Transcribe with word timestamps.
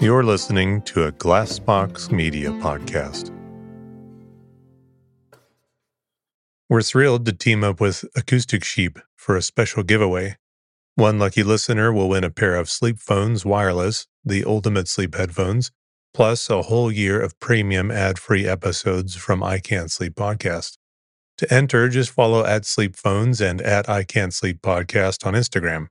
You're 0.00 0.24
listening 0.24 0.80
to 0.84 1.04
a 1.04 1.12
Glassbox 1.12 2.10
Media 2.10 2.48
podcast. 2.52 3.30
We're 6.70 6.80
thrilled 6.80 7.26
to 7.26 7.34
team 7.34 7.62
up 7.62 7.82
with 7.82 8.06
Acoustic 8.16 8.64
Sheep 8.64 8.98
for 9.14 9.36
a 9.36 9.42
special 9.42 9.82
giveaway. 9.82 10.38
One 10.94 11.18
lucky 11.18 11.42
listener 11.42 11.92
will 11.92 12.08
win 12.08 12.24
a 12.24 12.30
pair 12.30 12.54
of 12.54 12.68
SleepPhones 12.68 13.44
Wireless, 13.44 14.06
the 14.24 14.42
ultimate 14.42 14.88
sleep 14.88 15.16
headphones, 15.16 15.70
plus 16.14 16.48
a 16.48 16.62
whole 16.62 16.90
year 16.90 17.20
of 17.20 17.38
premium 17.38 17.90
ad 17.90 18.18
free 18.18 18.48
episodes 18.48 19.16
from 19.16 19.42
I 19.42 19.58
Can't 19.58 19.90
Sleep 19.90 20.14
podcast. 20.14 20.78
To 21.36 21.52
enter, 21.52 21.90
just 21.90 22.08
follow 22.08 22.42
at 22.46 22.62
SleepPhones 22.62 23.46
and 23.46 23.60
at 23.60 23.86
I 23.86 24.04
Can't 24.04 24.32
Sleep 24.32 24.62
podcast 24.62 25.26
on 25.26 25.34
Instagram. 25.34 25.88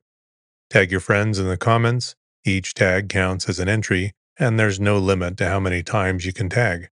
Tag 0.71 0.89
your 0.89 1.00
friends 1.00 1.38
in 1.38 1.48
the 1.48 1.57
comments 1.57 2.16
each 2.46 2.74
tag 2.74 3.10
counts 3.10 3.48
as 3.50 3.60
an 3.60 3.70
entry, 3.70 4.14
and 4.38 4.60
there's 4.60 4.79
no 4.79 4.98
limit 4.98 5.38
to 5.38 5.48
how 5.48 5.60
many 5.60 5.84
times 5.84 6.25
you 6.25 6.34
can 6.34 6.50
tag. 6.50 6.89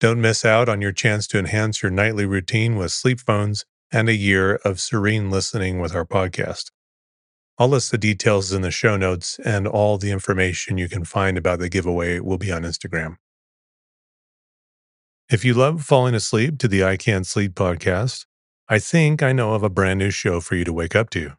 Don't 0.00 0.20
miss 0.20 0.44
out 0.44 0.68
on 0.68 0.80
your 0.80 0.92
chance 0.92 1.26
to 1.28 1.38
enhance 1.38 1.82
your 1.82 1.90
nightly 1.90 2.24
routine 2.24 2.76
with 2.76 2.90
SleepPhones 2.90 3.64
and 3.92 4.08
a 4.08 4.14
year 4.14 4.54
of 4.64 4.80
serene 4.80 5.30
listening 5.30 5.78
with 5.78 5.94
our 5.94 6.06
podcast. 6.06 6.70
I'll 7.58 7.68
list 7.68 7.90
the 7.90 7.98
details 7.98 8.52
in 8.52 8.62
the 8.62 8.70
show 8.70 8.96
notes, 8.96 9.38
and 9.44 9.66
all 9.66 9.98
the 9.98 10.10
information 10.10 10.78
you 10.78 10.88
can 10.88 11.04
find 11.04 11.36
about 11.36 11.58
the 11.58 11.68
giveaway 11.68 12.18
will 12.18 12.38
be 12.38 12.50
on 12.50 12.62
Instagram. 12.62 13.16
If 15.30 15.44
you 15.44 15.52
love 15.52 15.84
falling 15.84 16.14
asleep 16.14 16.58
to 16.58 16.68
the 16.68 16.82
I 16.82 16.96
Can't 16.96 17.26
Sleep 17.26 17.54
podcast, 17.54 18.24
I 18.68 18.78
think 18.78 19.22
I 19.22 19.32
know 19.32 19.52
of 19.52 19.62
a 19.62 19.68
brand 19.68 19.98
new 19.98 20.10
show 20.10 20.40
for 20.40 20.54
you 20.54 20.64
to 20.64 20.72
wake 20.72 20.96
up 20.96 21.10
to. 21.10 21.32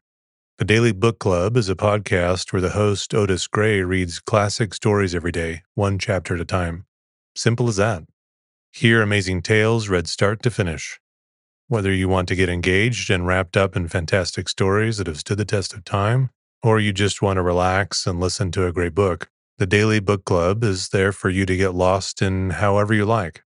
The 0.62 0.66
Daily 0.66 0.92
Book 0.92 1.18
Club 1.18 1.58
is 1.58 1.70
a 1.70 1.76
podcast 1.76 2.54
where 2.54 2.62
the 2.62 2.70
host, 2.70 3.16
Otis 3.16 3.48
Gray, 3.48 3.82
reads 3.82 4.20
classic 4.20 4.76
stories 4.76 5.16
every 5.16 5.32
day, 5.32 5.64
one 5.74 5.98
chapter 5.98 6.36
at 6.36 6.40
a 6.40 6.46
time. 6.46 6.86
Simple 7.36 7.68
as 7.68 7.78
that. 7.78 8.04
Hear 8.72 9.02
amazing 9.02 9.42
tales 9.42 9.90
read 9.90 10.08
start 10.08 10.44
to 10.44 10.52
finish. 10.52 11.00
Whether 11.68 11.92
you 11.92 12.08
want 12.08 12.28
to 12.28 12.36
get 12.36 12.48
engaged 12.48 13.10
and 13.10 13.26
wrapped 13.26 13.58
up 13.58 13.76
in 13.76 13.88
fantastic 13.88 14.48
stories 14.48 14.98
that 14.98 15.08
have 15.08 15.18
stood 15.18 15.40
the 15.40 15.46
test 15.46 15.74
of 15.74 15.84
time, 15.84 16.30
or 16.62 16.80
you 16.80 16.94
just 16.94 17.24
want 17.24 17.38
to 17.38 17.42
relax 17.42 18.06
and 18.06 18.20
listen 18.20 18.52
to 18.52 18.68
a 18.68 18.72
great 18.72 18.94
book, 18.94 19.32
the 19.58 19.66
Daily 19.66 20.00
Book 20.00 20.26
Club 20.26 20.64
is 20.64 20.90
there 20.90 21.12
for 21.12 21.32
you 21.32 21.48
to 21.48 21.58
get 21.58 21.74
lost 21.74 22.22
in 22.22 22.52
however 22.52 22.94
you 22.94 23.06
like. 23.06 23.42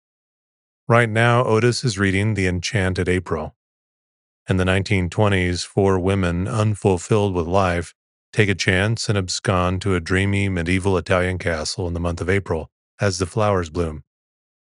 Right 0.88 1.08
now, 1.08 1.44
Otis 1.44 1.84
is 1.84 1.96
reading 1.96 2.34
The 2.34 2.48
Enchanted 2.48 3.08
April, 3.08 3.54
in 4.48 4.56
the 4.56 4.64
1920s, 4.64 5.64
four 5.64 5.98
women, 5.98 6.46
unfulfilled 6.46 7.34
with 7.34 7.46
life, 7.46 7.94
take 8.32 8.48
a 8.48 8.54
chance 8.54 9.08
and 9.08 9.16
abscond 9.16 9.80
to 9.82 9.94
a 9.94 10.00
dreamy 10.00 10.48
medieval 10.48 10.98
Italian 10.98 11.38
castle 11.38 11.86
in 11.86 11.94
the 11.94 12.00
month 12.00 12.20
of 12.20 12.28
April 12.28 12.70
as 13.00 13.18
the 13.18 13.26
flowers 13.26 13.70
bloom. 13.70 14.02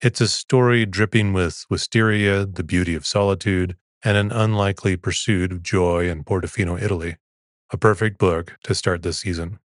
It's 0.01 0.19
a 0.19 0.27
story 0.27 0.85
dripping 0.85 1.31
with 1.31 1.65
wisteria, 1.69 2.45
the 2.45 2.63
beauty 2.63 2.95
of 2.95 3.05
solitude, 3.05 3.75
and 4.03 4.17
an 4.17 4.31
unlikely 4.31 4.97
pursuit 4.97 5.51
of 5.51 5.61
joy 5.61 6.09
in 6.09 6.23
Portofino, 6.23 6.81
Italy. 6.81 7.17
A 7.71 7.77
perfect 7.77 8.17
book 8.17 8.57
to 8.63 8.75
start 8.75 9.03
this 9.03 9.19
season. 9.19 9.59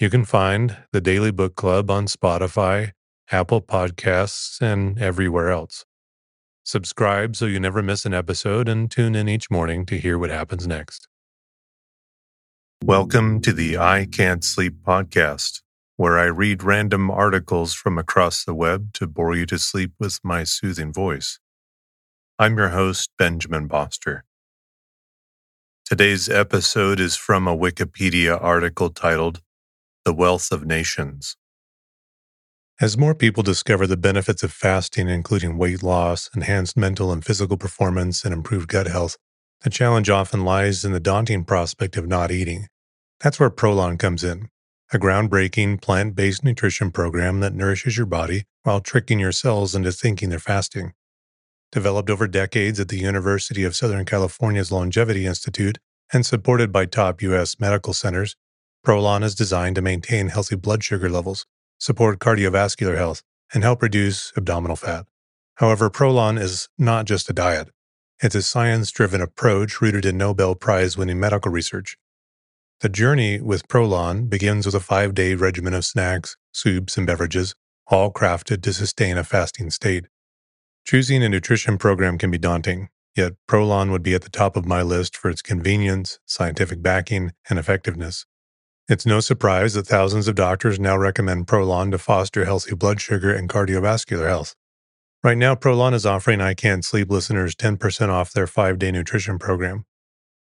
You 0.00 0.10
can 0.10 0.24
find 0.24 0.78
the 0.92 1.00
Daily 1.00 1.30
Book 1.30 1.54
Club 1.54 1.90
on 1.90 2.06
Spotify, 2.06 2.92
Apple 3.30 3.62
Podcasts, 3.62 4.60
and 4.60 4.98
everywhere 4.98 5.50
else. 5.50 5.84
Subscribe 6.64 7.36
so 7.36 7.46
you 7.46 7.58
never 7.58 7.82
miss 7.82 8.04
an 8.04 8.12
episode 8.12 8.68
and 8.68 8.90
tune 8.90 9.14
in 9.14 9.28
each 9.28 9.50
morning 9.50 9.86
to 9.86 9.96
hear 9.98 10.18
what 10.18 10.30
happens 10.30 10.66
next. 10.66 11.08
Welcome 12.84 13.40
to 13.42 13.52
the 13.52 13.78
I 13.78 14.06
Can't 14.10 14.44
Sleep 14.44 14.82
podcast, 14.86 15.62
where 15.96 16.18
I 16.18 16.24
read 16.24 16.62
random 16.62 17.10
articles 17.10 17.72
from 17.72 17.98
across 17.98 18.44
the 18.44 18.54
web 18.54 18.92
to 18.94 19.06
bore 19.06 19.34
you 19.34 19.46
to 19.46 19.58
sleep 19.58 19.92
with 19.98 20.20
my 20.22 20.44
soothing 20.44 20.92
voice. 20.92 21.38
I'm 22.38 22.56
your 22.58 22.70
host, 22.70 23.10
Benjamin 23.18 23.66
Boster. 23.66 24.24
Today's 25.86 26.28
episode 26.28 27.00
is 27.00 27.16
from 27.16 27.48
a 27.48 27.56
Wikipedia 27.56 28.38
article 28.40 28.90
titled 28.90 29.40
The 30.04 30.12
Wealth 30.12 30.52
of 30.52 30.66
Nations. 30.66 31.36
As 32.80 32.96
more 32.96 33.14
people 33.14 33.42
discover 33.42 33.86
the 33.86 33.98
benefits 33.98 34.42
of 34.42 34.54
fasting, 34.54 35.06
including 35.06 35.58
weight 35.58 35.82
loss, 35.82 36.30
enhanced 36.34 36.78
mental 36.78 37.12
and 37.12 37.22
physical 37.22 37.58
performance, 37.58 38.24
and 38.24 38.32
improved 38.32 38.68
gut 38.68 38.86
health, 38.86 39.18
the 39.60 39.68
challenge 39.68 40.08
often 40.08 40.46
lies 40.46 40.82
in 40.82 40.92
the 40.92 40.98
daunting 40.98 41.44
prospect 41.44 41.98
of 41.98 42.08
not 42.08 42.30
eating. 42.30 42.68
That's 43.20 43.38
where 43.38 43.50
Prolon 43.50 43.98
comes 43.98 44.24
in, 44.24 44.48
a 44.94 44.98
groundbreaking 44.98 45.82
plant 45.82 46.14
based 46.14 46.42
nutrition 46.42 46.90
program 46.90 47.40
that 47.40 47.52
nourishes 47.52 47.98
your 47.98 48.06
body 48.06 48.44
while 48.62 48.80
tricking 48.80 49.20
your 49.20 49.32
cells 49.32 49.74
into 49.74 49.92
thinking 49.92 50.30
they're 50.30 50.38
fasting. 50.38 50.94
Developed 51.72 52.08
over 52.08 52.26
decades 52.26 52.80
at 52.80 52.88
the 52.88 52.96
University 52.96 53.62
of 53.62 53.76
Southern 53.76 54.06
California's 54.06 54.72
Longevity 54.72 55.26
Institute 55.26 55.76
and 56.14 56.24
supported 56.24 56.72
by 56.72 56.86
top 56.86 57.20
U.S. 57.20 57.60
medical 57.60 57.92
centers, 57.92 58.36
Prolon 58.86 59.22
is 59.22 59.34
designed 59.34 59.76
to 59.76 59.82
maintain 59.82 60.28
healthy 60.28 60.56
blood 60.56 60.82
sugar 60.82 61.10
levels 61.10 61.44
support 61.80 62.20
cardiovascular 62.20 62.96
health, 62.96 63.22
and 63.52 63.64
help 63.64 63.82
reduce 63.82 64.32
abdominal 64.36 64.76
fat. 64.76 65.06
However, 65.54 65.90
Prolon 65.90 66.40
is 66.40 66.68
not 66.78 67.06
just 67.06 67.28
a 67.28 67.32
diet. 67.32 67.70
It's 68.22 68.34
a 68.34 68.42
science 68.42 68.90
driven 68.90 69.20
approach 69.20 69.80
rooted 69.80 70.04
in 70.04 70.16
Nobel 70.16 70.54
Prize 70.54 70.96
winning 70.96 71.18
medical 71.18 71.50
research. 71.50 71.96
The 72.80 72.88
journey 72.88 73.40
with 73.40 73.66
Prolon 73.66 74.28
begins 74.28 74.66
with 74.66 74.74
a 74.74 74.80
five 74.80 75.14
day 75.14 75.34
regimen 75.34 75.74
of 75.74 75.84
snacks, 75.84 76.36
soups, 76.52 76.96
and 76.96 77.06
beverages, 77.06 77.54
all 77.86 78.12
crafted 78.12 78.62
to 78.62 78.72
sustain 78.72 79.18
a 79.18 79.24
fasting 79.24 79.70
state. 79.70 80.06
Choosing 80.86 81.22
a 81.22 81.28
nutrition 81.28 81.76
program 81.76 82.18
can 82.18 82.30
be 82.30 82.38
daunting, 82.38 82.88
yet 83.16 83.34
Prolon 83.48 83.90
would 83.90 84.02
be 84.02 84.14
at 84.14 84.22
the 84.22 84.30
top 84.30 84.56
of 84.56 84.64
my 84.64 84.82
list 84.82 85.16
for 85.16 85.30
its 85.30 85.42
convenience, 85.42 86.18
scientific 86.24 86.82
backing, 86.82 87.32
and 87.48 87.58
effectiveness. 87.58 88.24
It's 88.90 89.06
no 89.06 89.20
surprise 89.20 89.74
that 89.74 89.86
thousands 89.86 90.26
of 90.26 90.34
doctors 90.34 90.80
now 90.80 90.98
recommend 90.98 91.46
Prolon 91.46 91.92
to 91.92 91.98
foster 91.98 92.44
healthy 92.44 92.74
blood 92.74 93.00
sugar 93.00 93.32
and 93.32 93.48
cardiovascular 93.48 94.26
health. 94.26 94.56
Right 95.22 95.38
now, 95.38 95.54
Prolon 95.54 95.94
is 95.94 96.04
offering 96.04 96.40
I 96.40 96.54
Can't 96.54 96.84
Sleep 96.84 97.08
listeners 97.08 97.54
10% 97.54 98.08
off 98.08 98.32
their 98.32 98.48
five-day 98.48 98.90
nutrition 98.90 99.38
program. 99.38 99.84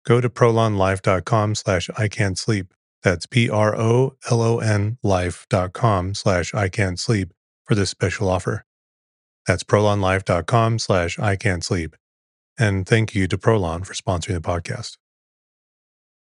Go 0.06 0.20
to 0.20 0.30
prolonlife.com 0.30 1.56
slash 1.56 1.90
sleep. 2.36 2.74
That's 3.04 3.26
P-R-O-L-O-N 3.26 4.98
life.com 5.02 6.14
slash 6.14 6.52
sleep 6.98 7.30
for 7.64 7.76
this 7.76 7.90
special 7.90 8.28
offer. 8.28 8.66
That's 9.48 9.64
prolonlife.com 9.64 10.80
slash 10.80 11.18
sleep. 11.62 11.96
And 12.60 12.86
thank 12.86 13.16
you 13.16 13.30
to 13.30 13.38
Prolon 13.38 13.86
for 13.86 13.94
sponsoring 13.94 14.34
the 14.34 14.42
podcast. 14.42 14.98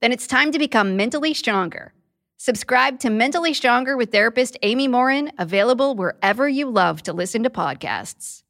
Then 0.00 0.12
it's 0.12 0.26
time 0.26 0.52
to 0.52 0.58
become 0.58 0.96
mentally 0.96 1.34
stronger. 1.34 1.92
Subscribe 2.36 2.98
to 3.00 3.10
Mentally 3.10 3.54
Stronger 3.54 3.96
with 3.96 4.12
therapist 4.12 4.58
Amy 4.62 4.86
Morin, 4.86 5.32
available 5.38 5.94
wherever 5.94 6.48
you 6.48 6.68
love 6.68 7.02
to 7.04 7.12
listen 7.12 7.42
to 7.44 7.50
podcasts. 7.50 8.42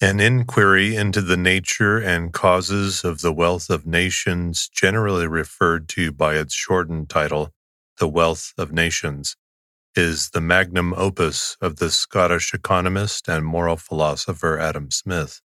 An 0.00 0.20
inquiry 0.20 0.94
into 0.94 1.22
the 1.22 1.36
nature 1.36 1.98
and 1.98 2.32
causes 2.32 3.04
of 3.04 3.22
the 3.22 3.32
wealth 3.32 3.70
of 3.70 3.86
nations, 3.86 4.68
generally 4.68 5.26
referred 5.26 5.88
to 5.90 6.12
by 6.12 6.36
its 6.36 6.52
shortened 6.54 7.08
title, 7.08 7.52
The 7.98 8.08
Wealth 8.08 8.52
of 8.58 8.70
Nations, 8.70 9.36
is 9.96 10.30
the 10.30 10.40
magnum 10.40 10.92
opus 10.96 11.56
of 11.60 11.76
the 11.76 11.90
Scottish 11.90 12.52
economist 12.52 13.28
and 13.28 13.46
moral 13.46 13.76
philosopher 13.76 14.58
Adam 14.58 14.90
Smith. 14.90 15.40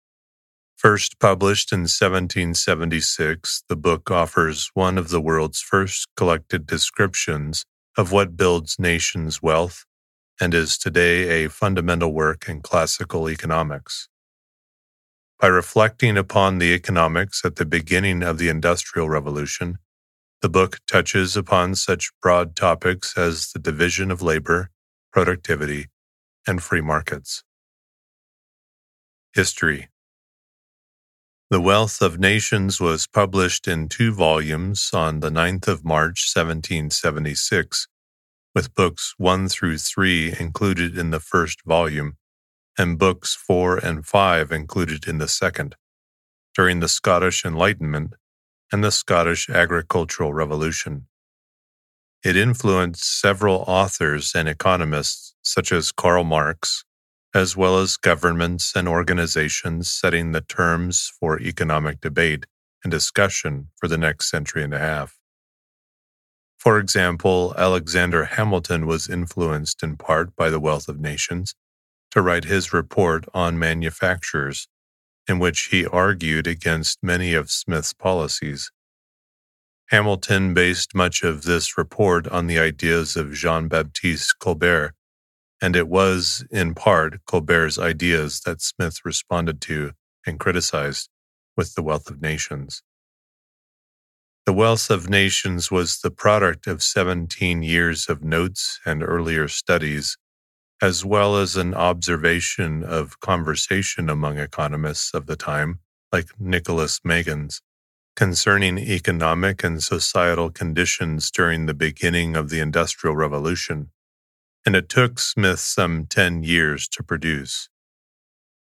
First 0.79 1.19
published 1.19 1.73
in 1.73 1.81
1776, 1.81 3.65
the 3.69 3.75
book 3.75 4.13
offers 4.13 4.71
one 4.75 4.97
of 4.97 5.09
the 5.09 5.21
world's 5.21 5.61
first 5.61 6.07
collected 6.17 6.69
descriptions 6.69 7.65
of 7.97 8.13
what 8.13 8.37
builds 8.37 8.79
nations' 8.79 9.43
wealth 9.43 9.85
and 10.41 10.55
is 10.55 10.79
today 10.79 11.45
a 11.45 11.51
fundamental 11.51 12.13
work 12.13 12.49
in 12.49 12.61
classical 12.61 13.29
economics. 13.29 14.09
By 15.41 15.49
reflecting 15.49 16.17
upon 16.17 16.59
the 16.59 16.73
economics 16.73 17.45
at 17.45 17.57
the 17.57 17.67
beginning 17.67 18.23
of 18.23 18.39
the 18.39 18.49
Industrial 18.49 19.09
Revolution, 19.09 19.79
the 20.43 20.49
book 20.49 20.79
touches 20.87 21.37
upon 21.37 21.75
such 21.75 22.13
broad 22.23 22.55
topics 22.55 23.19
as 23.19 23.51
the 23.51 23.59
division 23.59 24.13
of 24.13 24.23
labor, 24.23 24.71
productivity, 25.13 25.89
and 26.47 26.63
free 26.63 26.83
markets. 26.83 27.43
History 29.35 29.89
The 31.51 31.63
Wealth 31.63 32.03
of 32.03 32.19
Nations 32.19 32.79
was 32.79 33.07
published 33.07 33.67
in 33.67 33.89
two 33.89 34.13
volumes 34.13 34.91
on 34.93 35.21
the 35.21 35.31
9th 35.31 35.67
of 35.67 35.83
March 35.83 36.31
1776, 36.31 37.89
with 38.55 38.75
books 38.75 39.15
1 39.17 39.49
through 39.49 39.79
3 39.79 40.35
included 40.39 40.99
in 40.99 41.09
the 41.09 41.21
first 41.21 41.63
volume, 41.65 42.19
and 42.77 42.99
books 42.99 43.35
4 43.35 43.79
and 43.79 44.05
5 44.05 44.53
included 44.53 45.09
in 45.09 45.17
the 45.17 45.27
second. 45.27 45.75
During 46.55 46.81
the 46.81 46.89
Scottish 46.89 47.47
Enlightenment, 47.47 48.13
and 48.71 48.85
the 48.85 48.93
Scottish 48.93 49.49
Agricultural 49.49 50.35
Revolution. 50.35 51.07
It 52.23 52.37
influenced 52.37 53.21
several 53.21 53.65
authors 53.67 54.35
and 54.35 54.51
economists, 54.51 55.35
such 55.41 55.73
as 55.73 55.93
Karl 55.93 56.25
Marx, 56.25 56.85
as 57.35 57.57
well 57.57 57.79
as 57.79 57.97
governments 57.97 58.73
and 58.75 58.89
organizations 58.89 59.91
setting 59.91 60.33
the 60.33 60.41
terms 60.41 61.13
for 61.21 61.41
economic 61.41 62.01
debate 62.01 62.47
and 62.83 62.91
discussion 62.91 63.69
for 63.77 63.89
the 63.89 63.99
next 63.99 64.31
century 64.31 64.63
and 64.63 64.73
a 64.73 64.79
half. 64.79 65.19
For 66.59 66.79
example, 66.79 67.55
Alexander 67.57 68.25
Hamilton 68.25 68.87
was 68.87 69.09
influenced 69.09 69.83
in 69.83 69.97
part 69.97 70.35
by 70.35 70.51
the 70.51 70.61
wealth 70.61 70.89
of 70.89 70.99
nations 70.99 71.55
to 72.11 72.23
write 72.23 72.45
his 72.45 72.73
report 72.73 73.27
on 73.35 73.59
manufactures 73.59 74.69
in 75.29 75.39
which 75.39 75.69
he 75.71 75.87
argued 75.87 76.47
against 76.47 76.99
many 77.03 77.35
of 77.35 77.51
Smith's 77.51 77.93
policies. 77.93 78.73
Hamilton 79.91 80.55
based 80.55 80.95
much 80.95 81.23
of 81.23 81.43
this 81.43 81.79
report 81.79 82.27
on 82.29 82.47
the 82.47 82.59
ideas 82.59 83.17
of 83.17 83.33
Jean 83.33 83.69
Baptiste 83.69 84.39
Colbert, 84.39 84.95
and 85.61 85.77
it 85.77 85.89
was, 85.89 86.45
in 86.51 86.75
part, 86.75 87.25
Colbert's 87.27 87.79
ideas 87.79 88.41
that 88.41 88.61
Smith 88.61 88.99
responded 89.05 89.61
to 89.63 89.93
and 90.27 90.39
criticized 90.39 91.09
with 91.57 91.75
The 91.75 91.83
Wealth 91.83 92.11
of 92.11 92.21
Nations. 92.23 92.83
The 94.47 94.53
Wealth 94.53 94.91
of 94.91 95.11
Nations 95.11 95.71
was 95.71 95.99
the 95.99 96.11
product 96.11 96.67
of 96.67 96.83
17 96.83 97.63
years 97.63 98.09
of 98.09 98.23
notes 98.23 98.81
and 98.87 99.03
earlier 99.03 99.49
studies 99.49 100.17
as 100.81 101.05
well 101.05 101.37
as 101.37 101.57
an 101.57 101.75
observation 101.75 102.85
of 102.85 103.19
conversation 103.21 104.09
among 104.09 104.39
economists 104.39 105.13
of 105.13 105.27
the 105.27 105.37
time, 105.37 105.81
like 106.13 106.29
Nicholas 106.39 107.01
Magens, 107.01 107.61
concerning 108.15 108.79
economic 108.79 109.65
and 109.65 109.83
societal 109.83 110.51
conditions 110.51 111.31
during 111.31 111.67
the 111.67 111.75
beginning 111.75 112.37
of 112.37 112.49
the 112.49 112.61
Industrial 112.61 113.17
Revolution, 113.17 113.91
and 114.67 114.77
it 114.77 114.89
took 114.89 115.19
Smith 115.19 115.61
some 115.61 116.07
10 116.07 116.43
years 116.43 116.89
to 116.89 117.03
produce. 117.03 117.69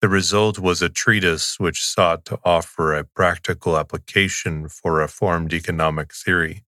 The 0.00 0.08
result 0.08 0.58
was 0.58 0.80
a 0.80 0.88
treatise 0.88 1.58
which 1.58 1.84
sought 1.84 2.24
to 2.26 2.38
offer 2.44 2.94
a 2.94 3.04
practical 3.04 3.76
application 3.76 4.68
for 4.68 4.94
reformed 4.94 5.52
economic 5.52 6.14
theory 6.14 6.64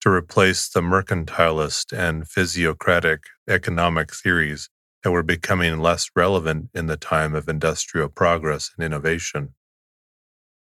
to 0.00 0.10
replace 0.10 0.68
the 0.68 0.82
mercantilist 0.82 1.96
and 1.96 2.28
physiocratic 2.28 3.22
economic 3.48 4.12
theories 4.14 4.68
that 5.02 5.12
were 5.12 5.22
becoming 5.22 5.78
less 5.78 6.10
relevant 6.16 6.68
in 6.74 6.86
the 6.88 6.96
time 6.96 7.34
of 7.34 7.48
industrial 7.48 8.08
progress 8.08 8.70
and 8.76 8.84
innovation. 8.84 9.54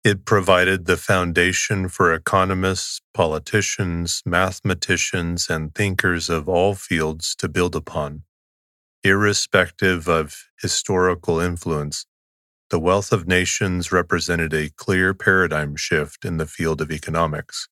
It 0.05 0.23
provided 0.23 0.85
the 0.85 0.97
foundation 0.97 1.89
for 1.89 2.13
economists, 2.13 3.01
politicians, 3.11 4.21
mathematicians, 4.23 5.49
and 5.49 5.73
thinkers 5.73 6.29
of 6.29 6.47
all 6.47 6.75
fields 6.75 7.33
to 7.37 7.49
build 7.49 7.75
upon. 7.75 8.21
Irrespective 9.03 10.07
of 10.07 10.43
historical 10.61 11.39
influence, 11.39 12.05
the 12.69 12.79
wealth 12.79 13.11
of 13.11 13.27
nations 13.27 13.91
represented 13.91 14.53
a 14.53 14.69
clear 14.69 15.15
paradigm 15.15 15.75
shift 15.75 16.23
in 16.23 16.37
the 16.37 16.45
field 16.45 16.81
of 16.81 16.91
economics, 16.91 17.67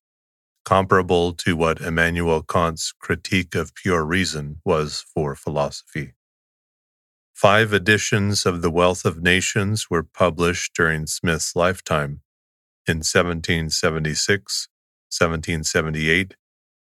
comparable 0.64 1.34
to 1.34 1.54
what 1.54 1.80
Immanuel 1.80 2.42
Kant's 2.42 2.90
critique 2.90 3.54
of 3.54 3.76
pure 3.76 4.04
reason 4.04 4.56
was 4.64 5.06
for 5.14 5.36
philosophy. 5.36 6.14
Five 7.32 7.72
editions 7.72 8.44
of 8.44 8.60
The 8.60 8.72
Wealth 8.72 9.04
of 9.04 9.22
Nations 9.22 9.88
were 9.88 10.02
published 10.02 10.74
during 10.74 11.06
Smith's 11.06 11.54
lifetime 11.54 12.22
in 12.86 12.98
1776, 12.98 14.68
1778, 15.10 16.36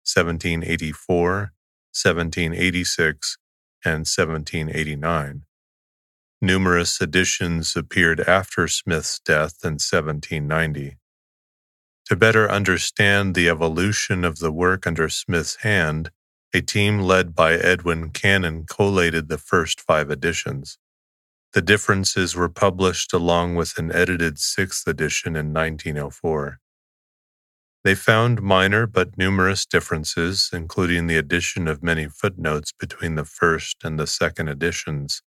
1784, 0.04 1.54
1786, 1.94 3.38
and 3.84 4.08
1789. 4.08 5.44
Numerous 6.42 7.00
editions 7.02 7.76
appeared 7.76 8.20
after 8.22 8.68
Smith's 8.68 9.20
death 9.20 9.58
in 9.64 9.74
1790. 9.74 10.98
To 12.06 12.16
better 12.16 12.50
understand 12.50 13.36
the 13.36 13.48
evolution 13.48 14.26
of 14.26 14.40
the 14.40 14.52
work 14.52 14.88
under 14.88 15.08
Smith's 15.08 15.58
hand, 15.58 16.10
a 16.54 16.62
team 16.62 17.00
led 17.00 17.36
by 17.36 17.54
Edwin 17.54 18.10
Cannon 18.10 18.66
collated 18.66 19.30
the 19.30 19.38
first 19.38 19.80
five 19.80 20.10
editions. 20.10 20.78
The 21.54 21.62
differences 21.62 22.34
were 22.34 22.48
published 22.48 23.12
along 23.12 23.56
with 23.56 23.78
an 23.78 23.94
edited 23.94 24.40
sixth 24.40 24.88
edition 24.88 25.36
in 25.36 25.54
1904. 25.54 26.60
They 27.84 27.96
found 27.96 28.42
minor 28.42 28.88
but 28.88 29.18
numerous 29.18 29.66
differences, 29.66 30.50
including 30.54 31.08
the 31.08 31.18
addition 31.18 31.68
of 31.68 31.84
many 31.84 32.08
footnotes 32.08 32.72
between 32.72 33.16
the 33.16 33.26
first 33.26 33.78
and 33.84 34.00
the 34.00 34.08
second 34.08 34.48
editions. 34.48 35.24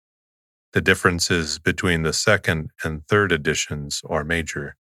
The 0.73 0.81
differences 0.81 1.57
between 1.57 2.03
the 2.03 2.13
second 2.13 2.71
and 2.83 3.07
third 3.07 3.31
editions 3.31 4.01
are 4.07 4.23
major. 4.23 4.75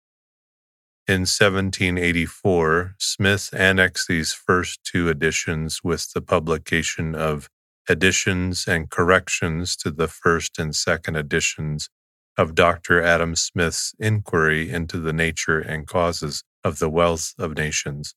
In 1.06 1.20
1784, 1.20 2.94
Smith 2.99 3.50
annexed 3.52 4.08
these 4.08 4.32
first 4.32 4.80
two 4.84 5.08
editions 5.08 5.80
with 5.84 6.12
the 6.12 6.22
publication 6.22 7.14
of 7.14 7.50
additions 7.88 8.66
and 8.66 8.90
corrections 8.90 9.76
to 9.76 9.90
the 9.90 10.08
first 10.08 10.58
and 10.58 10.74
second 10.74 11.16
editions 11.16 11.88
of 12.36 12.54
Dr. 12.54 13.02
Adam 13.02 13.34
Smith's 13.34 13.94
Inquiry 13.98 14.70
into 14.70 14.98
the 14.98 15.12
Nature 15.12 15.58
and 15.58 15.86
Causes 15.86 16.42
of 16.62 16.78
the 16.78 16.90
Wealth 16.90 17.34
of 17.38 17.56
Nations. 17.56 18.14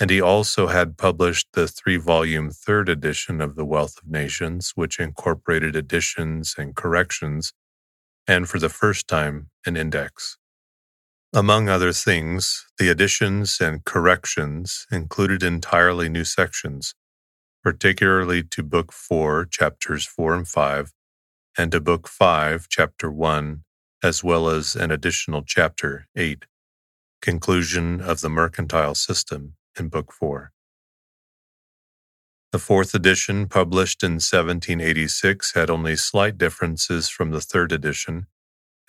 And 0.00 0.10
he 0.10 0.20
also 0.20 0.68
had 0.68 0.96
published 0.96 1.48
the 1.54 1.66
three 1.66 1.96
volume 1.96 2.50
third 2.50 2.88
edition 2.88 3.40
of 3.40 3.56
The 3.56 3.64
Wealth 3.64 3.96
of 4.00 4.08
Nations, 4.08 4.72
which 4.76 5.00
incorporated 5.00 5.74
additions 5.74 6.54
and 6.56 6.76
corrections, 6.76 7.52
and 8.28 8.48
for 8.48 8.60
the 8.60 8.68
first 8.68 9.08
time, 9.08 9.50
an 9.66 9.76
index. 9.76 10.38
Among 11.34 11.68
other 11.68 11.92
things, 11.92 12.64
the 12.78 12.88
additions 12.88 13.58
and 13.60 13.84
corrections 13.84 14.86
included 14.92 15.42
entirely 15.42 16.08
new 16.08 16.24
sections, 16.24 16.94
particularly 17.62 18.42
to 18.42 18.62
Book 18.62 18.92
4, 18.92 19.46
Chapters 19.46 20.06
4 20.06 20.34
and 20.34 20.48
5, 20.48 20.92
and 21.56 21.72
to 21.72 21.80
Book 21.80 22.08
5, 22.08 22.66
Chapter 22.68 23.10
1, 23.10 23.64
as 24.02 24.22
well 24.22 24.48
as 24.48 24.76
an 24.76 24.90
additional 24.90 25.42
chapter, 25.42 26.06
8, 26.16 26.46
Conclusion 27.20 28.00
of 28.00 28.20
the 28.20 28.28
Mercantile 28.28 28.94
System, 28.94 29.54
in 29.78 29.88
Book 29.88 30.12
4. 30.12 30.52
The 32.52 32.58
fourth 32.58 32.94
edition, 32.94 33.46
published 33.46 34.02
in 34.02 34.12
1786, 34.12 35.54
had 35.54 35.68
only 35.68 35.96
slight 35.96 36.38
differences 36.38 37.08
from 37.08 37.30
the 37.30 37.40
third 37.40 37.72
edition 37.72 38.26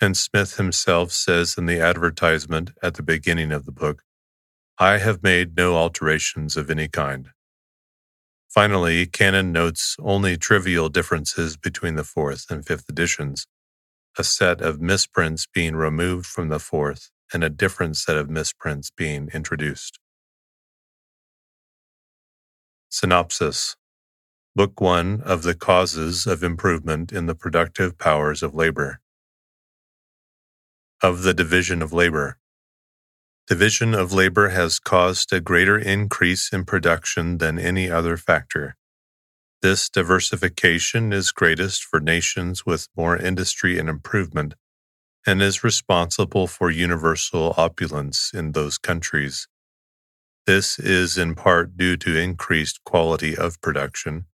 and 0.00 0.16
Smith 0.16 0.56
himself 0.56 1.12
says 1.12 1.56
in 1.58 1.66
the 1.66 1.80
advertisement 1.80 2.70
at 2.82 2.94
the 2.94 3.02
beginning 3.02 3.52
of 3.52 3.66
the 3.66 3.72
book, 3.72 4.02
I 4.78 4.96
have 4.96 5.22
made 5.22 5.56
no 5.56 5.76
alterations 5.76 6.56
of 6.56 6.70
any 6.70 6.88
kind. 6.88 7.28
Finally, 8.50 9.06
Cannon 9.06 9.52
notes 9.52 9.96
only 10.00 10.36
trivial 10.36 10.88
differences 10.88 11.56
between 11.56 11.94
the 11.94 12.02
fourth 12.04 12.46
and 12.50 12.66
fifth 12.66 12.90
editions, 12.90 13.46
a 14.18 14.24
set 14.24 14.60
of 14.60 14.80
misprints 14.80 15.46
being 15.46 15.76
removed 15.76 16.26
from 16.26 16.48
the 16.48 16.58
fourth 16.58 17.10
and 17.32 17.44
a 17.44 17.50
different 17.50 17.96
set 17.96 18.16
of 18.16 18.28
misprints 18.28 18.90
being 18.90 19.28
introduced. 19.32 20.00
Synopsis 22.90 23.76
Book 24.56 24.80
1 24.80 25.22
of 25.24 25.44
the 25.44 25.54
Causes 25.54 26.26
of 26.26 26.42
Improvement 26.42 27.12
in 27.12 27.26
the 27.26 27.36
Productive 27.36 27.96
Powers 27.98 28.42
of 28.42 28.52
Labor. 28.52 29.00
Of 31.00 31.22
the 31.22 31.32
Division 31.32 31.82
of 31.82 31.92
Labor. 31.92 32.39
Division 33.50 33.94
of 33.94 34.12
labor 34.12 34.50
has 34.50 34.78
caused 34.78 35.32
a 35.32 35.40
greater 35.40 35.76
increase 35.76 36.52
in 36.52 36.64
production 36.64 37.38
than 37.38 37.58
any 37.58 37.90
other 37.90 38.16
factor. 38.16 38.76
This 39.60 39.88
diversification 39.88 41.12
is 41.12 41.32
greatest 41.32 41.82
for 41.82 41.98
nations 41.98 42.64
with 42.64 42.86
more 42.96 43.16
industry 43.16 43.76
and 43.76 43.88
improvement, 43.88 44.54
and 45.26 45.42
is 45.42 45.64
responsible 45.64 46.46
for 46.46 46.70
universal 46.70 47.52
opulence 47.56 48.30
in 48.32 48.52
those 48.52 48.78
countries. 48.78 49.48
This 50.46 50.78
is 50.78 51.18
in 51.18 51.34
part 51.34 51.76
due 51.76 51.96
to 51.96 52.16
increased 52.16 52.84
quality 52.84 53.36
of 53.36 53.60
production, 53.60 54.26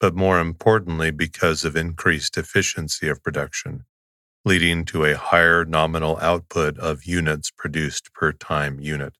but 0.00 0.14
more 0.14 0.38
importantly 0.38 1.10
because 1.10 1.64
of 1.64 1.76
increased 1.76 2.36
efficiency 2.36 3.08
of 3.08 3.22
production 3.22 3.86
leading 4.44 4.84
to 4.86 5.04
a 5.04 5.16
higher 5.16 5.64
nominal 5.64 6.18
output 6.20 6.78
of 6.78 7.04
units 7.04 7.50
produced 7.50 8.12
per 8.14 8.32
time 8.32 8.80
unit. 8.80 9.14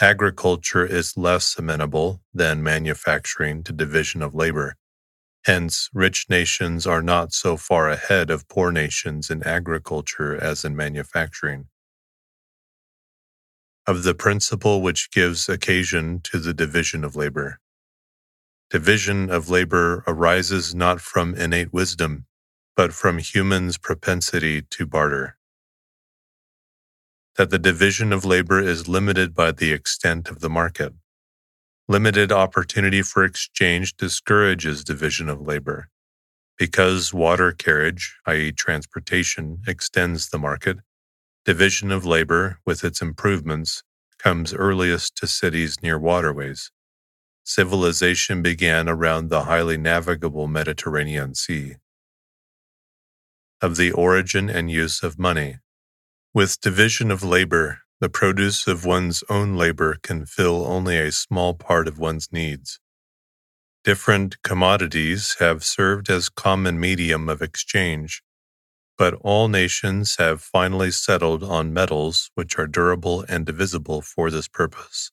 Agriculture 0.00 0.84
is 0.84 1.16
less 1.16 1.58
amenable 1.58 2.20
than 2.34 2.62
manufacturing 2.62 3.62
to 3.62 3.72
division 3.72 4.20
of 4.20 4.34
labor. 4.34 4.76
Hence, 5.46 5.88
rich 5.94 6.26
nations 6.28 6.86
are 6.86 7.02
not 7.02 7.32
so 7.32 7.56
far 7.56 7.88
ahead 7.88 8.30
of 8.30 8.48
poor 8.48 8.70
nations 8.72 9.30
in 9.30 9.42
agriculture 9.42 10.36
as 10.36 10.64
in 10.64 10.76
manufacturing. 10.76 11.68
Of 13.86 14.02
the 14.02 14.14
principle 14.14 14.82
which 14.82 15.10
gives 15.10 15.48
occasion 15.48 16.20
to 16.24 16.38
the 16.38 16.54
division 16.54 17.04
of 17.04 17.16
labor. 17.16 17.58
Division 18.70 19.30
of 19.30 19.48
labor 19.48 20.02
arises 20.06 20.74
not 20.74 21.00
from 21.00 21.34
innate 21.34 21.72
wisdom, 21.72 22.26
but 22.76 22.92
from 22.92 23.18
humans' 23.18 23.78
propensity 23.78 24.62
to 24.62 24.86
barter. 24.86 25.36
That 27.36 27.50
the 27.50 27.58
division 27.58 28.12
of 28.12 28.24
labor 28.24 28.60
is 28.60 28.88
limited 28.88 29.34
by 29.34 29.52
the 29.52 29.72
extent 29.72 30.28
of 30.28 30.40
the 30.40 30.50
market. 30.50 30.92
Limited 31.88 32.32
opportunity 32.32 33.02
for 33.02 33.24
exchange 33.24 33.96
discourages 33.96 34.82
division 34.82 35.28
of 35.28 35.40
labor. 35.40 35.88
Because 36.58 37.12
water 37.14 37.52
carriage, 37.52 38.16
i.e., 38.26 38.52
transportation, 38.52 39.60
extends 39.66 40.28
the 40.28 40.38
market, 40.38 40.78
division 41.44 41.90
of 41.92 42.04
labor, 42.04 42.58
with 42.64 42.84
its 42.84 43.02
improvements, 43.02 43.82
comes 44.18 44.54
earliest 44.54 45.16
to 45.16 45.26
cities 45.26 45.82
near 45.82 45.98
waterways. 45.98 46.70
Civilization 47.44 48.42
began 48.42 48.88
around 48.88 49.28
the 49.28 49.42
highly 49.44 49.76
navigable 49.76 50.48
Mediterranean 50.48 51.34
Sea 51.34 51.76
of 53.64 53.76
the 53.76 53.90
origin 53.92 54.50
and 54.50 54.70
use 54.70 55.02
of 55.02 55.18
money. 55.18 55.56
With 56.34 56.60
division 56.60 57.10
of 57.10 57.22
labor, 57.22 57.80
the 57.98 58.10
produce 58.10 58.66
of 58.66 58.84
one's 58.84 59.24
own 59.30 59.56
labor 59.56 59.96
can 60.02 60.26
fill 60.26 60.66
only 60.66 60.98
a 60.98 61.10
small 61.10 61.54
part 61.54 61.88
of 61.88 61.98
one's 61.98 62.28
needs. 62.30 62.78
Different 63.82 64.42
commodities 64.42 65.36
have 65.38 65.64
served 65.64 66.10
as 66.10 66.28
common 66.28 66.78
medium 66.78 67.30
of 67.30 67.40
exchange, 67.40 68.22
but 68.98 69.14
all 69.22 69.48
nations 69.48 70.16
have 70.18 70.42
finally 70.42 70.90
settled 70.90 71.42
on 71.42 71.72
metals 71.72 72.30
which 72.34 72.58
are 72.58 72.66
durable 72.66 73.24
and 73.30 73.46
divisible 73.46 74.02
for 74.02 74.30
this 74.30 74.46
purpose. 74.46 75.10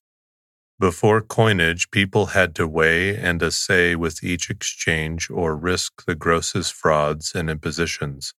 Before 0.78 1.22
coinage, 1.22 1.90
people 1.92 2.26
had 2.38 2.54
to 2.56 2.68
weigh 2.68 3.16
and 3.16 3.42
assay 3.42 3.96
with 3.96 4.24
each 4.24 4.50
exchange 4.50 5.30
or 5.30 5.56
risk 5.56 6.04
the 6.06 6.16
grossest 6.16 6.74
frauds 6.74 7.34
and 7.34 7.50
impositions. 7.50 8.34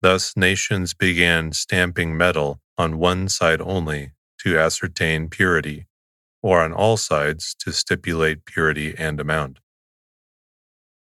Thus, 0.00 0.36
nations 0.36 0.94
began 0.94 1.52
stamping 1.52 2.16
metal 2.16 2.60
on 2.76 2.98
one 2.98 3.28
side 3.28 3.60
only 3.60 4.12
to 4.40 4.58
ascertain 4.58 5.28
purity, 5.28 5.86
or 6.42 6.60
on 6.60 6.72
all 6.72 6.96
sides 6.96 7.54
to 7.60 7.72
stipulate 7.72 8.44
purity 8.44 8.94
and 8.96 9.18
amount. 9.18 9.58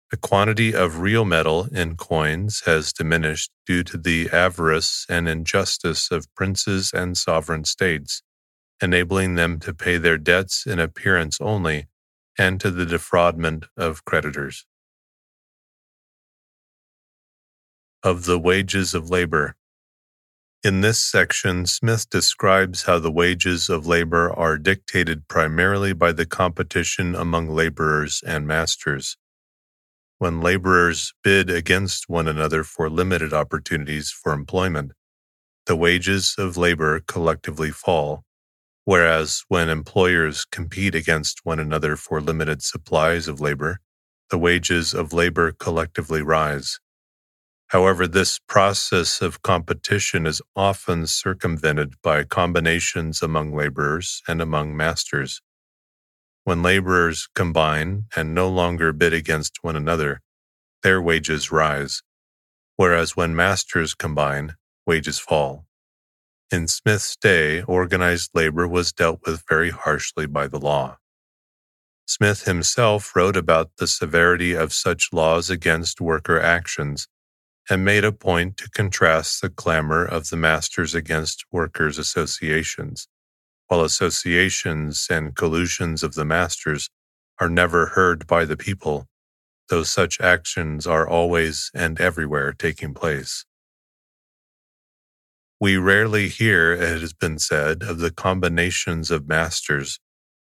The 0.10 0.18
quantity 0.18 0.74
of 0.74 1.00
real 1.00 1.24
metal 1.24 1.70
in 1.72 1.96
coins 1.96 2.64
has 2.66 2.92
diminished 2.92 3.52
due 3.66 3.84
to 3.84 3.98
the 3.98 4.30
avarice 4.32 5.06
and 5.08 5.30
injustice 5.30 6.12
of 6.12 6.34
princes 6.36 6.92
and 6.94 7.18
sovereign 7.18 7.64
states, 7.64 8.24
enabling 8.82 9.36
them 9.36 9.60
to 9.60 9.74
pay 9.74 9.98
their 9.98 10.18
debts 10.18 10.66
in 10.66 10.80
appearance 10.80 11.40
only 11.40 11.88
and 12.38 12.60
to 12.60 12.72
the 12.72 12.86
defraudment 12.86 13.68
of 13.78 14.04
creditors. 14.04 14.66
Of 18.04 18.26
the 18.26 18.40
wages 18.40 18.94
of 18.94 19.10
labor. 19.10 19.56
In 20.64 20.82
this 20.82 21.00
section, 21.00 21.66
Smith 21.66 22.10
describes 22.10 22.84
how 22.84 23.00
the 23.00 23.12
wages 23.12 23.70
of 23.70 23.88
labor 23.88 24.32
are 24.32 24.58
dictated 24.58 25.28
primarily 25.28 25.94
by 25.94 26.12
the 26.12 26.26
competition 26.26 27.16
among 27.16 27.50
laborers 27.50 28.22
and 28.26 28.48
masters. 28.48 29.18
When 30.20 30.42
laborers 30.42 31.14
bid 31.24 31.50
against 31.50 32.10
one 32.10 32.28
another 32.28 32.64
for 32.64 32.90
limited 32.90 33.34
opportunities 33.34 34.12
for 34.12 34.34
employment, 34.34 34.92
the 35.66 35.76
wages 35.76 36.36
of 36.38 36.58
labor 36.58 37.00
collectively 37.08 37.72
fall, 37.72 38.24
whereas 38.86 39.44
when 39.48 39.70
employers 39.70 40.46
compete 40.46 40.94
against 40.96 41.42
one 41.44 41.60
another 41.60 41.96
for 41.96 42.22
limited 42.22 42.62
supplies 42.62 43.28
of 43.28 43.42
labor, 43.42 43.80
the 44.30 44.38
wages 44.38 44.94
of 44.94 45.14
labor 45.14 45.52
collectively 45.52 46.22
rise. 46.22 46.80
However, 47.72 48.06
this 48.06 48.38
process 48.38 49.22
of 49.22 49.44
competition 49.44 50.28
is 50.28 50.42
often 50.58 51.08
circumvented 51.08 51.94
by 52.02 52.26
combinations 52.26 53.22
among 53.22 53.56
laborers 53.56 54.22
and 54.28 54.42
among 54.42 54.76
masters. 54.76 55.42
When 56.44 56.64
laborers 56.64 57.30
combine 57.34 58.08
and 58.14 58.36
no 58.36 58.50
longer 58.50 58.92
bid 58.92 59.14
against 59.14 59.60
one 59.62 59.78
another, 59.78 60.20
their 60.84 61.02
wages 61.02 61.50
rise, 61.50 62.04
whereas 62.76 63.16
when 63.16 63.38
masters 63.38 63.94
combine, 63.94 64.56
wages 64.86 65.18
fall. 65.18 65.66
In 66.52 66.68
Smith's 66.68 67.16
day, 67.16 67.62
organized 67.62 68.32
labor 68.34 68.68
was 68.68 68.92
dealt 68.92 69.22
with 69.26 69.46
very 69.48 69.70
harshly 69.70 70.26
by 70.26 70.48
the 70.48 70.60
law. 70.60 70.98
Smith 72.06 72.44
himself 72.44 73.16
wrote 73.16 73.38
about 73.38 73.72
the 73.78 73.88
severity 73.88 74.54
of 74.54 74.74
such 74.74 75.14
laws 75.14 75.50
against 75.50 76.02
worker 76.02 76.38
actions 76.38 77.08
and 77.70 77.86
made 77.86 78.04
a 78.04 78.12
point 78.12 78.58
to 78.58 78.70
contrast 78.70 79.42
the 79.42 79.50
clamor 79.50 80.04
of 80.04 80.30
the 80.30 80.38
masters 80.38 80.94
against 80.94 81.46
workers' 81.52 81.98
associations, 81.98 83.08
while 83.68 83.82
associations 83.82 85.08
and 85.10 85.36
collusions 85.36 86.04
of 86.04 86.16
the 86.16 86.26
masters 86.26 86.90
are 87.40 87.50
never 87.50 87.88
heard 87.88 88.28
by 88.28 88.44
the 88.46 88.58
people, 88.58 89.08
though 89.70 89.84
such 89.84 90.20
actions 90.20 90.86
are 90.86 91.08
always 91.08 91.72
and 91.74 92.02
everywhere 92.02 92.52
taking 92.52 92.94
place. 92.94 93.46
We 95.62 95.78
rarely 95.78 96.28
hear, 96.28 96.74
it 96.74 97.02
has 97.02 97.14
been 97.14 97.40
said, 97.40 97.84
of 97.84 98.00
the 98.00 98.12
combinations 98.12 99.12
of 99.12 99.28
masters, 99.28 100.00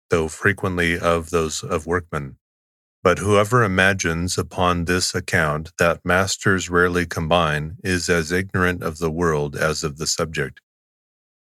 though 0.09 0.29
frequently 0.29 0.99
of 0.99 1.31
those 1.31 1.63
of 1.63 1.87
workmen. 1.87 2.40
But 3.03 3.19
whoever 3.19 3.65
imagines 3.65 4.37
upon 4.37 4.85
this 4.85 5.15
account 5.15 5.73
that 5.79 6.05
masters 6.05 6.69
rarely 6.69 7.07
combine 7.07 7.77
is 7.83 8.11
as 8.11 8.31
ignorant 8.31 8.83
of 8.83 8.99
the 8.99 9.11
world 9.11 9.57
as 9.57 9.83
of 9.83 9.97
the 9.97 10.07
subject. 10.07 10.61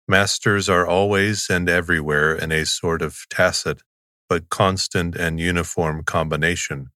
Masters 0.10 0.68
are 0.68 0.86
always 0.86 1.50
and 1.50 1.70
everywhere 1.70 2.36
in 2.36 2.52
a 2.52 2.66
sort 2.66 3.02
of 3.02 3.26
tacit, 3.30 3.82
but 4.28 4.50
constant 4.50 5.16
and 5.16 5.40
uniform 5.40 6.04
combination, 6.04 6.90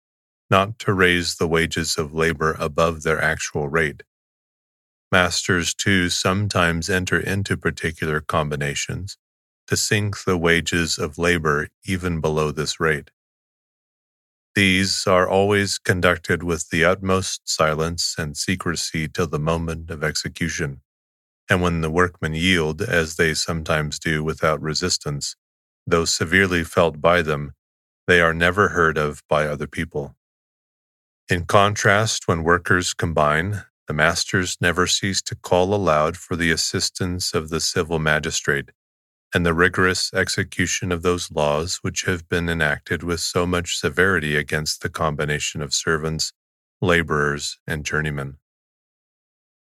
not 0.50 0.80
to 0.80 0.92
raise 0.92 1.36
the 1.36 1.46
wages 1.46 1.96
of 1.96 2.12
labor 2.12 2.56
above 2.58 3.02
their 3.02 3.22
actual 3.22 3.68
rate. 3.68 4.02
Masters, 5.12 5.74
too, 5.74 6.08
sometimes 6.08 6.90
enter 6.90 7.18
into 7.18 7.56
particular 7.56 8.20
combinations 8.20 9.16
to 9.68 9.76
sink 9.76 10.24
the 10.24 10.36
wages 10.36 10.98
of 10.98 11.18
labor 11.18 11.68
even 11.84 12.20
below 12.20 12.50
this 12.50 12.80
rate. 12.80 13.10
These 14.56 15.06
are 15.06 15.28
always 15.28 15.78
conducted 15.78 16.42
with 16.42 16.70
the 16.70 16.84
utmost 16.84 17.48
silence 17.48 18.16
and 18.18 18.36
secrecy 18.36 19.06
till 19.06 19.28
the 19.28 19.38
moment 19.38 19.90
of 19.90 20.02
execution, 20.02 20.80
and 21.48 21.62
when 21.62 21.82
the 21.82 21.90
workmen 21.90 22.34
yield, 22.34 22.82
as 22.82 23.16
they 23.16 23.34
sometimes 23.34 23.98
do 24.00 24.24
without 24.24 24.60
resistance, 24.60 25.36
though 25.86 26.04
severely 26.04 26.64
felt 26.64 27.00
by 27.00 27.22
them, 27.22 27.52
they 28.08 28.20
are 28.20 28.34
never 28.34 28.70
heard 28.70 28.98
of 28.98 29.22
by 29.28 29.46
other 29.46 29.68
people. 29.68 30.16
In 31.28 31.44
contrast, 31.44 32.26
when 32.26 32.42
workers 32.42 32.92
combine, 32.92 33.62
the 33.86 33.94
masters 33.94 34.56
never 34.60 34.88
cease 34.88 35.22
to 35.22 35.36
call 35.36 35.72
aloud 35.74 36.16
for 36.16 36.34
the 36.34 36.50
assistance 36.50 37.34
of 37.34 37.50
the 37.50 37.60
civil 37.60 38.00
magistrate, 38.00 38.70
and 39.34 39.46
the 39.46 39.54
rigorous 39.54 40.12
execution 40.12 40.90
of 40.90 41.02
those 41.02 41.30
laws 41.30 41.78
which 41.82 42.02
have 42.02 42.28
been 42.28 42.48
enacted 42.48 43.02
with 43.02 43.20
so 43.20 43.46
much 43.46 43.78
severity 43.78 44.36
against 44.36 44.82
the 44.82 44.88
combination 44.88 45.62
of 45.62 45.72
servants, 45.72 46.32
laborers, 46.80 47.58
and 47.66 47.84
journeymen. 47.84 48.36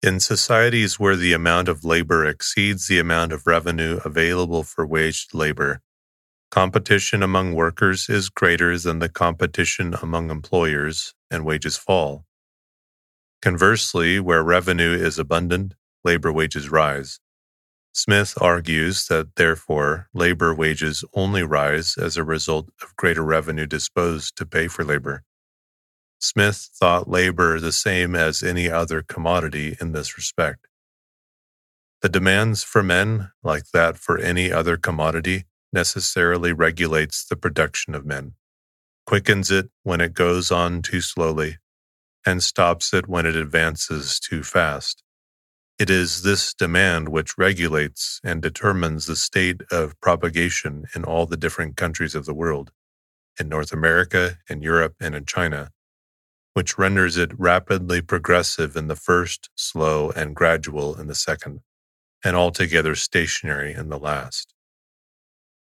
In 0.03 0.19
societies 0.19 0.99
where 0.99 1.15
the 1.15 1.33
amount 1.33 1.67
of 1.69 1.83
labor 1.83 2.25
exceeds 2.25 2.87
the 2.87 2.99
amount 2.99 3.33
of 3.33 3.47
revenue 3.47 3.99
available 4.05 4.61
for 4.61 4.85
waged 4.85 5.33
labor, 5.33 5.81
competition 6.51 7.23
among 7.23 7.55
workers 7.55 8.07
is 8.07 8.29
greater 8.29 8.77
than 8.77 8.99
the 8.99 9.09
competition 9.09 9.95
among 10.01 10.29
employers, 10.29 11.15
and 11.31 11.43
wages 11.43 11.77
fall. 11.77 12.25
Conversely, 13.41 14.19
where 14.19 14.43
revenue 14.43 14.93
is 14.93 15.17
abundant, 15.17 15.73
labor 16.03 16.31
wages 16.31 16.69
rise. 16.69 17.19
Smith 17.97 18.37
argues 18.39 19.07
that 19.07 19.37
therefore 19.37 20.07
labor 20.13 20.53
wages 20.53 21.03
only 21.13 21.41
rise 21.41 21.97
as 21.97 22.15
a 22.15 22.23
result 22.23 22.69
of 22.79 22.95
greater 22.95 23.23
revenue 23.23 23.65
disposed 23.65 24.35
to 24.37 24.45
pay 24.45 24.67
for 24.67 24.85
labor. 24.85 25.23
Smith 26.19 26.69
thought 26.75 27.09
labor 27.09 27.59
the 27.59 27.71
same 27.71 28.15
as 28.15 28.43
any 28.43 28.69
other 28.69 29.01
commodity 29.01 29.75
in 29.81 29.93
this 29.93 30.15
respect. 30.15 30.67
The 32.03 32.09
demands 32.09 32.61
for 32.61 32.83
men, 32.83 33.31
like 33.41 33.71
that 33.73 33.97
for 33.97 34.19
any 34.19 34.51
other 34.51 34.77
commodity, 34.77 35.45
necessarily 35.73 36.53
regulates 36.53 37.25
the 37.25 37.35
production 37.35 37.95
of 37.95 38.05
men, 38.05 38.33
quickens 39.07 39.49
it 39.49 39.71
when 39.81 40.01
it 40.01 40.13
goes 40.13 40.51
on 40.51 40.83
too 40.83 41.01
slowly, 41.01 41.57
and 42.23 42.43
stops 42.43 42.93
it 42.93 43.07
when 43.07 43.25
it 43.25 43.35
advances 43.35 44.19
too 44.19 44.43
fast. 44.43 45.01
It 45.79 45.91
is 45.91 46.23
this 46.23 46.55
demand 46.55 47.09
which 47.09 47.37
regulates 47.37 48.19
and 48.23 48.41
determines 48.41 49.05
the 49.05 49.15
state 49.15 49.61
of 49.71 49.99
propagation 50.01 50.85
in 50.95 51.03
all 51.03 51.27
the 51.27 51.37
different 51.37 51.77
countries 51.77 52.15
of 52.15 52.25
the 52.25 52.33
world, 52.33 52.71
in 53.39 53.47
North 53.47 53.71
America, 53.71 54.39
in 54.49 54.63
Europe, 54.63 54.95
and 54.99 55.13
in 55.13 55.25
China, 55.25 55.69
which 56.55 56.79
renders 56.79 57.15
it 57.15 57.29
rapidly 57.39 58.01
progressive 58.01 58.75
in 58.75 58.87
the 58.87 58.95
first, 58.95 59.51
slow, 59.55 60.09
and 60.09 60.35
gradual 60.35 60.99
in 60.99 61.05
the 61.05 61.13
second, 61.13 61.59
and 62.23 62.35
altogether 62.35 62.95
stationary 62.95 63.71
in 63.71 63.89
the 63.89 63.99
last. 63.99 64.55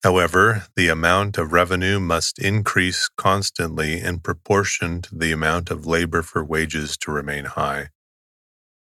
However, 0.01 0.67
the 0.77 0.87
amount 0.87 1.37
of 1.37 1.51
revenue 1.51 1.99
must 1.99 2.39
increase 2.39 3.09
constantly 3.17 3.99
in 3.99 4.19
proportion 4.19 5.01
to 5.01 5.15
the 5.17 5.33
amount 5.33 5.69
of 5.69 5.85
labor 5.85 6.21
for 6.21 6.41
wages 6.41 6.95
to 6.99 7.11
remain 7.11 7.43
high 7.43 7.89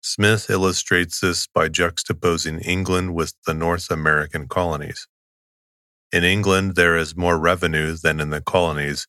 Smith 0.06 0.50
illustrates 0.50 1.20
this 1.20 1.46
by 1.46 1.66
juxtaposing 1.66 2.62
England 2.62 3.14
with 3.14 3.32
the 3.46 3.54
North 3.54 3.90
American 3.90 4.46
colonies. 4.46 5.08
In 6.12 6.22
England, 6.22 6.74
there 6.74 6.94
is 6.94 7.16
more 7.16 7.38
revenue 7.38 7.96
than 7.96 8.20
in 8.20 8.28
the 8.28 8.42
colonies, 8.42 9.06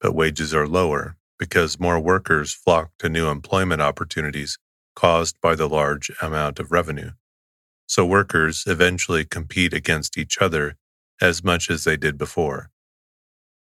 but 0.00 0.14
wages 0.14 0.54
are 0.54 0.68
lower 0.68 1.16
because 1.36 1.80
more 1.80 1.98
workers 1.98 2.52
flock 2.52 2.92
to 3.00 3.08
new 3.08 3.26
employment 3.26 3.82
opportunities 3.82 4.56
caused 4.94 5.34
by 5.40 5.56
the 5.56 5.68
large 5.68 6.12
amount 6.22 6.60
of 6.60 6.70
revenue. 6.70 7.10
So 7.88 8.06
workers 8.06 8.62
eventually 8.68 9.24
compete 9.24 9.74
against 9.74 10.16
each 10.16 10.38
other 10.38 10.76
as 11.20 11.42
much 11.42 11.68
as 11.68 11.82
they 11.82 11.96
did 11.96 12.16
before. 12.16 12.70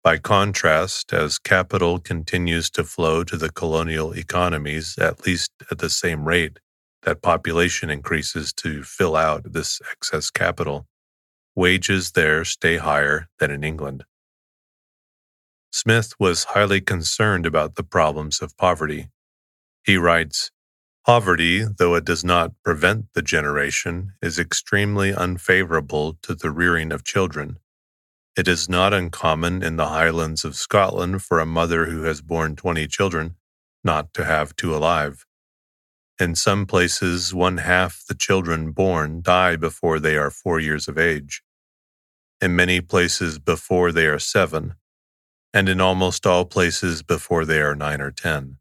By 0.03 0.17
contrast, 0.17 1.13
as 1.13 1.37
capital 1.37 1.99
continues 1.99 2.71
to 2.71 2.83
flow 2.83 3.23
to 3.23 3.37
the 3.37 3.51
colonial 3.51 4.13
economies 4.13 4.97
at 4.97 5.27
least 5.27 5.51
at 5.69 5.77
the 5.77 5.91
same 5.91 6.27
rate 6.27 6.57
that 7.03 7.21
population 7.21 7.91
increases 7.91 8.51
to 8.53 8.81
fill 8.81 9.15
out 9.15 9.53
this 9.53 9.79
excess 9.91 10.31
capital, 10.31 10.87
wages 11.55 12.13
there 12.13 12.43
stay 12.45 12.77
higher 12.77 13.27
than 13.37 13.51
in 13.51 13.63
England. 13.63 14.03
Smith 15.71 16.13
was 16.19 16.45
highly 16.45 16.81
concerned 16.81 17.45
about 17.45 17.75
the 17.75 17.83
problems 17.83 18.41
of 18.41 18.57
poverty. 18.57 19.09
He 19.83 19.97
writes, 19.97 20.49
Poverty, 21.05 21.63
though 21.63 21.93
it 21.93 22.05
does 22.05 22.23
not 22.23 22.53
prevent 22.63 23.05
the 23.13 23.21
generation, 23.21 24.13
is 24.21 24.39
extremely 24.39 25.13
unfavorable 25.13 26.17
to 26.23 26.33
the 26.33 26.49
rearing 26.49 26.91
of 26.91 27.03
children 27.03 27.57
it 28.37 28.47
is 28.47 28.69
not 28.69 28.93
uncommon 28.93 29.61
in 29.61 29.75
the 29.75 29.89
Highlands 29.89 30.45
of 30.45 30.55
Scotland 30.55 31.21
for 31.21 31.39
a 31.39 31.45
mother 31.45 31.87
who 31.87 32.03
has 32.03 32.21
borne 32.21 32.55
20 32.55 32.87
children 32.87 33.35
not 33.83 34.13
to 34.13 34.23
have 34.23 34.55
two 34.55 34.73
alive. 34.75 35.25
In 36.19 36.35
some 36.35 36.65
places, 36.65 37.33
one 37.33 37.57
half 37.57 38.03
the 38.07 38.15
children 38.15 38.71
born 38.71 39.21
die 39.21 39.57
before 39.57 39.99
they 39.99 40.15
are 40.15 40.31
four 40.31 40.59
years 40.59 40.87
of 40.87 40.97
age. 40.97 41.41
In 42.39 42.55
many 42.55 42.79
places, 42.79 43.37
before 43.37 43.91
they 43.91 44.05
are 44.05 44.19
seven, 44.19 44.75
and 45.53 45.67
in 45.67 45.81
almost 45.81 46.25
all 46.25 46.45
places, 46.45 47.03
before 47.03 47.43
they 47.43 47.61
are 47.61 47.75
nine 47.75 47.99
or 47.99 48.11
ten. 48.11 48.57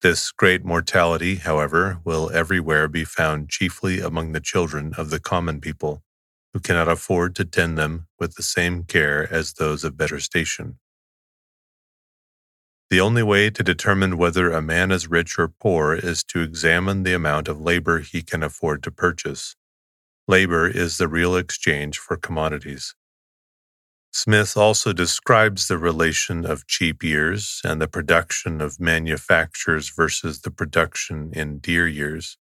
This 0.00 0.30
great 0.30 0.64
mortality, 0.64 1.36
however, 1.36 1.98
will 2.04 2.30
everywhere 2.30 2.88
be 2.88 3.04
found 3.04 3.50
chiefly 3.50 4.00
among 4.00 4.32
the 4.32 4.40
children 4.40 4.94
of 4.96 5.10
the 5.10 5.20
common 5.20 5.60
people 5.60 6.02
who 6.56 6.60
cannot 6.60 6.88
afford 6.88 7.36
to 7.36 7.44
tend 7.44 7.76
them 7.76 8.06
with 8.18 8.36
the 8.36 8.42
same 8.42 8.82
care 8.82 9.30
as 9.30 9.52
those 9.52 9.84
of 9.84 9.94
better 9.94 10.18
station. 10.18 10.78
The 12.88 12.98
only 12.98 13.22
way 13.22 13.50
to 13.50 13.62
determine 13.62 14.16
whether 14.16 14.50
a 14.50 14.62
man 14.62 14.90
is 14.90 15.06
rich 15.06 15.38
or 15.38 15.48
poor 15.48 15.92
is 15.92 16.24
to 16.28 16.40
examine 16.40 17.02
the 17.02 17.12
amount 17.12 17.48
of 17.48 17.60
labor 17.60 17.98
he 17.98 18.22
can 18.22 18.42
afford 18.42 18.82
to 18.84 18.90
purchase. 18.90 19.54
Labor 20.26 20.66
is 20.66 20.96
the 20.96 21.08
real 21.08 21.36
exchange 21.36 21.98
for 21.98 22.16
commodities. 22.16 22.94
Smith 24.10 24.56
also 24.56 24.94
describes 24.94 25.68
the 25.68 25.76
relation 25.76 26.46
of 26.46 26.66
cheap 26.66 27.02
years 27.02 27.60
and 27.66 27.82
the 27.82 27.86
production 27.86 28.62
of 28.62 28.80
manufactures 28.80 29.90
versus 29.90 30.40
the 30.40 30.50
production 30.50 31.32
in 31.34 31.58
dear 31.58 31.86
years. 31.86 32.38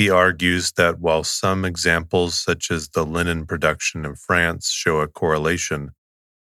He 0.00 0.08
argues 0.08 0.72
that 0.78 0.98
while 0.98 1.24
some 1.24 1.62
examples, 1.62 2.40
such 2.40 2.70
as 2.70 2.88
the 2.88 3.04
linen 3.04 3.44
production 3.44 4.06
in 4.06 4.14
France, 4.14 4.70
show 4.70 5.00
a 5.00 5.06
correlation, 5.06 5.90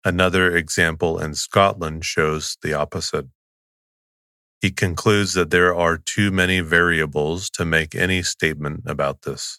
another 0.05 0.57
example 0.57 1.19
in 1.19 1.35
Scotland 1.35 2.05
shows 2.05 2.57
the 2.63 2.73
opposite. 2.73 3.27
He 4.61 4.71
concludes 4.71 5.35
that 5.35 5.51
there 5.51 5.75
are 5.75 5.99
too 5.99 6.31
many 6.31 6.61
variables 6.61 7.51
to 7.55 7.65
make 7.65 7.97
any 7.97 8.23
statement 8.23 8.85
about 8.87 9.23
this. 9.23 9.59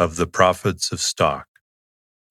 Of 0.00 0.16
the 0.16 0.26
profits 0.26 0.90
of 0.90 0.98
stock. 0.98 1.46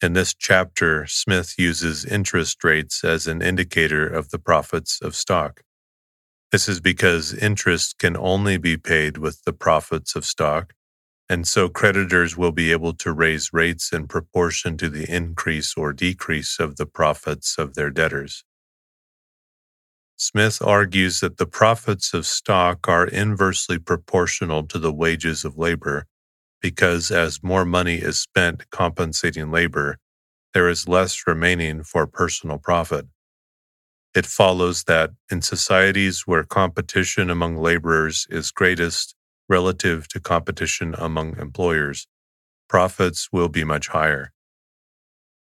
In 0.01 0.11
this 0.11 0.33
chapter, 0.33 1.05
Smith 1.07 1.53
uses 1.57 2.03
interest 2.03 2.65
rates 2.65 3.01
as 3.05 3.27
an 3.27 3.41
indicator 3.41 4.05
of 4.05 4.31
the 4.31 4.39
profits 4.39 4.99
of 5.01 5.15
stock. 5.15 5.61
This 6.51 6.69
is 6.69 6.79
because 6.81 7.33
interest 7.33 7.97
can 7.99 8.17
only 8.17 8.57
be 8.57 8.77
paid 8.77 9.17
with 9.17 9.43
the 9.45 9.53
profits 9.53 10.15
of 10.15 10.25
stock, 10.25 10.73
and 11.29 11.47
so 11.47 11.69
creditors 11.69 12.37
will 12.37 12.51
be 12.53 12.71
able 12.71 12.93
to 12.93 13.13
raise 13.13 13.51
rates 13.53 13.91
in 13.93 14.07
proportion 14.07 14.77
to 14.77 14.89
the 14.89 15.09
increase 15.13 15.75
or 15.77 15.93
decrease 15.93 16.59
of 16.59 16.77
the 16.77 16.85
profits 16.85 17.57
of 17.57 17.75
their 17.75 17.89
debtors. 17.89 18.43
Smith 20.17 20.61
argues 20.61 21.19
that 21.19 21.37
the 21.37 21.47
profits 21.47 22.13
of 22.13 22.25
stock 22.25 22.87
are 22.87 23.07
inversely 23.07 23.79
proportional 23.79 24.63
to 24.63 24.79
the 24.79 24.93
wages 24.93 25.45
of 25.45 25.57
labor 25.57 26.07
because 26.61 27.11
as 27.11 27.43
more 27.43 27.65
money 27.65 27.95
is 27.95 28.19
spent 28.19 28.69
compensating 28.71 29.51
labor, 29.51 29.97
there 30.53 30.69
is 30.69 30.87
less 30.87 31.27
remaining 31.27 31.83
for 31.83 32.07
personal 32.07 32.57
profit 32.57 33.05
it 34.15 34.25
follows 34.25 34.85
that 34.85 35.11
in 35.29 35.41
societies 35.41 36.23
where 36.25 36.43
competition 36.43 37.29
among 37.29 37.57
laborers 37.57 38.27
is 38.29 38.49
greatest 38.51 39.15
relative 39.49 40.07
to 40.07 40.19
competition 40.19 40.95
among 40.97 41.37
employers, 41.37 42.07
profits 42.69 43.29
will 43.31 43.49
be 43.49 43.63
much 43.63 43.89
higher. 43.89 44.31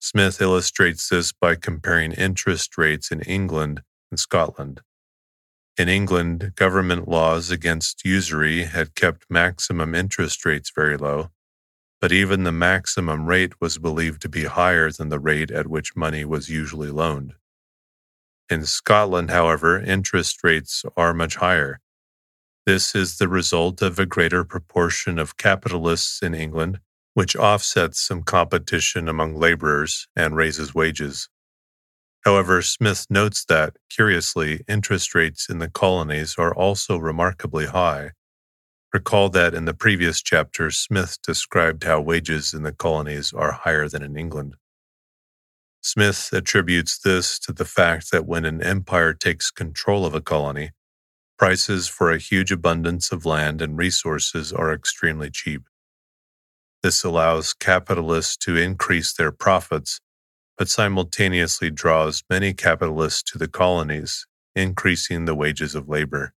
Smith 0.01 0.41
illustrates 0.43 1.09
this 1.09 1.33
by 1.33 1.55
comparing 1.55 2.13
interest 2.13 2.77
rates 2.77 3.11
in 3.11 3.21
England 3.23 3.83
and 4.11 4.21
Scotland. 4.21 4.81
In 5.79 5.89
England, 5.89 6.53
government 6.57 7.09
laws 7.09 7.51
against 7.51 8.05
usury 8.05 8.65
had 8.65 8.97
kept 8.97 9.27
maximum 9.31 9.95
interest 9.95 10.45
rates 10.45 10.73
very 10.75 10.97
low, 10.97 11.31
but 12.01 12.13
even 12.13 12.45
the 12.45 12.53
maximum 12.53 13.27
rate 13.27 13.61
was 13.61 13.79
believed 13.79 14.23
to 14.23 14.29
be 14.29 14.45
higher 14.45 14.91
than 14.91 15.09
the 15.09 15.21
rate 15.21 15.51
at 15.53 15.69
which 15.69 15.97
money 15.97 16.25
was 16.25 16.49
usually 16.49 16.91
loaned. 16.91 17.35
In 18.51 18.65
Scotland, 18.65 19.31
however, 19.31 19.79
interest 19.79 20.43
rates 20.43 20.83
are 20.97 21.13
much 21.13 21.37
higher. 21.37 21.81
This 22.65 22.95
is 22.95 23.19
the 23.19 23.29
result 23.29 23.83
of 23.83 23.99
a 23.99 24.07
greater 24.07 24.43
proportion 24.43 25.19
of 25.19 25.37
capitalists 25.37 26.23
in 26.23 26.35
England, 26.35 26.81
which 27.13 27.37
offsets 27.37 28.01
some 28.01 28.23
competition 28.23 29.09
among 29.09 29.35
laborers 29.35 30.07
and 30.17 30.35
raises 30.35 30.75
wages. 30.75 31.29
However, 32.25 32.63
Smith 32.63 33.07
notes 33.11 33.45
that, 33.47 33.77
curiously, 33.91 34.65
interest 34.67 35.15
rates 35.15 35.49
in 35.49 35.59
the 35.59 35.69
colonies 35.69 36.37
are 36.39 36.55
also 36.55 36.97
remarkably 36.97 37.67
high. 37.67 38.13
Recall 38.95 39.29
that 39.31 39.55
in 39.55 39.67
the 39.67 39.75
previous 39.75 40.23
chapter, 40.23 40.71
Smith 40.71 41.19
described 41.23 41.85
how 41.85 42.01
wages 42.01 42.55
in 42.55 42.63
the 42.63 42.73
colonies 42.73 43.33
are 43.35 43.53
higher 43.53 43.89
than 43.89 44.03
in 44.03 44.17
England. 44.17 44.57
Smith 45.81 46.31
attributes 46.33 46.99
this 46.99 47.39
to 47.39 47.53
the 47.53 47.65
fact 47.65 48.11
that 48.11 48.27
when 48.27 48.45
an 48.45 48.63
empire 48.63 49.15
takes 49.15 49.51
control 49.51 50.05
of 50.05 50.15
a 50.15 50.21
colony, 50.21 50.71
prices 51.39 51.87
for 51.87 52.11
a 52.11 52.19
huge 52.19 52.51
abundance 52.51 53.13
of 53.13 53.25
land 53.25 53.63
and 53.63 53.79
resources 53.79 54.53
are 54.53 54.73
extremely 54.73 55.31
cheap. 55.31 55.63
This 56.83 57.05
allows 57.05 57.55
capitalists 57.55 58.37
to 58.39 58.57
increase 58.57 59.13
their 59.13 59.33
profits, 59.33 60.01
but 60.57 60.69
simultaneously 60.69 61.71
draws 61.71 62.25
many 62.29 62.53
capitalists 62.53 63.23
to 63.31 63.39
the 63.39 63.49
colonies, 63.49 64.27
increasing 64.57 65.25
the 65.25 65.35
wages 65.35 65.75
of 65.75 65.89
labor. 65.89 66.35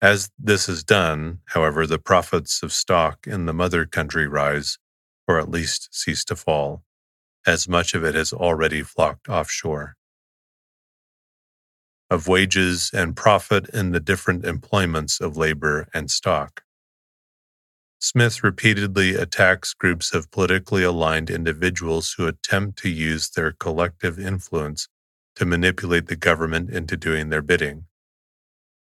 As 0.00 0.30
this 0.38 0.68
is 0.68 0.82
done, 0.82 1.40
however, 1.48 1.86
the 1.86 1.98
profits 1.98 2.62
of 2.62 2.72
stock 2.72 3.26
in 3.26 3.46
the 3.46 3.52
mother 3.52 3.86
country 3.86 4.26
rise, 4.26 4.78
or 5.28 5.38
at 5.38 5.50
least 5.50 5.88
cease 5.92 6.24
to 6.24 6.34
fall, 6.34 6.82
as 7.46 7.68
much 7.68 7.94
of 7.94 8.04
it 8.04 8.14
has 8.14 8.32
already 8.32 8.82
flocked 8.82 9.28
offshore. 9.28 9.96
Of 12.10 12.28
wages 12.28 12.90
and 12.92 13.16
profit 13.16 13.68
in 13.70 13.92
the 13.92 14.00
different 14.00 14.44
employments 14.44 15.20
of 15.20 15.36
labor 15.36 15.88
and 15.94 16.10
stock. 16.10 16.62
Smith 17.98 18.42
repeatedly 18.42 19.14
attacks 19.14 19.74
groups 19.74 20.12
of 20.12 20.30
politically 20.30 20.82
aligned 20.82 21.30
individuals 21.30 22.14
who 22.18 22.26
attempt 22.26 22.78
to 22.78 22.88
use 22.88 23.30
their 23.30 23.52
collective 23.52 24.18
influence 24.18 24.88
to 25.36 25.46
manipulate 25.46 26.08
the 26.08 26.16
government 26.16 26.68
into 26.68 26.96
doing 26.96 27.30
their 27.30 27.42
bidding. 27.42 27.84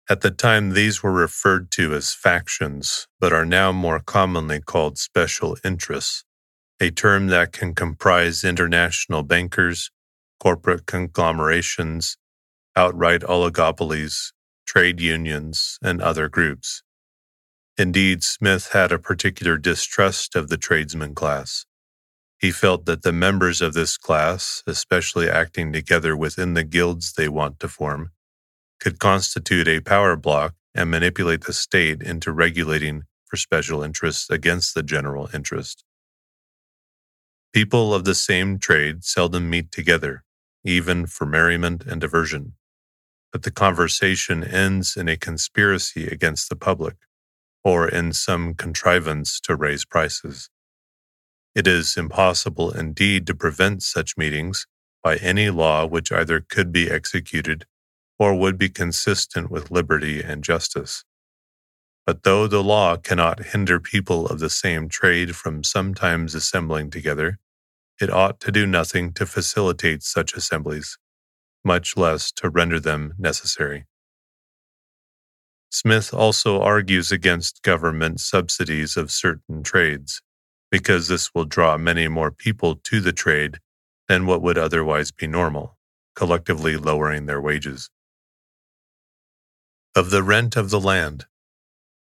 At 0.08 0.22
the 0.22 0.30
time, 0.32 0.70
these 0.70 1.02
were 1.02 1.12
referred 1.12 1.70
to 1.72 1.94
as 1.94 2.12
factions, 2.12 3.06
but 3.20 3.32
are 3.32 3.46
now 3.46 3.72
more 3.72 4.00
commonly 4.00 4.60
called 4.60 4.98
special 4.98 5.56
interests, 5.64 6.24
a 6.80 6.90
term 6.90 7.26
that 7.26 7.52
can 7.52 7.74
comprise 7.74 8.42
international 8.42 9.22
bankers, 9.22 9.90
corporate 10.40 10.86
conglomerations, 10.86 12.16
outright 12.74 13.20
oligopolies, 13.20 14.32
trade 14.66 15.00
unions, 15.00 15.78
and 15.82 16.00
other 16.00 16.28
groups. 16.28 16.82
Indeed, 17.76 18.22
Smith 18.24 18.70
had 18.72 18.92
a 18.92 18.98
particular 18.98 19.58
distrust 19.58 20.34
of 20.34 20.48
the 20.48 20.56
tradesman 20.56 21.14
class. 21.14 21.66
He 22.38 22.50
felt 22.50 22.86
that 22.86 23.02
the 23.02 23.12
members 23.12 23.60
of 23.60 23.74
this 23.74 23.98
class, 23.98 24.62
especially 24.66 25.28
acting 25.28 25.72
together 25.72 26.16
within 26.16 26.54
the 26.54 26.64
guilds 26.64 27.12
they 27.12 27.28
want 27.28 27.60
to 27.60 27.68
form, 27.68 28.12
could 28.80 28.98
constitute 28.98 29.68
a 29.68 29.80
power 29.80 30.16
block 30.16 30.54
and 30.74 30.90
manipulate 30.90 31.44
the 31.44 31.52
state 31.52 32.02
into 32.02 32.32
regulating 32.32 33.02
for 33.26 33.36
special 33.36 33.82
interests 33.82 34.30
against 34.30 34.74
the 34.74 34.82
general 34.82 35.28
interest. 35.34 35.84
People 37.52 37.92
of 37.92 38.04
the 38.04 38.14
same 38.14 38.58
trade 38.60 39.02
seldom 39.04 39.50
meet 39.50 39.72
together, 39.72 40.22
even 40.64 41.06
for 41.06 41.26
merriment 41.26 41.84
and 41.84 42.00
diversion, 42.00 42.54
but 43.32 43.42
the 43.42 43.50
conversation 43.50 44.44
ends 44.44 44.96
in 44.96 45.08
a 45.08 45.16
conspiracy 45.16 46.06
against 46.06 46.48
the 46.48 46.56
public 46.56 46.96
or 47.64 47.88
in 47.88 48.12
some 48.12 48.54
contrivance 48.54 49.40
to 49.40 49.56
raise 49.56 49.84
prices. 49.84 50.48
It 51.54 51.66
is 51.66 51.96
impossible 51.96 52.70
indeed 52.70 53.26
to 53.26 53.34
prevent 53.34 53.82
such 53.82 54.16
meetings 54.16 54.66
by 55.02 55.16
any 55.16 55.50
law 55.50 55.86
which 55.86 56.12
either 56.12 56.40
could 56.40 56.70
be 56.70 56.90
executed 56.90 57.66
or 58.18 58.38
would 58.38 58.58
be 58.58 58.68
consistent 58.68 59.50
with 59.50 59.72
liberty 59.72 60.22
and 60.22 60.44
justice. 60.44 61.04
But 62.10 62.24
though 62.24 62.48
the 62.48 62.60
law 62.60 62.96
cannot 62.96 63.38
hinder 63.52 63.78
people 63.78 64.26
of 64.26 64.40
the 64.40 64.50
same 64.50 64.88
trade 64.88 65.36
from 65.36 65.62
sometimes 65.62 66.34
assembling 66.34 66.90
together, 66.90 67.38
it 68.00 68.10
ought 68.10 68.40
to 68.40 68.50
do 68.50 68.66
nothing 68.66 69.12
to 69.12 69.24
facilitate 69.24 70.02
such 70.02 70.34
assemblies, 70.34 70.98
much 71.64 71.96
less 71.96 72.32
to 72.32 72.50
render 72.50 72.80
them 72.80 73.14
necessary. 73.16 73.86
Smith 75.70 76.12
also 76.12 76.60
argues 76.60 77.12
against 77.12 77.62
government 77.62 78.18
subsidies 78.18 78.96
of 78.96 79.12
certain 79.12 79.62
trades, 79.62 80.20
because 80.68 81.06
this 81.06 81.32
will 81.32 81.44
draw 81.44 81.78
many 81.78 82.08
more 82.08 82.32
people 82.32 82.74
to 82.74 83.00
the 83.00 83.12
trade 83.12 83.60
than 84.08 84.26
what 84.26 84.42
would 84.42 84.58
otherwise 84.58 85.12
be 85.12 85.28
normal, 85.28 85.78
collectively 86.16 86.76
lowering 86.76 87.26
their 87.26 87.40
wages. 87.40 87.88
Of 89.94 90.10
the 90.10 90.24
rent 90.24 90.56
of 90.56 90.70
the 90.70 90.80
land. 90.80 91.26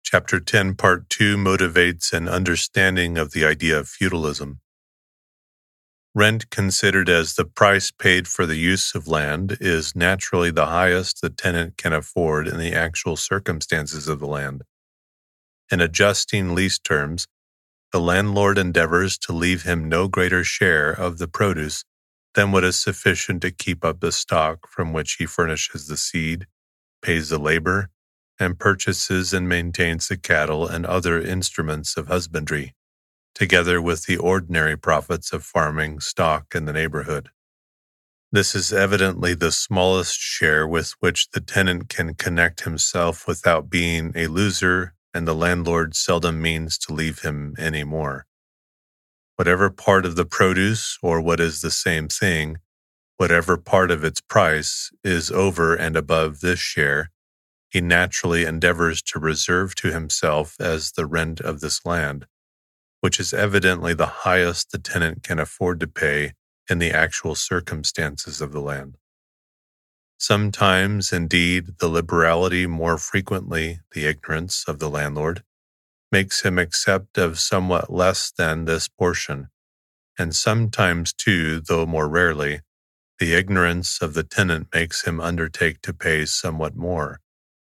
Chapter 0.04 0.40
10, 0.40 0.76
Part 0.76 1.10
2 1.10 1.38
motivates 1.38 2.14
an 2.14 2.28
understanding 2.28 3.18
of 3.18 3.32
the 3.32 3.46
idea 3.46 3.80
of 3.80 3.88
feudalism. 3.88 4.60
Rent 6.14 6.50
considered 6.52 7.10
as 7.10 7.34
the 7.34 7.46
price 7.46 7.90
paid 7.90 8.28
for 8.28 8.46
the 8.46 8.58
use 8.58 8.94
of 8.94 9.08
land 9.08 9.58
is 9.62 9.96
naturally 9.96 10.52
the 10.52 10.68
highest 10.68 11.22
the 11.22 11.30
tenant 11.30 11.78
can 11.78 11.94
afford 11.94 12.48
in 12.48 12.60
the 12.60 12.74
actual 12.74 13.16
circumstances 13.16 14.08
of 14.08 14.20
the 14.20 14.28
land. 14.28 14.64
In 15.72 15.82
adjusting 15.82 16.54
lease 16.54 16.78
terms, 16.78 17.26
the 17.92 18.02
landlord 18.02 18.58
endeavors 18.58 19.18
to 19.20 19.32
leave 19.32 19.64
him 19.64 19.90
no 19.90 20.08
greater 20.08 20.44
share 20.44 20.92
of 20.92 21.18
the 21.18 21.28
produce 21.30 21.86
than 22.36 22.52
what 22.52 22.64
is 22.66 22.76
sufficient 22.76 23.42
to 23.42 23.52
keep 23.52 23.86
up 23.86 24.02
the 24.02 24.12
stock 24.12 24.68
from 24.68 24.94
which 24.94 25.14
he 25.14 25.26
furnishes 25.26 25.88
the 25.88 25.98
seed, 25.98 26.46
pays 27.02 27.30
the 27.30 27.40
labor, 27.40 27.90
and 28.44 28.60
purchases 28.60 29.34
and 29.34 29.50
maintains 29.50 30.08
the 30.08 30.18
cattle 30.18 30.68
and 30.68 30.86
other 30.86 31.20
instruments 31.20 31.98
of 31.98 32.08
husbandry 32.08 32.76
together 33.34 33.82
with 33.82 34.06
the 34.06 34.18
ordinary 34.18 34.78
profits 34.78 35.34
of 35.34 35.44
farming 35.44 36.00
stock 36.00 36.54
in 36.56 36.66
the 36.66 36.74
neighborhood. 36.74 37.30
This 38.32 38.56
is 38.56 38.74
evidently 38.74 39.34
the 39.34 39.52
smallest 39.52 40.20
share 40.20 40.68
with 40.68 40.94
which 41.00 41.30
the 41.32 41.42
tenant 41.42 41.90
can 41.90 42.16
connect 42.16 42.62
himself 42.62 43.28
without 43.28 43.70
being 43.70 44.12
a 44.16 44.28
loser, 44.28 44.96
and 45.14 45.28
the 45.28 45.36
landlord 45.36 45.96
seldom 45.96 46.42
means 46.42 46.78
to 46.80 46.94
leave 46.94 47.20
him 47.20 47.54
any 47.60 47.84
more. 47.84 48.26
Whatever 49.36 49.70
part 49.70 50.06
of 50.06 50.16
the 50.16 50.26
produce, 50.26 50.98
or 51.02 51.22
what 51.22 51.40
is 51.40 51.62
the 51.62 51.72
same 51.72 52.08
thing, 52.08 52.58
whatever 53.18 53.58
part 53.58 53.92
of 53.92 54.04
its 54.04 54.22
price 54.22 54.92
is 55.04 55.32
over 55.32 55.76
and 55.76 55.96
above 55.96 56.42
this 56.42 56.60
share, 56.60 57.12
he 57.74 57.82
naturally 57.82 58.46
endeavors 58.46 59.02
to 59.04 59.20
reserve 59.20 59.76
to 59.76 59.92
himself 59.92 60.56
as 60.62 60.94
the 60.94 61.08
rent 61.08 61.42
of 61.42 61.62
this 61.62 61.86
land 61.86 62.26
which 63.02 63.20
is 63.20 63.34
evidently 63.34 63.94
the 63.94 64.24
highest 64.24 64.72
the 64.72 64.78
tenant 64.78 65.24
can 65.24 65.38
afford 65.38 65.80
to 65.80 65.88
pay 65.88 66.34
in 66.70 66.80
the 66.80 66.92
actual 66.92 67.36
circumstances 67.36 68.40
of 68.42 68.54
the 68.54 68.62
land. 68.62 68.96
Sometimes, 70.18 71.12
indeed, 71.14 71.80
the 71.80 71.90
liberality, 71.90 72.66
more 72.66 72.98
frequently 72.98 73.80
the 73.94 74.06
ignorance 74.06 74.64
of 74.68 74.80
the 74.80 74.90
landlord, 74.90 75.44
makes 76.14 76.44
him 76.44 76.58
accept 76.58 77.18
of 77.18 77.40
somewhat 77.40 77.92
less 77.92 78.32
than 78.32 78.66
this 78.66 78.88
portion, 78.88 79.50
and 80.18 80.34
sometimes, 80.36 81.14
too, 81.14 81.60
though 81.60 81.86
more 81.86 82.08
rarely, 82.08 82.62
the 83.20 83.34
ignorance 83.34 84.02
of 84.02 84.14
the 84.14 84.24
tenant 84.24 84.68
makes 84.74 85.06
him 85.06 85.20
undertake 85.20 85.82
to 85.82 85.94
pay 85.94 86.26
somewhat 86.26 86.76
more, 86.76 87.20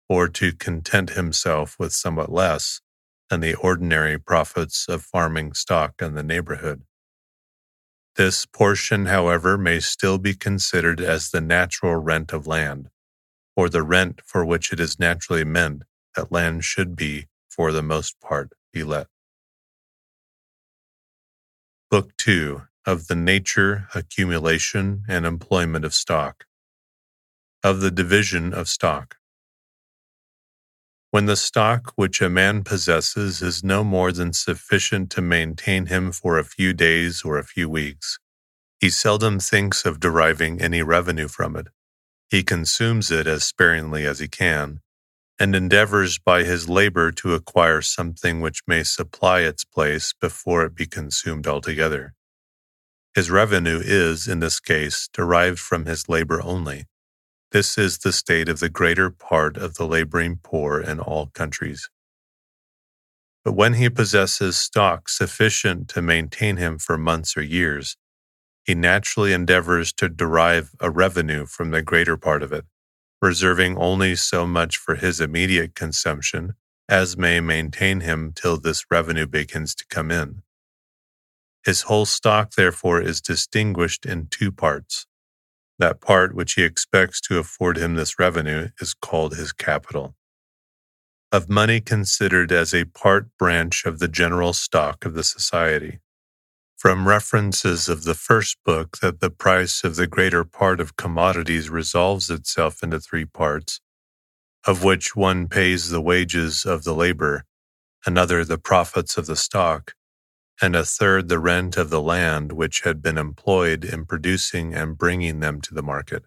or 0.09 0.27
to 0.27 0.53
content 0.53 1.11
himself 1.11 1.75
with 1.79 1.93
somewhat 1.93 2.31
less 2.31 2.81
than 3.29 3.39
the 3.41 3.55
ordinary 3.55 4.19
profits 4.19 4.87
of 4.87 5.03
farming 5.03 5.53
stock 5.53 6.01
in 6.01 6.13
the 6.15 6.23
neighborhood. 6.23 6.83
This 8.15 8.45
portion, 8.45 9.07
however, 9.07 9.57
may 9.57 9.79
still 9.79 10.17
be 10.17 10.33
considered 10.33 11.01
as 11.01 11.29
the 11.31 11.41
natural 11.41 11.95
rent 11.95 12.31
of 12.31 12.47
land, 12.47 12.89
or 13.55 13.69
the 13.69 13.83
rent 13.83 14.21
for 14.23 14.45
which 14.45 14.71
it 14.71 14.79
is 14.79 14.99
naturally 14.99 15.43
meant 15.43 15.83
that 16.15 16.31
land 16.31 16.63
should 16.63 16.95
be, 16.95 17.27
for 17.49 17.71
the 17.71 17.81
most 17.83 18.19
part, 18.21 18.53
be 18.71 18.83
let. 18.83 19.07
Book 21.91 22.15
2 22.17 22.63
of 22.85 23.07
the 23.07 23.15
Nature, 23.15 23.87
Accumulation, 23.95 25.03
and 25.07 25.25
Employment 25.25 25.83
of 25.85 25.93
Stock. 25.93 26.45
Of 27.63 27.81
the 27.81 27.91
Division 27.91 28.53
of 28.53 28.69
Stock. 28.69 29.17
When 31.15 31.27
the 31.27 31.37
stock 31.37 31.93
which 31.95 32.21
a 32.21 32.27
man 32.27 32.65
possesses 32.65 33.41
is 33.41 33.63
no 33.63 33.85
more 33.85 34.11
than 34.11 34.33
sufficient 34.33 35.09
to 35.11 35.21
maintain 35.21 35.85
him 35.85 36.11
for 36.11 36.37
a 36.37 36.43
few 36.43 36.73
days 36.73 37.21
or 37.23 37.37
a 37.37 37.45
few 37.45 37.69
weeks, 37.69 38.19
he 38.81 38.89
seldom 38.89 39.39
thinks 39.39 39.85
of 39.85 40.01
deriving 40.01 40.61
any 40.61 40.81
revenue 40.81 41.29
from 41.29 41.55
it. 41.55 41.67
He 42.29 42.43
consumes 42.43 43.11
it 43.11 43.27
as 43.27 43.45
sparingly 43.45 44.05
as 44.05 44.19
he 44.19 44.27
can, 44.27 44.81
and 45.39 45.55
endeavors 45.55 46.19
by 46.19 46.43
his 46.43 46.67
labor 46.67 47.13
to 47.13 47.33
acquire 47.33 47.81
something 47.81 48.41
which 48.41 48.63
may 48.67 48.83
supply 48.83 49.39
its 49.39 49.63
place 49.63 50.11
before 50.19 50.65
it 50.65 50.75
be 50.75 50.85
consumed 50.85 51.47
altogether. 51.47 52.13
His 53.13 53.31
revenue 53.31 53.79
is, 53.81 54.27
in 54.27 54.41
this 54.41 54.59
case, 54.59 55.07
derived 55.13 55.59
from 55.59 55.85
his 55.85 56.09
labor 56.09 56.41
only, 56.43 56.87
this 57.55 57.77
is 57.77 57.99
the 57.99 58.11
state 58.11 58.49
of 58.49 58.59
the 58.59 58.67
greater 58.67 59.09
part 59.09 59.55
of 59.55 59.75
the 59.75 59.87
laboring 59.87 60.37
poor 60.43 60.81
in 60.81 60.99
all 60.99 61.27
countries. 61.27 61.89
But 63.45 63.53
when 63.53 63.75
he 63.75 63.89
possesses 63.89 64.57
stock 64.57 65.07
sufficient 65.07 65.87
to 65.91 66.01
maintain 66.01 66.57
him 66.57 66.77
for 66.77 66.97
months 66.97 67.37
or 67.37 67.41
years, 67.41 67.95
he 68.65 68.75
naturally 68.75 69.31
endeavors 69.31 69.93
to 69.93 70.09
derive 70.09 70.71
a 70.81 70.89
revenue 70.89 71.45
from 71.45 71.71
the 71.71 71.81
greater 71.81 72.17
part 72.17 72.43
of 72.43 72.51
it, 72.51 72.65
reserving 73.21 73.77
only 73.77 74.17
so 74.17 74.45
much 74.45 74.75
for 74.75 74.95
his 74.95 75.21
immediate 75.21 75.75
consumption 75.75 76.55
as 76.89 77.15
may 77.15 77.39
maintain 77.39 78.01
him 78.01 78.33
till 78.35 78.59
this 78.59 78.83
revenue 78.91 79.27
begins 79.27 79.73
to 79.75 79.85
come 79.89 80.11
in. 80.11 80.41
His 81.63 81.83
whole 81.83 82.05
stock, 82.05 82.55
therefore, 82.55 83.01
is 83.01 83.21
distinguished 83.21 84.05
in 84.05 84.27
two 84.27 84.51
parts. 84.51 85.07
That 85.79 86.01
part 86.01 86.33
which 86.33 86.53
he 86.53 86.63
expects 86.63 87.19
to 87.21 87.37
afford 87.37 87.77
him 87.77 87.95
this 87.95 88.17
revenue 88.17 88.69
is 88.79 88.93
called 88.93 89.35
his 89.35 89.51
capital 89.51 90.15
of 91.35 91.49
money 91.49 91.81
considered 91.81 92.49
as 92.51 92.73
a 92.73 92.85
part 92.85 93.27
branch 93.37 93.85
of 93.85 93.99
the 93.99 94.07
general 94.07 94.53
stock 94.53 95.03
of 95.03 95.13
the 95.15 95.23
society. 95.23 95.99
From 96.77 97.09
references 97.09 97.89
of 97.89 98.05
the 98.05 98.13
first 98.13 98.57
book 98.63 98.99
that 99.01 99.19
the 99.19 99.29
price 99.29 99.83
of 99.83 99.97
the 99.97 100.07
greater 100.07 100.45
part 100.45 100.79
of 100.79 100.95
commodities 100.95 101.69
resolves 101.69 102.29
itself 102.29 102.81
into 102.81 103.01
three 103.01 103.25
parts, 103.25 103.81
of 104.65 104.83
which 104.83 105.13
one 105.13 105.47
pays 105.49 105.89
the 105.89 106.01
wages 106.01 106.63
of 106.63 106.85
the 106.85 106.93
labor, 106.93 107.43
another 108.05 108.45
the 108.45 108.57
profits 108.57 109.17
of 109.17 109.25
the 109.25 109.35
stock, 109.35 109.93
and 110.61 110.75
a 110.75 110.85
third 110.85 111.29
the 111.29 111.39
rent 111.39 111.77
of 111.77 111.89
the 111.89 112.01
land 112.01 112.51
which 112.53 112.81
had 112.81 113.01
been 113.01 113.17
employed 113.17 113.85
in 113.85 114.05
producing 114.05 114.73
and 114.73 114.97
bringing 114.97 115.39
them 115.39 115.61
to 115.61 115.73
the 115.73 115.83
market 115.83 116.23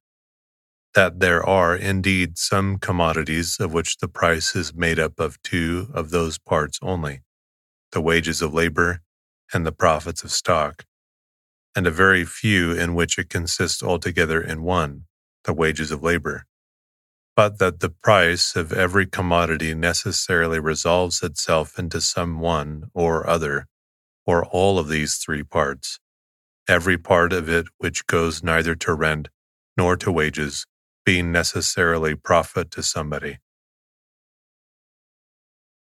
that 0.95 1.21
there 1.21 1.45
are 1.45 1.77
indeed 1.77 2.39
some 2.39 2.79
commodities 2.79 3.59
of 3.61 3.73
which 3.73 3.99
the 3.99 4.09
price 4.09 4.57
is 4.57 4.75
made 4.75 4.99
up 4.99 5.21
of 5.21 5.41
two 5.43 5.89
of 5.95 6.11
those 6.11 6.39
parts 6.39 6.79
only 6.83 7.21
the 7.93 8.01
wages 8.01 8.43
of 8.43 8.53
labor 8.53 9.01
and 9.53 9.65
the 9.65 9.73
profits 9.73 10.23
of 10.23 10.31
stock, 10.31 10.85
and 11.75 11.87
a 11.87 11.91
very 11.91 12.25
few 12.25 12.73
in 12.73 12.95
which 12.95 13.19
it 13.19 13.31
consists 13.31 13.83
altogether 13.83 14.43
in 14.43 14.63
one, 14.63 15.05
the 15.45 15.55
wages 15.55 15.91
of 15.91 16.03
labor. 16.03 16.45
But 17.35 17.59
that 17.61 17.81
the 17.81 17.91
price 17.91 18.57
of 18.57 18.73
every 18.73 19.07
commodity 19.07 19.75
necessarily 19.75 20.59
resolves 20.61 21.23
itself 21.23 21.79
into 21.79 22.01
some 22.01 22.41
one 22.41 22.91
or 22.93 23.27
other, 23.27 23.67
or 24.29 24.45
all 24.45 24.79
of 24.79 24.89
these 24.89 25.17
three 25.17 25.43
parts, 25.43 25.99
every 26.69 26.99
part 26.99 27.33
of 27.33 27.49
it 27.49 27.67
which 27.79 28.07
goes 28.07 28.43
neither 28.43 28.75
to 28.75 28.93
rent 28.93 29.31
nor 29.75 29.97
to 29.97 30.13
wages, 30.13 30.67
being 31.07 31.33
necessarily 31.33 32.15
profit 32.15 32.71
to 32.71 32.83
somebody. 32.83 33.39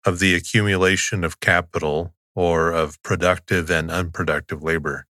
Of 0.05 0.21
the 0.21 0.37
accumulation 0.37 1.25
of 1.25 1.41
capital 1.41 2.15
or 2.37 2.71
of 2.71 3.03
productive 3.03 3.69
and 3.69 3.91
unproductive 3.91 4.63
labor. 4.63 5.07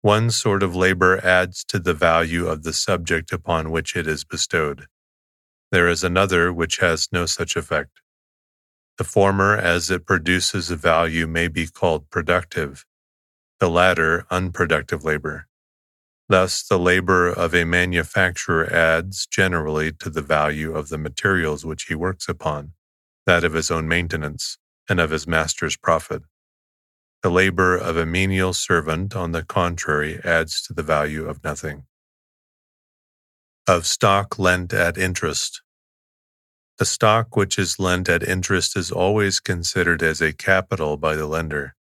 One 0.00 0.30
sort 0.30 0.62
of 0.62 0.74
labor 0.74 1.22
adds 1.22 1.62
to 1.64 1.78
the 1.78 1.92
value 1.92 2.46
of 2.46 2.62
the 2.62 2.72
subject 2.72 3.32
upon 3.32 3.70
which 3.70 3.94
it 3.94 4.06
is 4.06 4.24
bestowed. 4.24 4.86
There 5.70 5.88
is 5.88 6.02
another 6.02 6.50
which 6.54 6.78
has 6.78 7.08
no 7.12 7.26
such 7.26 7.54
effect. 7.54 8.00
The 8.98 9.04
former, 9.04 9.56
as 9.56 9.90
it 9.90 10.06
produces 10.06 10.70
a 10.70 10.76
value, 10.76 11.26
may 11.26 11.48
be 11.48 11.66
called 11.66 12.08
productive, 12.08 12.86
the 13.60 13.68
latter, 13.68 14.26
unproductive 14.30 15.04
labor. 15.04 15.48
Thus, 16.28 16.62
the 16.62 16.78
labor 16.78 17.28
of 17.28 17.54
a 17.54 17.64
manufacturer 17.64 18.72
adds 18.72 19.26
generally 19.26 19.92
to 19.92 20.10
the 20.10 20.22
value 20.22 20.74
of 20.74 20.88
the 20.88 20.98
materials 20.98 21.64
which 21.64 21.84
he 21.84 21.94
works 21.94 22.28
upon, 22.28 22.72
that 23.26 23.44
of 23.44 23.52
his 23.52 23.70
own 23.70 23.86
maintenance, 23.86 24.58
and 24.88 24.98
of 24.98 25.10
his 25.10 25.26
master's 25.26 25.76
profit. 25.76 26.22
The 27.22 27.30
labor 27.30 27.76
of 27.76 27.96
a 27.96 28.06
menial 28.06 28.54
servant, 28.54 29.14
on 29.14 29.32
the 29.32 29.44
contrary, 29.44 30.20
adds 30.24 30.62
to 30.62 30.72
the 30.72 30.82
value 30.82 31.28
of 31.28 31.44
nothing. 31.44 31.84
Of 33.68 33.86
stock 33.86 34.38
lent 34.38 34.72
at 34.72 34.96
interest. 34.96 35.62
The 36.78 36.84
stock 36.84 37.36
which 37.36 37.58
is 37.58 37.78
lent 37.78 38.06
at 38.06 38.22
interest 38.22 38.76
is 38.76 38.92
always 38.92 39.40
considered 39.40 40.02
as 40.02 40.20
a 40.20 40.34
capital 40.34 40.98
by 40.98 41.16
the 41.16 41.26
lender. 41.26 41.74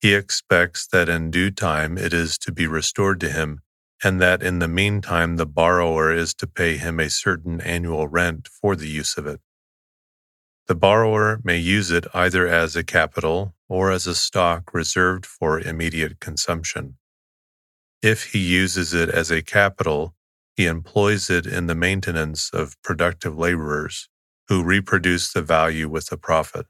He 0.00 0.14
expects 0.14 0.86
that 0.86 1.08
in 1.08 1.32
due 1.32 1.50
time 1.50 1.98
it 1.98 2.14
is 2.14 2.38
to 2.38 2.52
be 2.52 2.68
restored 2.68 3.18
to 3.20 3.30
him 3.30 3.62
and 4.04 4.20
that 4.20 4.40
in 4.40 4.60
the 4.60 4.68
meantime 4.68 5.36
the 5.36 5.46
borrower 5.46 6.12
is 6.12 6.32
to 6.34 6.46
pay 6.46 6.76
him 6.76 7.00
a 7.00 7.10
certain 7.10 7.60
annual 7.60 8.06
rent 8.06 8.46
for 8.46 8.76
the 8.76 8.86
use 8.86 9.18
of 9.18 9.26
it. 9.26 9.40
The 10.68 10.76
borrower 10.76 11.40
may 11.42 11.58
use 11.58 11.90
it 11.90 12.06
either 12.14 12.46
as 12.46 12.76
a 12.76 12.84
capital 12.84 13.56
or 13.68 13.90
as 13.90 14.06
a 14.06 14.14
stock 14.14 14.72
reserved 14.72 15.26
for 15.26 15.58
immediate 15.58 16.20
consumption. 16.20 16.98
If 18.00 18.30
he 18.32 18.38
uses 18.38 18.94
it 18.94 19.08
as 19.08 19.32
a 19.32 19.42
capital, 19.42 20.14
he 20.56 20.66
employs 20.66 21.30
it 21.30 21.46
in 21.46 21.66
the 21.66 21.74
maintenance 21.74 22.48
of 22.52 22.80
productive 22.82 23.36
laborers 23.36 24.08
who 24.50 24.64
reproduce 24.64 25.32
the 25.32 25.40
value 25.40 25.88
with 25.88 26.10
a 26.10 26.16
profit. 26.16 26.66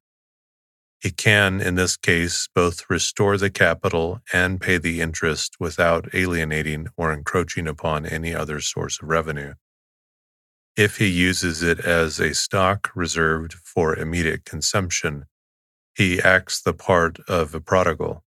He 1.01 1.11
can, 1.11 1.63
in 1.63 1.77
this 1.77 1.97
case, 1.97 2.47
both 2.55 2.85
restore 2.91 3.39
the 3.39 3.49
capital 3.49 4.21
and 4.35 4.61
pay 4.61 4.77
the 4.77 5.01
interest 5.01 5.57
without 5.59 6.15
alienating 6.15 6.89
or 6.99 7.11
encroaching 7.11 7.67
upon 7.67 8.05
any 8.05 8.35
other 8.35 8.61
source 8.61 9.01
of 9.01 9.09
revenue. 9.09 9.55
If 10.77 10.99
he 10.99 11.07
uses 11.07 11.63
it 11.63 11.81
as 11.81 12.21
a 12.21 12.35
stock 12.35 12.91
reserved 12.95 13.55
for 13.55 13.97
immediate 13.97 14.45
consumption, 14.45 15.25
he 15.95 16.21
acts 16.21 16.61
the 16.61 16.75
part 16.75 17.19
of 17.29 17.55
a 17.55 17.63
prodigal 17.63 18.23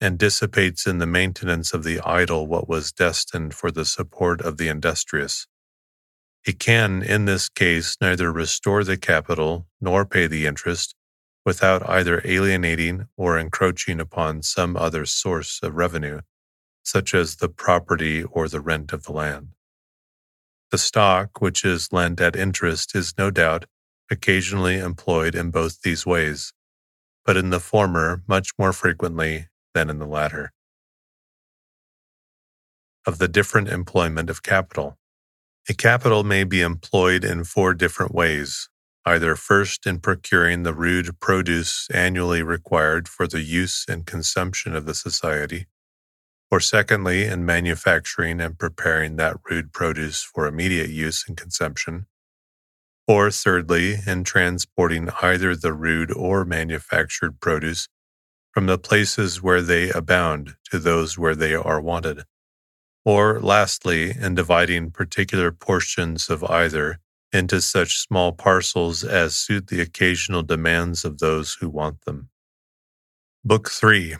and 0.00 0.18
dissipates 0.18 0.86
in 0.86 0.96
the 0.96 1.06
maintenance 1.06 1.74
of 1.74 1.84
the 1.84 2.00
idle 2.00 2.46
what 2.46 2.70
was 2.70 2.90
destined 2.90 3.52
for 3.52 3.70
the 3.70 3.84
support 3.84 4.40
of 4.40 4.56
the 4.56 4.68
industrious. 4.68 5.46
He 6.44 6.52
can, 6.52 7.02
in 7.02 7.24
this 7.24 7.48
case, 7.48 7.96
neither 8.02 8.30
restore 8.30 8.84
the 8.84 8.98
capital 8.98 9.66
nor 9.80 10.04
pay 10.04 10.26
the 10.26 10.44
interest 10.44 10.94
without 11.42 11.88
either 11.88 12.20
alienating 12.24 13.08
or 13.16 13.38
encroaching 13.38 13.98
upon 13.98 14.42
some 14.42 14.76
other 14.76 15.06
source 15.06 15.60
of 15.62 15.74
revenue, 15.74 16.20
such 16.82 17.14
as 17.14 17.36
the 17.36 17.48
property 17.48 18.22
or 18.22 18.46
the 18.48 18.60
rent 18.60 18.92
of 18.92 19.04
the 19.04 19.12
land. 19.12 19.48
The 20.70 20.78
stock, 20.78 21.40
which 21.40 21.64
is 21.64 21.92
lent 21.92 22.20
at 22.20 22.36
interest, 22.36 22.94
is 22.94 23.14
no 23.16 23.30
doubt 23.30 23.64
occasionally 24.10 24.78
employed 24.78 25.34
in 25.34 25.50
both 25.50 25.80
these 25.80 26.04
ways, 26.04 26.52
but 27.24 27.38
in 27.38 27.48
the 27.48 27.60
former 27.60 28.22
much 28.26 28.50
more 28.58 28.72
frequently 28.74 29.48
than 29.72 29.88
in 29.88 29.98
the 29.98 30.06
latter. 30.06 30.52
Of 33.06 33.18
the 33.18 33.28
different 33.28 33.68
employment 33.68 34.28
of 34.28 34.42
capital. 34.42 34.98
A 35.66 35.72
capital 35.72 36.24
may 36.24 36.44
be 36.44 36.60
employed 36.60 37.24
in 37.24 37.44
four 37.44 37.72
different 37.72 38.14
ways, 38.14 38.68
either 39.06 39.34
first 39.34 39.86
in 39.86 39.98
procuring 39.98 40.62
the 40.62 40.74
rude 40.74 41.18
produce 41.20 41.88
annually 41.90 42.42
required 42.42 43.08
for 43.08 43.26
the 43.26 43.40
use 43.40 43.86
and 43.88 44.04
consumption 44.04 44.76
of 44.76 44.84
the 44.84 44.94
society, 44.94 45.66
or 46.50 46.60
secondly 46.60 47.24
in 47.24 47.46
manufacturing 47.46 48.42
and 48.42 48.58
preparing 48.58 49.16
that 49.16 49.38
rude 49.48 49.72
produce 49.72 50.22
for 50.22 50.46
immediate 50.46 50.90
use 50.90 51.24
and 51.26 51.38
consumption, 51.38 52.04
or 53.08 53.30
thirdly 53.30 53.96
in 54.06 54.22
transporting 54.22 55.08
either 55.22 55.56
the 55.56 55.72
rude 55.72 56.12
or 56.12 56.44
manufactured 56.44 57.40
produce 57.40 57.88
from 58.52 58.66
the 58.66 58.76
places 58.78 59.42
where 59.42 59.62
they 59.62 59.90
abound 59.92 60.56
to 60.70 60.78
those 60.78 61.16
where 61.16 61.34
they 61.34 61.54
are 61.54 61.80
wanted, 61.80 62.24
or 63.04 63.40
lastly 63.40 64.10
in 64.18 64.34
dividing 64.34 64.90
particular 64.90 65.52
portions 65.52 66.30
of 66.30 66.42
either 66.44 66.98
into 67.32 67.60
such 67.60 67.98
small 67.98 68.32
parcels 68.32 69.04
as 69.04 69.36
suit 69.36 69.66
the 69.66 69.80
occasional 69.80 70.42
demands 70.42 71.04
of 71.04 71.18
those 71.18 71.54
who 71.54 71.68
want 71.68 72.00
them. 72.04 72.28
Book 73.44 73.70
3 73.70 74.16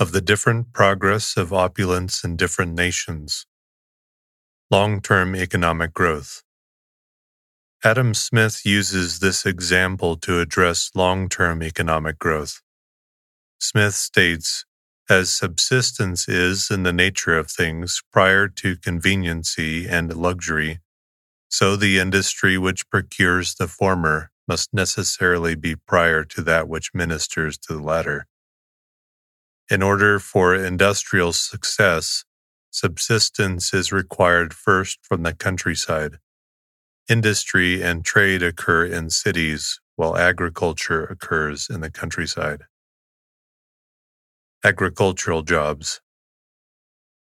of 0.00 0.12
the 0.12 0.20
different 0.20 0.72
progress 0.72 1.36
of 1.36 1.52
opulence 1.52 2.22
in 2.22 2.36
different 2.36 2.74
nations. 2.74 3.46
Long 4.70 5.00
term 5.00 5.34
economic 5.34 5.92
growth. 5.92 6.42
Adam 7.84 8.12
Smith 8.12 8.62
uses 8.64 9.20
this 9.20 9.46
example 9.46 10.16
to 10.16 10.40
address 10.40 10.90
long 10.94 11.28
term 11.28 11.62
economic 11.62 12.18
growth. 12.18 12.60
Smith 13.60 13.94
states, 13.94 14.64
as 15.08 15.30
subsistence 15.30 16.28
is 16.28 16.70
in 16.70 16.82
the 16.82 16.92
nature 16.92 17.36
of 17.36 17.50
things 17.50 18.02
prior 18.12 18.46
to 18.46 18.76
conveniency 18.76 19.88
and 19.88 20.14
luxury, 20.14 20.80
so 21.48 21.76
the 21.76 21.98
industry 21.98 22.58
which 22.58 22.88
procures 22.90 23.54
the 23.54 23.66
former 23.66 24.30
must 24.46 24.72
necessarily 24.72 25.54
be 25.54 25.74
prior 25.74 26.24
to 26.24 26.42
that 26.42 26.68
which 26.68 26.90
ministers 26.94 27.56
to 27.56 27.74
the 27.74 27.82
latter. 27.82 28.26
In 29.70 29.82
order 29.82 30.18
for 30.18 30.54
industrial 30.54 31.32
success, 31.32 32.24
subsistence 32.70 33.72
is 33.74 33.92
required 33.92 34.54
first 34.54 34.98
from 35.02 35.22
the 35.22 35.34
countryside. 35.34 36.18
Industry 37.08 37.82
and 37.82 38.04
trade 38.04 38.42
occur 38.42 38.84
in 38.84 39.10
cities 39.10 39.80
while 39.96 40.16
agriculture 40.16 41.04
occurs 41.04 41.68
in 41.70 41.80
the 41.80 41.90
countryside. 41.90 42.64
Agricultural 44.64 45.42
jobs. 45.42 46.00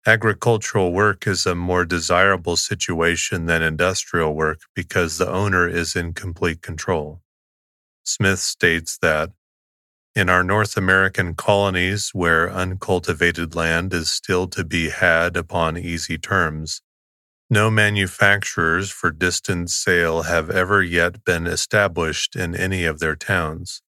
Agricultural 0.06 0.92
work 0.92 1.26
is 1.26 1.46
a 1.46 1.54
more 1.56 1.84
desirable 1.84 2.56
situation 2.56 3.46
than 3.46 3.60
industrial 3.60 4.36
work 4.36 4.60
because 4.72 5.18
the 5.18 5.28
owner 5.28 5.66
is 5.66 5.96
in 5.96 6.12
complete 6.12 6.62
control. 6.62 7.20
Smith 8.04 8.38
states 8.38 8.96
that 9.02 9.32
in 10.14 10.28
our 10.28 10.44
North 10.44 10.76
American 10.76 11.34
colonies, 11.34 12.10
where 12.12 12.52
uncultivated 12.52 13.52
land 13.52 13.92
is 13.92 14.12
still 14.12 14.46
to 14.46 14.62
be 14.62 14.90
had 14.90 15.36
upon 15.36 15.76
easy 15.76 16.18
terms, 16.18 16.82
no 17.50 17.68
manufacturers 17.68 18.92
for 18.92 19.10
distant 19.10 19.70
sale 19.70 20.22
have 20.22 20.50
ever 20.50 20.84
yet 20.84 21.24
been 21.24 21.48
established 21.48 22.36
in 22.36 22.54
any 22.54 22.84
of 22.84 23.00
their 23.00 23.16
towns. 23.16 23.82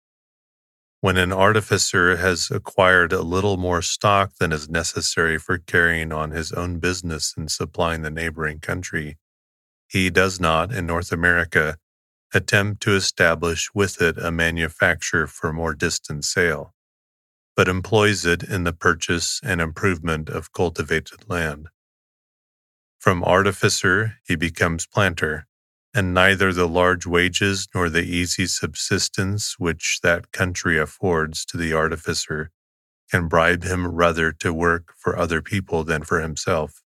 When 1.00 1.18
an 1.18 1.32
artificer 1.32 2.18
has 2.18 2.50
acquired 2.50 3.14
a 3.14 3.22
little 3.22 3.58
more 3.58 3.84
stock 3.84 4.34
than 4.40 4.52
is 4.52 4.68
necessary 4.68 5.38
for 5.38 5.60
carrying 5.60 6.12
on 6.12 6.32
his 6.32 6.52
own 6.52 6.80
business 6.80 7.36
and 7.38 7.52
supplying 7.52 8.02
the 8.02 8.10
neighboring 8.10 8.60
country, 8.60 9.18
he 9.88 10.10
does 10.10 10.40
not, 10.40 10.74
in 10.74 10.88
North 10.88 11.12
America, 11.12 11.78
attempt 12.34 12.82
to 12.82 12.96
establish 12.96 13.70
with 13.76 14.02
it 14.02 14.18
a 14.18 14.32
manufacture 14.32 15.28
for 15.28 15.54
more 15.54 15.76
distant 15.76 16.26
sale, 16.26 16.74
but 17.56 17.68
employs 17.68 18.26
it 18.26 18.42
in 18.42 18.64
the 18.64 18.74
purchase 18.74 19.40
and 19.44 19.62
improvement 19.62 20.30
of 20.30 20.52
cultivated 20.52 21.30
land. 21.30 21.68
From 22.98 23.24
artificer, 23.24 24.16
he 24.28 24.36
becomes 24.36 24.88
planter, 24.88 25.46
and 25.98 26.14
neither 26.14 26.54
the 26.54 26.68
large 26.68 27.08
wages 27.08 27.68
nor 27.74 27.90
the 27.90 28.04
easy 28.04 28.46
subsistence 28.46 29.56
which 29.58 30.00
that 30.04 30.32
country 30.32 30.78
affords 30.78 31.44
to 31.44 31.58
the 31.58 31.74
artificer 31.74 32.52
can 33.10 33.28
bribe 33.28 33.64
him 33.64 33.88
rather 33.88 34.32
to 34.32 34.54
work 34.54 34.94
for 34.96 35.18
other 35.18 35.42
people 35.42 35.84
than 35.84 36.04
for 36.04 36.22
himself. 36.22 36.84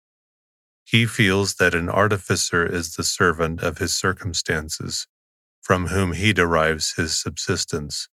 He 0.84 1.06
feels 1.06 1.54
that 1.54 1.74
an 1.74 1.88
artificer 1.88 2.66
is 2.66 2.96
the 2.96 3.02
servant 3.02 3.62
of 3.62 3.78
his 3.78 3.96
circumstances, 3.96 5.06
from 5.62 5.86
whom 5.86 6.12
he 6.12 6.34
derives 6.34 6.96
his 6.96 7.18
subsistence, 7.18 8.08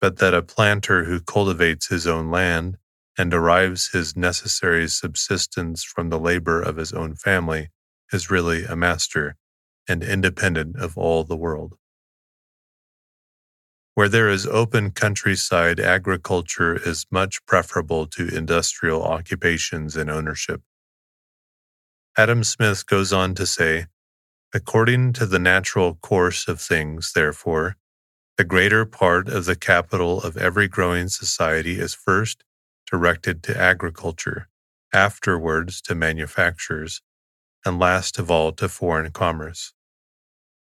but 0.00 0.16
that 0.20 0.32
a 0.32 0.40
planter 0.40 1.04
who 1.04 1.20
cultivates 1.20 1.88
his 1.88 2.06
own 2.06 2.30
land 2.30 2.78
and 3.18 3.30
derives 3.30 3.90
his 3.90 4.16
necessary 4.16 4.88
subsistence 4.88 5.84
from 5.84 6.08
the 6.08 6.18
labor 6.18 6.62
of 6.62 6.76
his 6.76 6.94
own 6.94 7.14
family 7.14 7.68
is 8.10 8.30
really 8.30 8.64
a 8.64 8.74
master 8.74 9.36
and 9.88 10.02
independent 10.02 10.76
of 10.76 10.96
all 10.96 11.24
the 11.24 11.36
world. 11.36 11.74
Where 13.94 14.08
there 14.08 14.28
is 14.28 14.46
open 14.46 14.90
countryside, 14.90 15.78
agriculture 15.78 16.74
is 16.74 17.06
much 17.10 17.44
preferable 17.46 18.06
to 18.08 18.26
industrial 18.28 19.04
occupations 19.04 19.96
and 19.96 20.10
ownership. 20.10 20.62
Adam 22.16 22.42
Smith 22.42 22.86
goes 22.86 23.12
on 23.12 23.34
to 23.34 23.46
say, 23.46 23.86
According 24.52 25.14
to 25.14 25.26
the 25.26 25.38
natural 25.38 25.94
course 25.96 26.46
of 26.46 26.60
things, 26.60 27.12
therefore, 27.12 27.76
the 28.36 28.44
greater 28.44 28.84
part 28.84 29.28
of 29.28 29.44
the 29.44 29.56
capital 29.56 30.20
of 30.22 30.36
every 30.36 30.66
growing 30.66 31.08
society 31.08 31.78
is 31.78 31.94
first 31.94 32.44
directed 32.90 33.42
to 33.44 33.56
agriculture, 33.56 34.48
afterwards 34.92 35.80
to 35.82 35.94
manufactures, 35.94 37.00
and 37.64 37.78
last 37.78 38.18
of 38.18 38.30
all 38.30 38.52
to 38.52 38.68
foreign 38.68 39.10
commerce. 39.10 39.72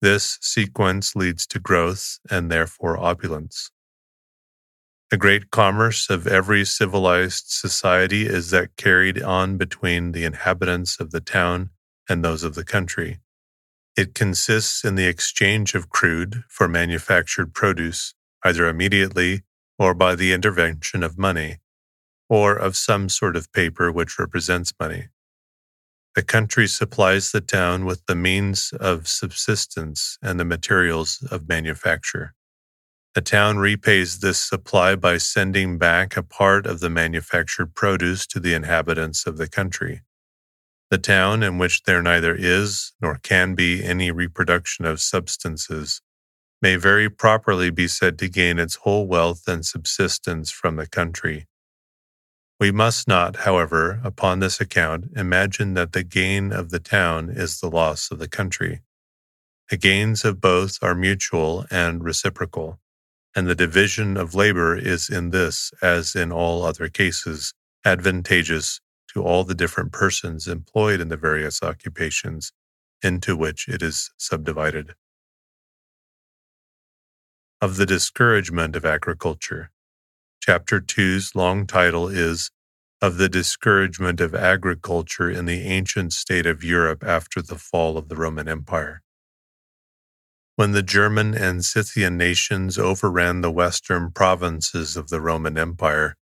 This 0.01 0.37
sequence 0.41 1.15
leads 1.15 1.47
to 1.47 1.59
growth 1.59 2.19
and 2.29 2.51
therefore 2.51 2.97
opulence. 2.97 3.71
The 5.11 5.17
great 5.17 5.51
commerce 5.51 6.09
of 6.09 6.27
every 6.27 6.65
civilized 6.65 7.45
society 7.47 8.25
is 8.25 8.49
that 8.49 8.75
carried 8.75 9.21
on 9.21 9.57
between 9.57 10.11
the 10.11 10.25
inhabitants 10.25 10.99
of 10.99 11.11
the 11.11 11.21
town 11.21 11.69
and 12.09 12.23
those 12.23 12.43
of 12.43 12.55
the 12.55 12.65
country. 12.65 13.19
It 13.95 14.13
consists 14.13 14.83
in 14.83 14.95
the 14.95 15.07
exchange 15.07 15.73
of 15.73 15.89
crude 15.89 16.43
for 16.49 16.67
manufactured 16.67 17.53
produce, 17.53 18.13
either 18.43 18.67
immediately 18.67 19.43
or 19.79 19.93
by 19.93 20.15
the 20.15 20.33
intervention 20.33 21.03
of 21.03 21.17
money, 21.17 21.57
or 22.27 22.55
of 22.55 22.75
some 22.75 23.07
sort 23.07 23.35
of 23.35 23.51
paper 23.53 23.91
which 23.91 24.19
represents 24.19 24.73
money. 24.79 25.07
The 26.15 26.23
country 26.23 26.67
supplies 26.67 27.33
the 27.33 27.41
town 27.41 27.83
with 27.83 28.05
the 28.05 28.15
means 28.15 28.71
of 28.79 29.05
subsistence 29.05 30.17
and 30.21 30.39
the 30.39 30.45
materials 30.45 31.21
of 31.29 31.49
manufacture. 31.49 32.33
The 33.15 33.21
town 33.21 33.57
repays 33.57 34.19
this 34.19 34.39
supply 34.39 34.95
by 34.95 35.17
sending 35.17 35.77
back 35.77 36.15
a 36.15 36.23
part 36.23 36.65
of 36.65 36.79
the 36.79 36.89
manufactured 36.89 37.75
produce 37.75 38.25
to 38.27 38.39
the 38.39 38.53
inhabitants 38.53 39.27
of 39.27 39.35
the 39.35 39.49
country. 39.49 40.03
The 40.89 40.97
town 40.97 41.43
in 41.43 41.57
which 41.57 41.83
there 41.83 42.01
neither 42.01 42.33
is 42.33 42.93
nor 43.01 43.19
can 43.21 43.53
be 43.53 43.83
any 43.83 44.09
reproduction 44.09 44.85
of 44.85 45.01
substances 45.01 46.01
may 46.61 46.77
very 46.77 47.09
properly 47.09 47.71
be 47.71 47.89
said 47.89 48.17
to 48.19 48.29
gain 48.29 48.57
its 48.57 48.75
whole 48.75 49.05
wealth 49.05 49.43
and 49.47 49.65
subsistence 49.65 50.49
from 50.49 50.77
the 50.77 50.87
country 50.87 51.45
we 52.59 52.71
must 52.71 53.07
not, 53.07 53.37
however, 53.37 53.99
upon 54.03 54.39
this 54.39 54.61
account, 54.61 55.05
imagine 55.15 55.73
that 55.73 55.91
the 55.91 56.03
gain 56.03 56.53
of 56.53 56.69
the 56.69 56.79
town 56.79 57.29
is 57.29 57.59
the 57.59 57.69
loss 57.69 58.11
of 58.11 58.19
the 58.19 58.29
country. 58.29 58.81
The 59.69 59.77
gains 59.77 60.23
of 60.23 60.39
both 60.39 60.77
are 60.81 60.95
mutual 60.95 61.65
and 61.69 62.03
reciprocal, 62.03 62.79
and 63.35 63.47
the 63.47 63.55
division 63.55 64.15
of 64.15 64.35
labor 64.35 64.77
is 64.77 65.09
in 65.09 65.31
this, 65.31 65.73
as 65.81 66.15
in 66.15 66.31
all 66.31 66.63
other 66.63 66.87
cases, 66.87 67.53
advantageous 67.83 68.79
to 69.13 69.23
all 69.23 69.43
the 69.43 69.55
different 69.55 69.91
persons 69.91 70.47
employed 70.47 71.01
in 71.01 71.09
the 71.09 71.17
various 71.17 71.61
occupations 71.61 72.53
into 73.03 73.35
which 73.35 73.67
it 73.67 73.81
is 73.81 74.11
subdivided. 74.17 74.93
Of 77.61 77.77
the 77.77 77.85
discouragement 77.85 78.75
of 78.75 78.85
agriculture. 78.85 79.71
Chapter 80.47 80.79
2's 80.79 81.33
long 81.33 81.65
title 81.65 82.07
is 82.07 82.51
Of 83.01 83.17
the 83.17 83.27
Discouragement 83.27 84.21
of 84.21 84.35
Agriculture 84.35 85.27
in 85.27 85.45
the 85.45 85.61
Ancient 85.61 86.13
State 86.13 86.45
of 86.45 86.63
Europe 86.63 87.03
After 87.03 87.41
the 87.41 87.57
Fall 87.57 87.97
of 87.97 88.09
the 88.09 88.15
Roman 88.15 88.47
Empire. 88.47 89.01
When 90.55 90.71
the 90.71 90.83
German 90.83 91.33
and 91.33 91.65
Scythian 91.65 92.15
nations 92.15 92.77
overran 92.77 93.41
the 93.41 93.49
western 93.49 94.11
provinces 94.11 94.95
of 94.95 95.09
the 95.09 95.19
Roman 95.19 95.57
Empire, 95.57 96.15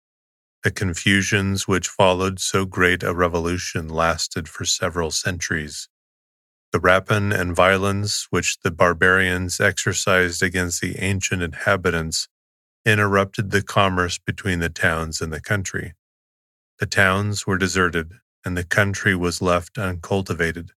the 0.63 0.71
confusions 0.71 1.67
which 1.67 1.89
followed 1.89 2.39
so 2.39 2.63
great 2.63 3.03
a 3.03 3.13
revolution 3.13 3.89
lasted 3.89 4.47
for 4.47 4.63
several 4.63 5.11
centuries. 5.11 5.89
The 6.71 6.79
rapine 6.79 7.33
and 7.33 7.53
violence 7.53 8.27
which 8.29 8.61
the 8.61 8.71
barbarians 8.71 9.59
exercised 9.59 10.41
against 10.41 10.79
the 10.79 10.97
ancient 10.99 11.41
inhabitants 11.41 12.29
interrupted 12.85 13.51
the 13.51 13.61
commerce 13.61 14.17
between 14.17 14.59
the 14.59 14.69
towns 14.69 15.21
and 15.21 15.31
the 15.31 15.41
country. 15.41 15.93
The 16.79 16.85
towns 16.85 17.47
were 17.47 17.57
deserted, 17.57 18.13
and 18.43 18.57
the 18.57 18.63
country 18.63 19.15
was 19.15 19.41
left 19.41 19.77
uncultivated, 19.77 20.71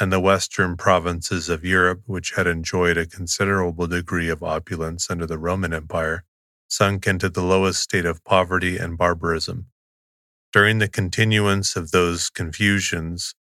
and 0.00 0.12
the 0.12 0.20
western 0.20 0.76
provinces 0.76 1.48
of 1.48 1.64
Europe, 1.64 2.02
which 2.06 2.32
had 2.32 2.46
enjoyed 2.46 2.96
a 2.96 3.06
considerable 3.06 3.86
degree 3.86 4.28
of 4.28 4.42
opulence 4.42 5.10
under 5.10 5.26
the 5.26 5.38
Roman 5.38 5.72
Empire, 5.72 6.24
sunk 6.68 7.06
into 7.06 7.28
the 7.28 7.42
lowest 7.42 7.80
state 7.80 8.04
of 8.04 8.24
poverty 8.24 8.76
and 8.76 8.98
barbarism. 8.98 9.66
During 10.52 10.78
the 10.78 10.88
continuance 10.88 11.76
of 11.76 11.90
those 11.90 12.30
confusions, 12.30 13.34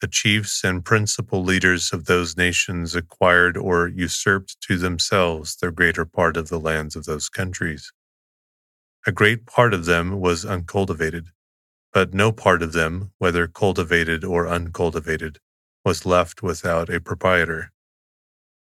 the 0.00 0.08
chiefs 0.08 0.64
and 0.64 0.84
principal 0.84 1.42
leaders 1.42 1.92
of 1.92 2.06
those 2.06 2.36
nations 2.36 2.94
acquired 2.94 3.56
or 3.56 3.86
usurped 3.86 4.60
to 4.62 4.78
themselves 4.78 5.56
the 5.56 5.70
greater 5.70 6.04
part 6.04 6.36
of 6.36 6.48
the 6.48 6.58
lands 6.58 6.96
of 6.96 7.04
those 7.04 7.28
countries. 7.28 7.92
A 9.06 9.12
great 9.12 9.46
part 9.46 9.74
of 9.74 9.84
them 9.84 10.20
was 10.20 10.44
uncultivated, 10.44 11.28
but 11.92 12.14
no 12.14 12.32
part 12.32 12.62
of 12.62 12.72
them, 12.72 13.12
whether 13.18 13.46
cultivated 13.46 14.24
or 14.24 14.48
uncultivated, 14.48 15.38
was 15.84 16.06
left 16.06 16.42
without 16.42 16.88
a 16.88 17.00
proprietor. 17.00 17.72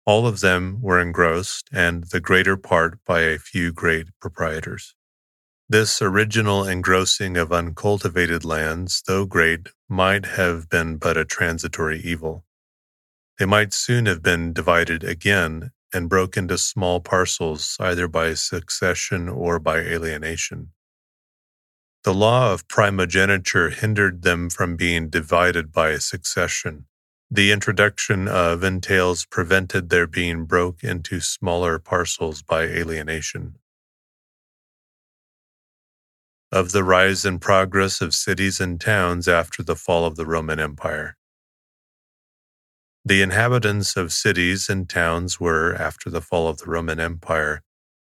All 0.06 0.26
of 0.26 0.40
them 0.40 0.80
were 0.80 1.00
engrossed, 1.00 1.68
and 1.72 2.04
the 2.04 2.20
greater 2.20 2.56
part 2.56 3.04
by 3.04 3.20
a 3.20 3.38
few 3.38 3.72
great 3.72 4.08
proprietors. 4.20 4.94
This 5.70 6.02
original 6.02 6.66
engrossing 6.66 7.36
of 7.36 7.52
uncultivated 7.52 8.44
lands, 8.44 9.04
though 9.06 9.24
great, 9.24 9.68
might 9.88 10.26
have 10.26 10.68
been 10.68 10.96
but 10.98 11.16
a 11.16 11.24
transitory 11.24 12.00
evil. 12.00 12.44
They 13.38 13.46
might 13.46 13.72
soon 13.72 14.06
have 14.06 14.22
been 14.22 14.52
divided 14.52 15.04
again 15.04 15.70
and 15.94 16.08
broken 16.08 16.46
into 16.46 16.58
small 16.58 17.00
parcels 17.00 17.76
either 17.80 18.08
by 18.08 18.34
succession 18.34 19.28
or 19.28 19.60
by 19.60 19.78
alienation. 19.78 20.72
The 22.04 22.14
law 22.14 22.52
of 22.52 22.68
primogeniture 22.68 23.70
hindered 23.70 24.22
them 24.22 24.50
from 24.50 24.76
being 24.76 25.10
divided 25.10 25.72
by 25.72 25.98
succession, 25.98 26.86
The 27.32 27.52
introduction 27.52 28.26
of 28.26 28.64
entails 28.64 29.26
prevented 29.26 29.90
their 29.90 30.08
being 30.08 30.46
broke 30.46 30.82
into 30.82 31.20
smaller 31.20 31.78
parcels 31.78 32.42
by 32.42 32.62
alienation. 32.64 33.58
Of 36.52 36.72
the 36.72 36.82
rise 36.82 37.24
and 37.24 37.40
progress 37.40 38.00
of 38.00 38.12
cities 38.12 38.58
and 38.58 38.80
towns 38.80 39.28
after 39.28 39.62
the 39.62 39.76
fall 39.76 40.04
of 40.04 40.16
the 40.16 40.26
Roman 40.26 40.58
Empire. 40.58 41.16
The 43.04 43.22
inhabitants 43.22 43.96
of 43.96 44.12
cities 44.12 44.68
and 44.68 44.88
towns 44.88 45.38
were, 45.38 45.72
after 45.76 46.10
the 46.10 46.20
fall 46.20 46.48
of 46.48 46.58
the 46.58 46.66
Roman 46.66 46.98
Empire, 46.98 47.62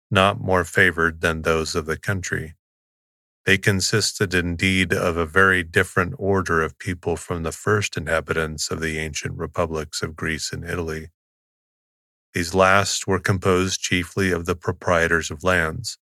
not 0.10 0.40
more 0.40 0.64
favored 0.64 1.20
than 1.20 1.42
those 1.42 1.76
of 1.76 1.88
the 1.88 1.98
country. 1.98 2.56
They 3.46 3.58
consisted 3.58 4.34
indeed 4.34 4.94
of 4.94 5.18
a 5.18 5.26
very 5.26 5.62
different 5.62 6.16
order 6.18 6.62
of 6.62 6.80
people 6.80 7.18
from 7.18 7.44
the 7.44 7.52
first 7.52 7.98
inhabitants 7.98 8.72
of 8.72 8.80
the 8.80 8.98
ancient 8.98 9.38
republics 9.38 10.02
of 10.02 10.16
Greece 10.16 10.54
and 10.54 10.64
Italy. 10.64 11.10
These 12.34 12.54
last 12.54 13.08
were 13.08 13.20
composed 13.20 13.82
chiefly 13.82 14.32
of 14.32 14.46
the 14.46 14.56
proprietors 14.56 15.30
of 15.32 15.44
lands, 15.44 15.98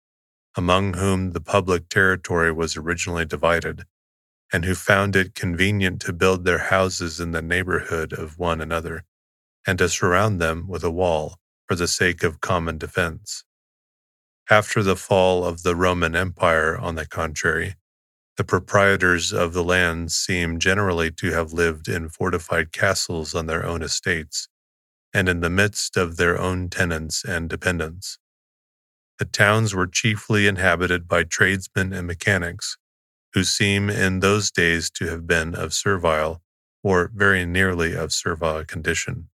among 0.58 0.96
whom 0.96 1.32
the 1.32 1.42
public 1.42 1.90
territory 1.90 2.52
was 2.52 2.78
originally 2.78 3.26
divided, 3.26 3.86
and 4.54 4.66
who 4.66 4.76
found 4.76 5.16
it 5.16 5.36
convenient 5.36 6.02
to 6.02 6.14
build 6.14 6.46
their 6.46 6.60
houses 6.60 7.20
in 7.20 7.32
the 7.32 7.42
neighborhood 7.42 8.14
of 8.14 8.38
one 8.40 8.62
another, 8.62 9.04
and 9.68 9.80
to 9.80 9.90
surround 9.90 10.42
them 10.42 10.68
with 10.68 10.84
a 10.84 10.92
wall 10.92 11.38
for 11.68 11.76
the 11.76 11.88
sake 11.88 12.24
of 12.24 12.42
common 12.42 12.78
defense. 12.78 13.44
After 14.50 14.84
the 14.84 14.98
fall 14.98 15.46
of 15.46 15.64
the 15.64 15.76
Roman 15.76 16.16
Empire, 16.16 16.78
on 16.78 16.96
the 16.96 17.08
contrary, 17.08 17.76
the 18.38 18.44
proprietors 18.44 19.34
of 19.34 19.54
the 19.54 19.64
land 19.64 20.12
seem 20.12 20.60
generally 20.60 21.12
to 21.12 21.32
have 21.34 21.54
lived 21.54 21.88
in 21.88 22.10
fortified 22.10 22.72
castles 22.72 23.36
on 23.36 23.48
their 23.48 23.66
own 23.66 23.84
estates 23.84 24.48
and 25.14 25.30
in 25.30 25.42
the 25.42 25.50
midst 25.50 25.98
of 25.98 26.18
their 26.18 26.40
own 26.40 26.70
tenants 26.70 27.24
and 27.24 27.50
dependents. 27.50 28.20
The 29.20 29.26
towns 29.26 29.76
were 29.76 29.88
chiefly 29.88 30.48
inhabited 30.48 31.08
by 31.08 31.24
tradesmen 31.24 31.94
and 31.94 32.08
mechanics, 32.08 32.78
who 33.34 33.44
seem 33.44 33.90
in 33.90 34.20
those 34.20 34.52
days 34.52 34.90
to 34.92 35.08
have 35.08 35.28
been 35.28 35.56
of 35.56 35.74
servile, 35.74 36.42
or 36.84 37.12
very 37.14 37.46
nearly 37.46 37.96
of 37.96 38.12
servile 38.12 38.66
condition. 38.66 39.30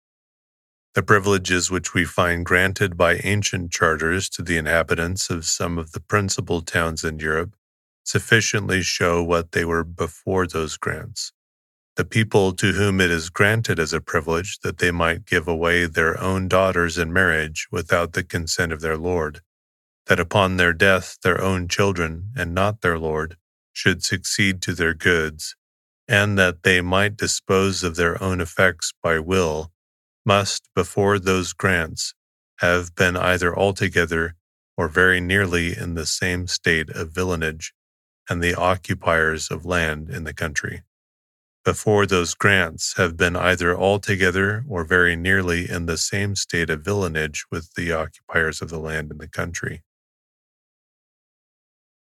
The 0.95 1.03
privileges 1.03 1.69
which 1.69 1.93
we 1.93 2.05
find 2.05 2.45
granted 2.45 2.95
by 2.95 3.15
ancient 3.17 3.71
charters 3.71 4.29
to 4.29 4.41
the 4.41 4.57
inhabitants 4.57 5.29
of 5.29 5.43
some 5.45 5.77
of 5.77 5.91
the 5.91 5.99
principal 5.99 6.61
towns 6.61 7.03
in 7.03 7.19
Europe 7.19 7.53
sufficiently 8.05 8.81
show 8.81 9.21
what 9.21 9.51
they 9.51 9.65
were 9.65 9.83
before 9.83 10.47
those 10.47 10.77
grants. 10.77 11.33
The 11.97 12.05
people 12.05 12.53
to 12.53 12.71
whom 12.71 13.01
it 13.01 13.11
is 13.11 13.29
granted 13.29 13.77
as 13.77 13.91
a 13.91 13.99
privilege 14.01 14.59
that 14.63 14.77
they 14.77 14.91
might 14.91 15.25
give 15.25 15.47
away 15.47 15.85
their 15.85 16.19
own 16.19 16.47
daughters 16.47 16.97
in 16.97 17.11
marriage 17.11 17.67
without 17.71 18.13
the 18.13 18.23
consent 18.23 18.71
of 18.71 18.81
their 18.81 18.97
lord, 18.97 19.41
that 20.07 20.19
upon 20.19 20.57
their 20.57 20.73
death 20.73 21.17
their 21.23 21.41
own 21.41 21.67
children, 21.67 22.31
and 22.35 22.53
not 22.53 22.81
their 22.81 22.99
lord, 22.99 23.37
should 23.73 24.03
succeed 24.03 24.61
to 24.61 24.73
their 24.73 24.93
goods, 24.93 25.55
and 26.07 26.37
that 26.37 26.63
they 26.63 26.81
might 26.81 27.17
dispose 27.17 27.83
of 27.83 27.95
their 27.95 28.21
own 28.21 28.39
effects 28.39 28.93
by 29.01 29.19
will 29.19 29.71
must, 30.25 30.69
before 30.75 31.19
those 31.19 31.53
grants, 31.53 32.13
have 32.59 32.95
been 32.95 33.15
either 33.15 33.55
altogether 33.57 34.35
or 34.77 34.87
very 34.87 35.19
nearly 35.19 35.77
in 35.77 35.93
the 35.93 36.05
same 36.05 36.47
state 36.47 36.89
of 36.89 37.11
villanage 37.11 37.73
and 38.29 38.41
the 38.41 38.55
occupiers 38.55 39.51
of 39.51 39.65
land 39.65 40.09
in 40.09 40.23
the 40.23 40.33
country. 40.33 40.81
Before 41.63 42.05
those 42.05 42.33
grants 42.33 42.95
have 42.97 43.17
been 43.17 43.35
either 43.35 43.75
altogether 43.75 44.65
or 44.67 44.83
very 44.83 45.15
nearly 45.15 45.69
in 45.69 45.85
the 45.85 45.97
same 45.97 46.35
state 46.35 46.69
of 46.69 46.83
villanage 46.83 47.45
with 47.51 47.73
the 47.75 47.91
occupiers 47.91 48.61
of 48.61 48.69
the 48.69 48.79
land 48.79 49.11
in 49.11 49.17
the 49.17 49.27
country. 49.27 49.81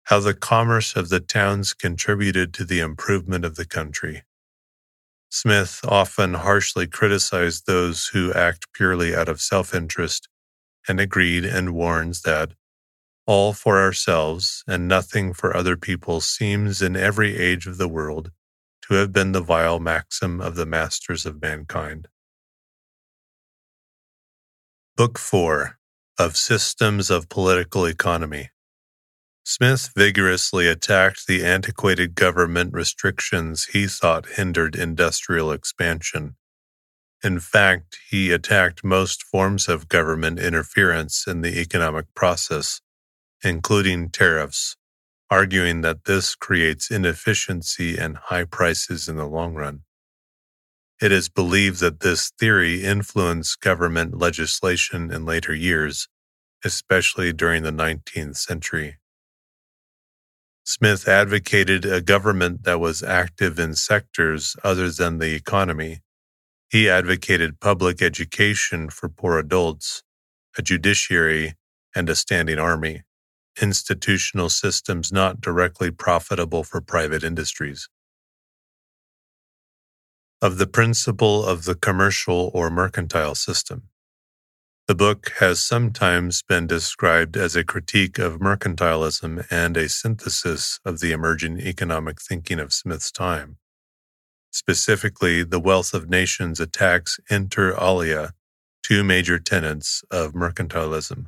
How 0.07 0.21
the 0.21 0.35
commerce 0.35 0.95
of 0.95 1.09
the 1.09 1.19
towns 1.19 1.75
contributed 1.75 2.55
to 2.55 2.65
the 2.65 2.79
improvement 2.79 3.45
of 3.45 3.57
the 3.57 3.67
country. 3.67 4.23
Smith 5.29 5.81
often 5.83 6.35
harshly 6.35 6.87
criticized 6.87 7.67
those 7.67 8.07
who 8.09 8.33
act 8.33 8.73
purely 8.73 9.17
out 9.17 9.29
of 9.29 9.41
self 9.41 9.75
interest 9.75 10.29
and 10.87 11.01
agreed 11.01 11.45
and 11.45 11.75
warns 11.75 12.23
that 12.23 12.53
all 13.27 13.53
for 13.53 13.81
ourselves 13.81 14.63
and 14.69 14.87
nothing 14.87 15.33
for 15.33 15.57
other 15.57 15.77
people 15.77 16.21
seems 16.21 16.81
in 16.81 16.95
every 16.95 17.37
age 17.37 17.67
of 17.67 17.77
the 17.77 17.89
world 17.89 18.31
to 18.83 18.95
have 18.95 19.13
been 19.13 19.33
the 19.33 19.41
vile 19.41 19.81
maxim 19.81 20.41
of 20.41 20.55
the 20.55 20.67
masters 20.67 21.27
of 21.27 21.43
mankind. 21.43 22.07
Book 24.97 25.19
4 25.19 25.79
of 26.17 26.37
Systems 26.37 27.11
of 27.11 27.29
Political 27.29 27.87
Economy 27.87 28.51
Smith 29.49 29.91
vigorously 29.95 30.67
attacked 30.67 31.29
the 31.29 31.45
antiquated 31.45 32.17
government 32.17 32.75
restrictions 32.75 33.67
he 33.67 33.87
thought 33.87 34.27
hindered 34.31 34.75
industrial 34.75 35.53
expansion. 35.53 36.35
In 37.23 37.39
fact, 37.39 37.97
he 38.11 38.33
attacked 38.33 38.83
most 38.83 39.23
forms 39.23 39.69
of 39.69 39.89
government 39.89 40.41
interference 40.41 41.29
in 41.29 41.43
the 41.43 41.61
economic 41.61 42.13
process, 42.13 42.81
including 43.45 44.11
tariffs, 44.11 44.77
arguing 45.31 45.81
that 45.83 46.07
this 46.07 46.35
creates 46.35 46.91
inefficiency 46.91 47.97
and 47.97 48.17
high 48.17 48.45
prices 48.45 49.07
in 49.07 49.15
the 49.15 49.29
long 49.29 49.55
run. 49.55 49.83
It 51.01 51.13
is 51.13 51.29
believed 51.29 51.79
that 51.79 52.01
this 52.01 52.33
theory 52.37 52.83
influenced 52.83 53.61
government 53.61 54.19
legislation 54.19 55.13
in 55.13 55.25
later 55.25 55.55
years, 55.55 56.09
especially 56.65 57.33
during 57.33 57.63
the 57.63 57.71
19th 57.71 58.39
century. 58.39 58.97
Smith 60.69 61.07
advocated 61.07 61.85
a 61.85 62.01
government 62.01 62.64
that 62.64 62.81
was 62.81 63.01
active 63.01 63.57
in 63.57 63.73
sectors 63.73 64.57
other 64.64 64.91
than 64.91 65.19
the 65.19 65.33
economy. 65.33 66.01
He 66.69 66.91
advocated 66.91 67.61
public 67.61 68.03
education 68.03 68.91
for 68.91 69.09
poor 69.09 69.39
adults, 69.39 70.03
a 70.59 70.62
judiciary, 70.62 71.55
and 71.95 72.11
a 72.11 72.17
standing 72.17 72.59
army, 72.59 73.05
institutional 73.62 74.49
systems 74.49 75.12
not 75.12 75.41
directly 75.41 75.93
profitable 75.93 76.64
for 76.64 76.81
private 76.81 77.23
industries. 77.23 77.89
Of 80.43 80.59
the 80.59 80.67
principle 80.67 81.47
of 81.47 81.64
the 81.64 81.77
commercial 81.77 82.51
or 82.53 82.71
mercantile 82.71 83.37
system. 83.37 83.85
The 84.89 84.95
book 84.95 85.32
has 85.41 85.59
sometimes 85.64 86.43
been 86.43 86.68
described 86.68 87.37
as 87.37 87.57
a 87.57 87.64
critique 87.64 88.20
of 88.20 88.39
mercantilism 88.39 89.45
and 89.51 89.76
a 89.76 89.89
synthesis 89.89 90.78
of 90.84 91.01
the 91.01 91.11
emerging 91.11 91.59
economic 91.59 92.22
thinking 92.22 92.61
of 92.61 92.72
Smith's 92.72 93.11
time. 93.11 93.57
Specifically, 94.53 95.43
The 95.43 95.59
Wealth 95.59 95.93
of 95.93 96.09
Nations 96.09 96.61
attacks 96.61 97.18
inter 97.28 97.76
alia 97.76 98.32
two 98.84 99.03
major 99.03 99.41
tenets 99.41 100.05
of 100.12 100.34
mercantilism. 100.34 101.26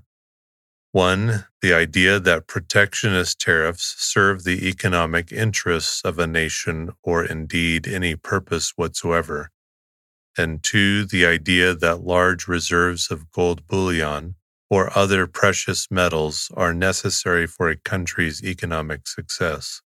One, 0.93 1.47
the 1.61 1.75
idea 1.75 2.21
that 2.21 2.47
protectionist 2.47 3.41
tariffs 3.41 3.97
serve 3.99 4.45
the 4.45 4.69
economic 4.69 5.33
interests 5.33 6.01
of 6.05 6.21
a 6.21 6.29
nation 6.29 6.93
or 7.03 7.25
indeed 7.25 7.89
any 7.89 8.15
purpose 8.15 8.75
whatsoever 8.77 9.51
and 10.39 10.63
two, 10.63 11.05
the 11.05 11.27
idea 11.27 11.75
that 11.75 12.03
large 12.05 12.49
reserves 12.49 13.11
of 13.11 13.31
gold 13.33 13.67
bullion 13.67 14.37
or 14.71 14.97
other 14.97 15.27
precious 15.27 15.91
metals 15.91 16.51
are 16.57 16.75
necessary 16.75 17.47
for 17.47 17.69
a 17.69 17.77
country's 17.77 18.43
economic 18.45 19.09
success. 19.09 19.83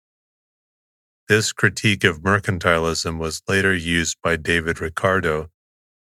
This 1.28 1.52
critique 1.52 2.04
of 2.04 2.20
mercantilism 2.20 3.18
was 3.18 3.42
later 3.48 3.74
used 3.74 4.18
by 4.22 4.36
David 4.36 4.80
Ricardo 4.80 5.50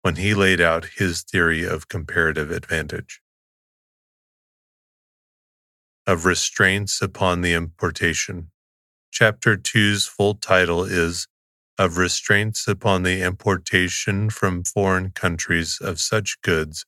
when 0.01 0.15
he 0.17 0.33
laid 0.33 0.59
out 0.59 0.85
his 0.97 1.23
theory 1.23 1.63
of 1.63 1.87
comparative 1.87 2.51
advantage. 2.51 3.21
Of 6.07 6.25
restraints 6.25 7.01
upon 7.01 7.41
the 7.41 7.53
importation. 7.53 8.51
Chapter 9.11 9.55
2's 9.55 10.07
full 10.07 10.35
title 10.35 10.83
is 10.83 11.27
of 11.81 11.97
restraints 11.97 12.67
upon 12.67 13.01
the 13.01 13.23
importation 13.23 14.29
from 14.29 14.63
foreign 14.63 15.09
countries 15.09 15.79
of 15.81 15.99
such 15.99 16.39
goods 16.43 16.85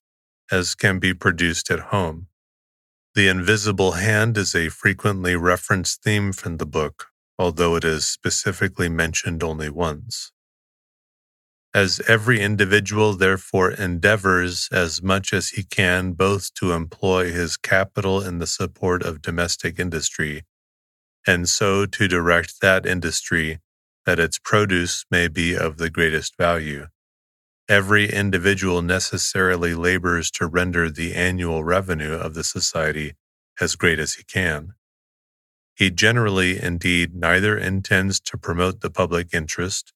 as 0.51 0.75
can 0.75 0.99
be 0.99 1.15
produced 1.15 1.71
at 1.71 1.79
home. 1.95 2.27
The 3.15 3.27
invisible 3.27 3.93
hand 3.93 4.37
is 4.37 4.53
a 4.53 4.69
frequently 4.69 5.35
referenced 5.35 6.03
theme 6.03 6.31
from 6.31 6.57
the 6.57 6.67
book, 6.67 7.07
although 7.39 7.75
it 7.75 7.83
is 7.83 8.07
specifically 8.07 8.87
mentioned 8.87 9.41
only 9.41 9.67
once. 9.67 10.31
As 11.73 11.99
every 12.07 12.39
individual 12.39 13.13
therefore 13.13 13.71
endeavors 13.71 14.69
as 14.71 15.01
much 15.01 15.33
as 15.33 15.49
he 15.49 15.63
can 15.63 16.11
both 16.11 16.53
to 16.53 16.71
employ 16.71 17.31
his 17.31 17.57
capital 17.57 18.21
in 18.21 18.37
the 18.37 18.45
support 18.45 19.01
of 19.01 19.23
domestic 19.23 19.79
industry, 19.79 20.43
and 21.25 21.49
so 21.49 21.87
to 21.87 22.07
direct 22.07 22.61
that 22.61 22.85
industry 22.85 23.57
that 24.05 24.19
its 24.19 24.39
produce 24.39 25.05
may 25.09 25.27
be 25.27 25.55
of 25.55 25.77
the 25.77 25.89
greatest 25.89 26.37
value, 26.37 26.87
every 27.69 28.11
individual 28.11 28.81
necessarily 28.81 29.73
labors 29.73 30.29
to 30.31 30.47
render 30.47 30.89
the 30.89 31.13
annual 31.13 31.63
revenue 31.63 32.13
of 32.13 32.33
the 32.33 32.43
society 32.43 33.13
as 33.61 33.75
great 33.75 33.99
as 33.99 34.15
he 34.15 34.23
can. 34.23 34.73
He 35.75 35.89
generally, 35.89 36.61
indeed, 36.61 37.15
neither 37.15 37.57
intends 37.57 38.19
to 38.21 38.37
promote 38.37 38.81
the 38.81 38.91
public 38.91 39.33
interest, 39.33 39.93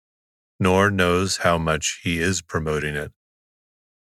nor 0.59 0.89
knows 0.89 1.37
how 1.37 1.57
much 1.57 1.99
he 2.03 2.19
is 2.19 2.41
promoting 2.41 2.95
it. 2.95 3.11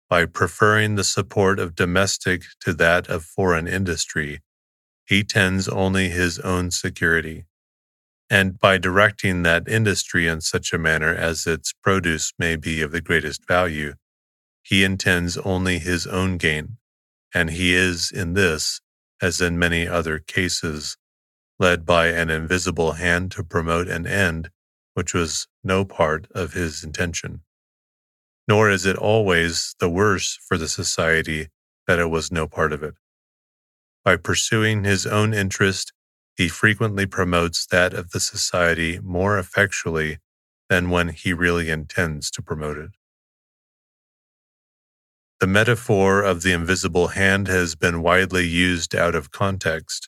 By 0.09 0.25
preferring 0.25 0.95
the 0.95 1.05
support 1.05 1.59
of 1.59 1.75
domestic 1.75 2.43
to 2.61 2.73
that 2.73 3.07
of 3.07 3.23
foreign 3.23 3.67
industry, 3.67 4.41
he 5.05 5.23
tends 5.23 5.69
only 5.69 6.09
his 6.09 6.39
own 6.39 6.71
security. 6.71 7.45
And 8.31 8.57
by 8.57 8.77
directing 8.77 9.43
that 9.43 9.67
industry 9.67 10.25
in 10.25 10.39
such 10.39 10.71
a 10.71 10.77
manner 10.77 11.13
as 11.13 11.45
its 11.45 11.73
produce 11.73 12.31
may 12.39 12.55
be 12.55 12.81
of 12.81 12.93
the 12.93 13.01
greatest 13.01 13.45
value, 13.45 13.95
he 14.63 14.85
intends 14.85 15.35
only 15.39 15.79
his 15.79 16.07
own 16.07 16.37
gain, 16.37 16.77
and 17.35 17.49
he 17.49 17.73
is 17.73 18.09
in 18.09 18.33
this, 18.33 18.79
as 19.21 19.41
in 19.41 19.59
many 19.59 19.85
other 19.85 20.17
cases, 20.17 20.95
led 21.59 21.85
by 21.85 22.07
an 22.07 22.29
invisible 22.29 22.93
hand 22.93 23.31
to 23.33 23.43
promote 23.43 23.89
an 23.89 24.07
end 24.07 24.49
which 24.93 25.13
was 25.13 25.47
no 25.61 25.83
part 25.83 26.25
of 26.31 26.53
his 26.53 26.85
intention. 26.85 27.41
Nor 28.47 28.69
is 28.69 28.85
it 28.85 28.95
always 28.95 29.75
the 29.79 29.89
worse 29.89 30.39
for 30.47 30.57
the 30.57 30.69
society 30.69 31.49
that 31.85 31.99
it 31.99 32.09
was 32.09 32.31
no 32.31 32.47
part 32.47 32.71
of 32.71 32.81
it. 32.81 32.95
By 34.05 34.15
pursuing 34.15 34.85
his 34.85 35.05
own 35.05 35.33
interest, 35.33 35.91
he 36.35 36.47
frequently 36.47 37.05
promotes 37.05 37.65
that 37.67 37.93
of 37.93 38.11
the 38.11 38.19
society 38.19 38.99
more 39.03 39.37
effectually 39.37 40.19
than 40.69 40.89
when 40.89 41.09
he 41.09 41.33
really 41.33 41.69
intends 41.69 42.31
to 42.31 42.41
promote 42.41 42.77
it. 42.77 42.91
The 45.41 45.47
metaphor 45.47 46.21
of 46.21 46.43
the 46.43 46.51
invisible 46.51 47.09
hand 47.09 47.47
has 47.47 47.75
been 47.75 48.01
widely 48.01 48.47
used 48.47 48.95
out 48.95 49.15
of 49.15 49.31
context. 49.31 50.07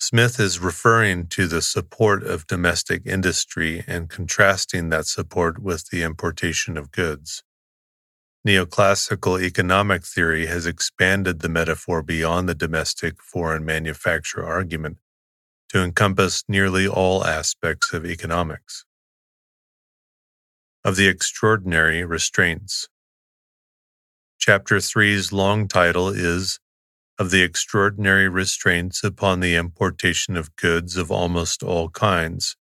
Smith 0.00 0.40
is 0.40 0.58
referring 0.58 1.26
to 1.28 1.46
the 1.46 1.62
support 1.62 2.24
of 2.24 2.46
domestic 2.46 3.02
industry 3.06 3.84
and 3.86 4.08
contrasting 4.08 4.88
that 4.88 5.06
support 5.06 5.60
with 5.60 5.90
the 5.90 6.02
importation 6.02 6.76
of 6.76 6.90
goods. 6.90 7.44
Neoclassical 8.44 9.40
economic 9.40 10.04
theory 10.04 10.46
has 10.46 10.66
expanded 10.66 11.40
the 11.40 11.48
metaphor 11.48 12.02
beyond 12.02 12.48
the 12.48 12.54
domestic 12.54 13.22
foreign 13.22 13.64
manufacture 13.64 14.44
argument 14.44 14.96
to 15.72 15.82
encompass 15.82 16.44
nearly 16.48 16.86
all 16.86 17.24
aspects 17.24 17.94
of 17.94 18.04
economics. 18.04 18.84
Of 20.84 20.96
the 20.96 21.08
extraordinary 21.08 22.04
restraints. 22.04 22.88
Chapter 24.38 24.76
3's 24.76 25.32
long 25.32 25.68
title 25.68 26.08
is 26.08 26.60
Of 27.18 27.30
the 27.30 27.42
Extraordinary 27.42 28.28
Restraints 28.28 29.02
upon 29.02 29.40
the 29.40 29.54
Importation 29.54 30.36
of 30.36 30.54
Goods 30.56 30.98
of 30.98 31.10
Almost 31.10 31.62
All 31.62 31.88
Kinds 31.88 32.56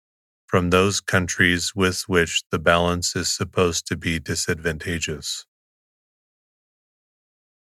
from 0.47 0.71
those 0.71 1.01
countries 1.01 1.75
with 1.77 2.03
which 2.09 2.43
the 2.51 2.59
balance 2.59 3.15
is 3.15 3.33
supposed 3.33 3.87
to 3.87 3.97
be 3.97 4.19
disadvantageous 4.19 5.45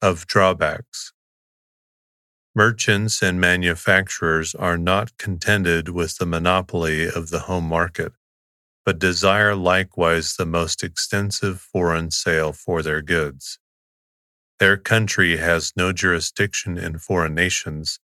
of 0.01 0.27
drawbacks. 0.27 1.13
Merchants 2.57 3.21
and 3.21 3.39
manufacturers 3.39 4.55
are 4.55 4.79
not 4.79 5.19
contented 5.19 5.91
with 5.91 6.17
the 6.17 6.25
monopoly 6.25 7.07
of 7.07 7.29
the 7.29 7.41
home 7.41 7.69
market, 7.69 8.15
but 8.83 8.99
desire 8.99 9.55
likewise 9.55 10.37
the 10.37 10.47
most 10.47 10.83
extensive 10.83 11.61
foreign 11.61 12.11
sale 12.11 12.55
for 12.55 12.81
their 12.81 13.03
goods. 13.03 13.59
Their 14.59 14.79
country 14.79 15.37
has 15.37 15.75
no 15.77 15.93
jurisdiction 15.93 16.79
in 16.79 16.97
foreign 16.97 17.35
nations, 17.35 18.01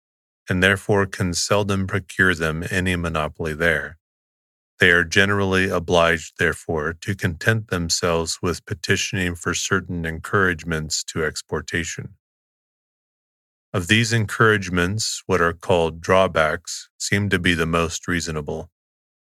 and 0.49 0.61
therefore 0.61 1.05
can 1.05 1.33
seldom 1.33 1.87
procure 1.87 2.35
them 2.35 2.65
any 2.69 2.97
monopoly 2.97 3.53
there. 3.53 3.99
They 4.81 4.91
are 4.91 5.05
generally 5.05 5.69
obliged, 5.69 6.33
therefore, 6.39 6.91
to 6.99 7.15
content 7.15 7.69
themselves 7.69 8.39
with 8.41 8.65
petitioning 8.65 9.35
for 9.35 9.53
certain 9.53 10.03
encouragements 10.05 11.05
to 11.05 11.23
exportation. 11.23 12.15
Of 13.73 13.87
these 13.87 14.13
encouragements, 14.13 15.23
what 15.27 15.41
are 15.41 15.53
called 15.53 16.01
drawbacks 16.01 16.89
seem 16.97 17.29
to 17.29 17.39
be 17.39 17.53
the 17.53 17.65
most 17.65 18.07
reasonable. 18.07 18.69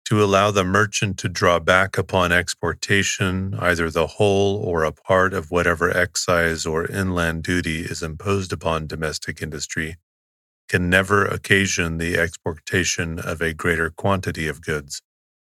To 0.06 0.22
allow 0.22 0.50
the 0.50 0.64
merchant 0.64 1.18
to 1.20 1.28
draw 1.28 1.58
back 1.58 1.98
upon 1.98 2.32
exportation 2.32 3.54
either 3.58 3.90
the 3.90 4.06
whole 4.06 4.56
or 4.58 4.84
a 4.84 4.92
part 4.92 5.34
of 5.34 5.50
whatever 5.50 5.90
excise 5.96 6.66
or 6.66 6.86
inland 6.86 7.44
duty 7.44 7.80
is 7.80 8.02
imposed 8.02 8.52
upon 8.52 8.86
domestic 8.86 9.42
industry 9.42 9.96
can 10.68 10.90
never 10.90 11.24
occasion 11.24 11.98
the 11.98 12.18
exportation 12.18 13.18
of 13.20 13.40
a 13.40 13.54
greater 13.54 13.90
quantity 13.90 14.48
of 14.48 14.62
goods 14.62 15.02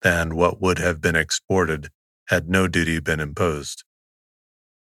than 0.02 0.34
what 0.34 0.60
would 0.60 0.78
have 0.78 1.00
been 1.00 1.16
exported 1.16 1.90
had 2.28 2.48
no 2.48 2.66
duty 2.68 3.00
been 3.00 3.20
imposed. 3.20 3.84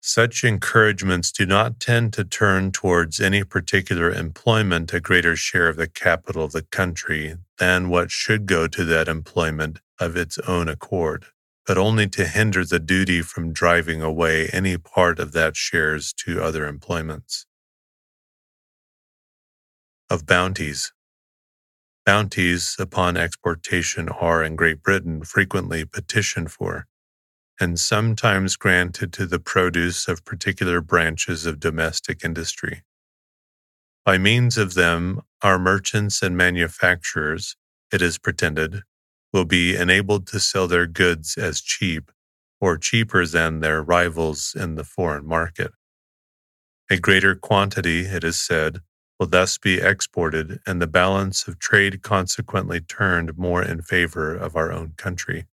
Such 0.06 0.44
encouragements 0.44 1.32
do 1.32 1.46
not 1.46 1.80
tend 1.80 2.12
to 2.12 2.24
turn 2.24 2.72
towards 2.72 3.20
any 3.20 3.42
particular 3.42 4.10
employment 4.10 4.92
a 4.92 5.00
greater 5.00 5.34
share 5.34 5.66
of 5.66 5.76
the 5.76 5.88
capital 5.88 6.44
of 6.44 6.52
the 6.52 6.60
country 6.60 7.36
than 7.56 7.88
what 7.88 8.10
should 8.10 8.44
go 8.44 8.68
to 8.68 8.84
that 8.84 9.08
employment 9.08 9.80
of 9.98 10.14
its 10.14 10.36
own 10.40 10.68
accord, 10.68 11.24
but 11.66 11.78
only 11.78 12.06
to 12.08 12.26
hinder 12.26 12.66
the 12.66 12.78
duty 12.78 13.22
from 13.22 13.54
driving 13.54 14.02
away 14.02 14.48
any 14.48 14.76
part 14.76 15.18
of 15.18 15.32
that 15.32 15.56
shares 15.56 16.12
to 16.24 16.42
other 16.42 16.66
employments. 16.66 17.46
Of 20.10 20.26
bounties. 20.26 20.92
Bounties 22.04 22.76
upon 22.78 23.16
exportation 23.16 24.10
are 24.10 24.44
in 24.44 24.54
Great 24.54 24.82
Britain 24.82 25.24
frequently 25.24 25.86
petitioned 25.86 26.52
for, 26.52 26.86
and 27.60 27.78
sometimes 27.78 28.56
granted 28.56 29.12
to 29.12 29.26
the 29.26 29.38
produce 29.38 30.08
of 30.08 30.24
particular 30.24 30.80
branches 30.80 31.46
of 31.46 31.60
domestic 31.60 32.24
industry. 32.24 32.82
By 34.04 34.18
means 34.18 34.58
of 34.58 34.74
them, 34.74 35.22
our 35.42 35.58
merchants 35.58 36.22
and 36.22 36.36
manufacturers, 36.36 37.56
it 37.92 38.02
is 38.02 38.18
pretended, 38.18 38.82
will 39.32 39.44
be 39.44 39.76
enabled 39.76 40.26
to 40.28 40.40
sell 40.40 40.68
their 40.68 40.86
goods 40.86 41.36
as 41.38 41.60
cheap 41.60 42.10
or 42.60 42.76
cheaper 42.76 43.26
than 43.26 43.60
their 43.60 43.82
rivals 43.82 44.54
in 44.58 44.74
the 44.74 44.84
foreign 44.84 45.26
market. 45.26 45.72
A 46.90 46.98
greater 46.98 47.34
quantity, 47.34 48.00
it 48.00 48.24
is 48.24 48.38
said, 48.38 48.80
will 49.18 49.26
thus 49.26 49.58
be 49.58 49.80
exported 49.80 50.60
and 50.66 50.82
the 50.82 50.86
balance 50.86 51.48
of 51.48 51.58
trade 51.58 52.02
consequently 52.02 52.80
turned 52.80 53.38
more 53.38 53.62
in 53.62 53.80
favor 53.80 54.34
of 54.34 54.54
our 54.54 54.70
own 54.70 54.92
country. 54.96 55.46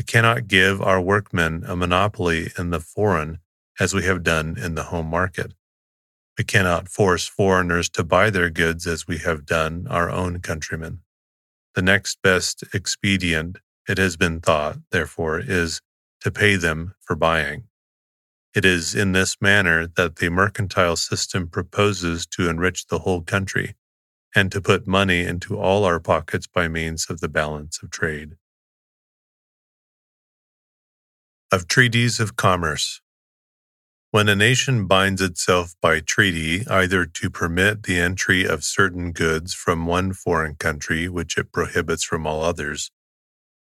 We 0.00 0.04
cannot 0.04 0.48
give 0.48 0.80
our 0.80 0.98
workmen 0.98 1.62
a 1.66 1.76
monopoly 1.76 2.52
in 2.56 2.70
the 2.70 2.80
foreign 2.80 3.36
as 3.78 3.92
we 3.92 4.04
have 4.04 4.22
done 4.22 4.56
in 4.56 4.74
the 4.74 4.84
home 4.84 5.08
market. 5.08 5.52
We 6.38 6.44
cannot 6.44 6.88
force 6.88 7.26
foreigners 7.26 7.90
to 7.90 8.02
buy 8.02 8.30
their 8.30 8.48
goods 8.48 8.86
as 8.86 9.06
we 9.06 9.18
have 9.18 9.44
done 9.44 9.86
our 9.90 10.08
own 10.08 10.40
countrymen. 10.40 11.00
The 11.74 11.82
next 11.82 12.22
best 12.22 12.64
expedient, 12.72 13.58
it 13.86 13.98
has 13.98 14.16
been 14.16 14.40
thought, 14.40 14.78
therefore, 14.90 15.38
is 15.38 15.82
to 16.22 16.30
pay 16.30 16.56
them 16.56 16.94
for 17.02 17.14
buying. 17.14 17.64
It 18.54 18.64
is 18.64 18.94
in 18.94 19.12
this 19.12 19.36
manner 19.38 19.86
that 19.86 20.16
the 20.16 20.30
mercantile 20.30 20.96
system 20.96 21.46
proposes 21.46 22.26
to 22.28 22.48
enrich 22.48 22.86
the 22.86 23.00
whole 23.00 23.20
country 23.20 23.74
and 24.34 24.50
to 24.50 24.62
put 24.62 24.86
money 24.86 25.26
into 25.26 25.58
all 25.58 25.84
our 25.84 26.00
pockets 26.00 26.46
by 26.46 26.68
means 26.68 27.10
of 27.10 27.20
the 27.20 27.28
balance 27.28 27.82
of 27.82 27.90
trade. 27.90 28.36
Of 31.52 31.66
treaties 31.66 32.20
of 32.20 32.36
commerce. 32.36 33.00
When 34.12 34.28
a 34.28 34.36
nation 34.36 34.86
binds 34.86 35.20
itself 35.20 35.74
by 35.82 35.98
treaty 35.98 36.64
either 36.68 37.04
to 37.06 37.28
permit 37.28 37.82
the 37.82 37.98
entry 37.98 38.44
of 38.44 38.62
certain 38.62 39.10
goods 39.10 39.52
from 39.52 39.84
one 39.84 40.12
foreign 40.12 40.54
country 40.54 41.08
which 41.08 41.36
it 41.36 41.50
prohibits 41.50 42.04
from 42.04 42.24
all 42.24 42.44
others, 42.44 42.92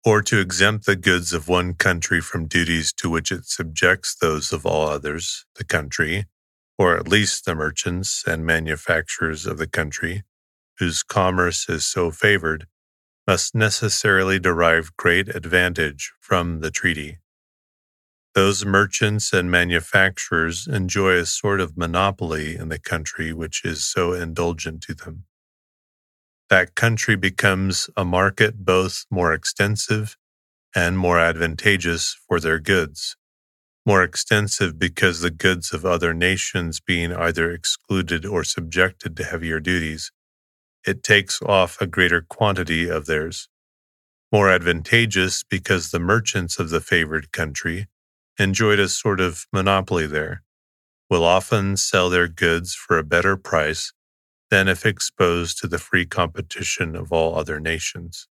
or 0.03 0.23
to 0.23 0.39
exempt 0.39 0.87
the 0.87 0.95
goods 0.95 1.31
of 1.31 1.47
one 1.47 1.75
country 1.75 2.21
from 2.21 2.47
duties 2.47 2.91
to 2.93 3.07
which 3.07 3.31
it 3.31 3.45
subjects 3.45 4.15
those 4.15 4.51
of 4.51 4.65
all 4.65 4.89
others, 4.89 5.45
the 5.57 5.63
country, 5.63 6.25
or 6.79 6.97
at 6.97 7.07
least 7.07 7.45
the 7.45 7.53
merchants 7.53 8.23
and 8.25 8.47
manufacturers 8.47 9.45
of 9.45 9.59
the 9.59 9.67
country, 9.67 10.23
whose 10.79 11.03
commerce 11.03 11.69
is 11.69 11.85
so 11.85 12.09
favored, 12.09 12.65
must 13.27 13.53
necessarily 13.53 14.39
derive 14.39 14.97
great 14.97 15.29
advantage 15.29 16.13
from 16.19 16.61
the 16.61 16.71
treaty. 16.71 17.19
Those 18.35 18.65
merchants 18.65 19.33
and 19.33 19.51
manufacturers 19.51 20.67
enjoy 20.67 21.17
a 21.17 21.25
sort 21.27 21.61
of 21.61 21.77
monopoly 21.77 22.55
in 22.57 22.69
the 22.69 22.79
country 22.79 23.33
which 23.33 23.65
is 23.65 23.85
so 23.85 24.13
indulgent 24.13 24.83
to 24.83 24.95
them 24.95 25.25
that 26.49 26.75
country 26.75 27.15
becomes 27.15 27.89
a 27.97 28.05
market 28.05 28.65
both 28.65 29.05
more 29.11 29.33
extensive 29.33 30.17
and 30.75 30.97
more 30.97 31.19
advantageous 31.19 32.17
for 32.27 32.39
their 32.39 32.59
goods. 32.59 33.13
more 33.85 34.03
extensive 34.03 34.77
because 34.79 35.21
the 35.21 35.31
goods 35.31 35.73
of 35.73 35.85
other 35.85 36.13
nations 36.13 36.79
being 36.79 37.13
either 37.13 37.51
excluded 37.51 38.25
or 38.25 38.43
subjected 38.43 39.17
to 39.17 39.23
heavier 39.23 39.59
duties, 39.59 40.11
it 40.85 41.03
takes 41.03 41.41
off 41.43 41.77
a 41.81 41.87
greater 41.87 42.21
quantity 42.21 42.89
of 42.89 43.05
theirs. 43.05 43.49
More 44.31 44.49
advantageous 44.49 45.43
because 45.43 45.91
the 45.91 45.99
merchants 45.99 46.59
of 46.59 46.69
the 46.69 46.81
favored 46.81 47.31
country 47.31 47.87
enjoyed 48.39 48.79
a 48.79 48.89
sort 48.89 49.19
of 49.19 49.45
monopoly 49.51 50.07
there, 50.07 50.43
will 51.09 51.23
often 51.23 51.77
sell 51.77 52.09
their 52.09 52.27
goods 52.27 52.73
for 52.73 52.97
a 52.97 53.03
better 53.03 53.37
price 53.37 53.93
than 54.49 54.67
if 54.67 54.85
exposed 54.85 55.57
to 55.59 55.67
the 55.67 55.79
free 55.79 56.05
competition 56.05 56.95
of 56.95 57.11
all 57.11 57.37
other 57.37 57.59
nations. 57.59 58.27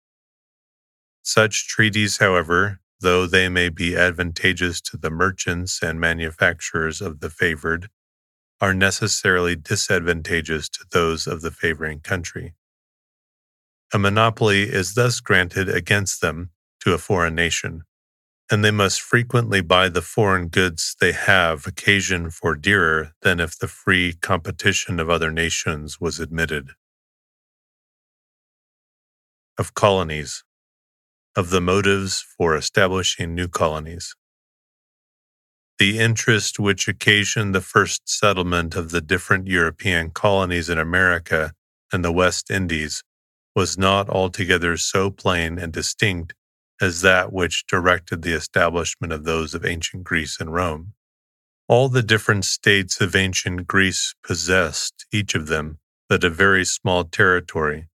Such 1.21 1.67
treaties, 1.67 2.17
however, 2.17 2.79
though 2.99 3.25
they 3.25 3.49
may 3.49 3.69
be 3.69 3.95
advantageous 3.95 4.81
to 4.81 4.97
the 4.97 5.09
merchants 5.09 5.81
and 5.81 5.99
manufacturers 5.99 7.01
of 7.01 7.19
the 7.19 7.29
favored, 7.29 7.89
are 8.61 8.73
necessarily 8.73 9.55
disadvantageous 9.55 10.69
to 10.69 10.85
those 10.91 11.27
of 11.27 11.41
the 11.41 11.51
favoring 11.51 11.99
country. 11.99 12.53
A 13.93 13.99
monopoly 13.99 14.63
is 14.63 14.93
thus 14.93 15.19
granted 15.19 15.69
against 15.69 16.21
them 16.21 16.51
to 16.79 16.93
a 16.93 16.97
foreign 16.97 17.35
nation, 17.35 17.83
and 18.53 18.63
they 18.63 18.69
must 18.69 19.01
frequently 19.01 19.61
buy 19.61 19.89
the 19.89 19.99
foreign 19.99 20.47
goods 20.47 20.95
they 21.01 21.11
have 21.11 21.65
occasion 21.65 22.29
for 22.29 22.55
dearer 22.55 23.11
than 23.23 23.39
if 23.39 23.57
the 23.57 23.67
free 23.67 24.13
competition 24.13 24.99
of 24.99 25.09
other 25.09 25.31
nations 25.31 25.99
was 25.99 26.19
admitted. 26.19 26.69
Of 29.57 29.73
colonies 29.73 30.43
of 31.35 31.49
the 31.49 31.61
motives 31.61 32.23
for 32.37 32.55
establishing 32.55 33.33
new 33.33 33.47
colonies. 33.47 34.15
The 35.79 35.97
interest 35.97 36.59
which 36.59 36.87
occasioned 36.87 37.55
the 37.55 37.59
first 37.75 38.07
settlement 38.07 38.75
of 38.75 38.91
the 38.91 39.01
different 39.01 39.47
European 39.47 40.11
colonies 40.11 40.69
in 40.69 40.77
America 40.77 41.53
and 41.91 42.05
the 42.05 42.11
West 42.11 42.51
Indies 42.51 43.01
was 43.55 43.79
not 43.79 44.09
altogether 44.09 44.77
so 44.77 45.09
plain 45.09 45.57
and 45.57 45.73
distinct 45.73 46.35
as 46.81 47.01
that 47.01 47.31
which 47.31 47.65
directed 47.67 48.21
the 48.21 48.33
establishment 48.33 49.13
of 49.13 49.23
those 49.23 49.53
of 49.53 49.65
ancient 49.65 50.03
Greece 50.03 50.39
and 50.39 50.53
Rome. 50.53 50.93
All 51.67 51.89
the 51.89 52.03
different 52.03 52.45
states 52.45 52.99
of 52.99 53.15
ancient 53.15 53.67
Greece 53.67 54.15
possessed, 54.23 55.05
each 55.11 55.35
of 55.35 55.47
them, 55.47 55.79
but 56.09 56.23
a 56.23 56.29
very 56.29 56.65
small 56.65 57.03
territory, 57.05 57.87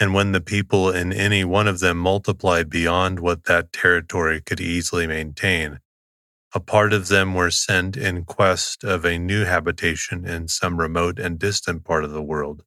and 0.00 0.14
when 0.14 0.32
the 0.32 0.40
people 0.40 0.90
in 0.90 1.12
any 1.12 1.44
one 1.44 1.68
of 1.68 1.80
them 1.80 1.98
multiplied 1.98 2.68
beyond 2.68 3.20
what 3.20 3.44
that 3.44 3.72
territory 3.72 4.40
could 4.40 4.60
easily 4.60 5.06
maintain, 5.06 5.78
a 6.54 6.60
part 6.60 6.92
of 6.92 7.08
them 7.08 7.34
were 7.34 7.50
sent 7.50 7.96
in 7.96 8.24
quest 8.24 8.84
of 8.84 9.04
a 9.04 9.18
new 9.18 9.44
habitation 9.44 10.26
in 10.26 10.48
some 10.48 10.80
remote 10.80 11.18
and 11.18 11.38
distant 11.38 11.84
part 11.84 12.04
of 12.04 12.10
the 12.10 12.22
world. 12.22 12.62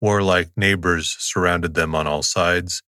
Warlike 0.00 0.52
neighbors 0.56 1.16
surrounded 1.18 1.74
them 1.74 1.94
on 1.94 2.06
all 2.06 2.22
sides, 2.22 2.82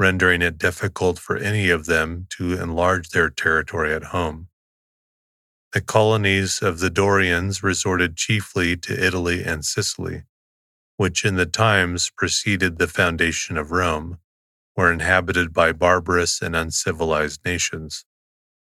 rendering 0.00 0.42
it 0.42 0.58
difficult 0.58 1.18
for 1.18 1.36
any 1.36 1.70
of 1.70 1.86
them 1.86 2.26
to 2.30 2.54
enlarge 2.54 3.10
their 3.10 3.30
territory 3.30 3.94
at 3.94 4.04
home. 4.04 4.48
The 5.72 5.80
colonies 5.80 6.60
of 6.60 6.80
the 6.80 6.90
Dorians 6.90 7.62
resorted 7.62 8.16
chiefly 8.16 8.76
to 8.78 9.06
Italy 9.06 9.44
and 9.44 9.64
Sicily 9.64 10.22
which 11.00 11.24
in 11.24 11.36
the 11.36 11.46
times 11.46 12.10
preceded 12.14 12.76
the 12.76 12.86
foundation 12.86 13.56
of 13.56 13.70
Rome, 13.70 14.18
were 14.76 14.92
inhabited 14.92 15.50
by 15.50 15.72
barbarous 15.72 16.42
and 16.42 16.54
uncivilized 16.54 17.42
nations, 17.42 18.04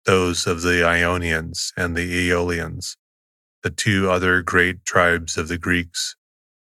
those 0.03 0.45
of 0.45 0.61
the 0.61 0.83
Ionians 0.85 1.71
and 1.77 1.95
the 1.95 2.27
Aeolians, 2.27 2.97
the 3.63 3.69
two 3.69 4.11
other 4.11 4.41
great 4.41 4.83
tribes 4.83 5.37
of 5.37 5.47
the 5.47 5.57
Greeks, 5.57 6.17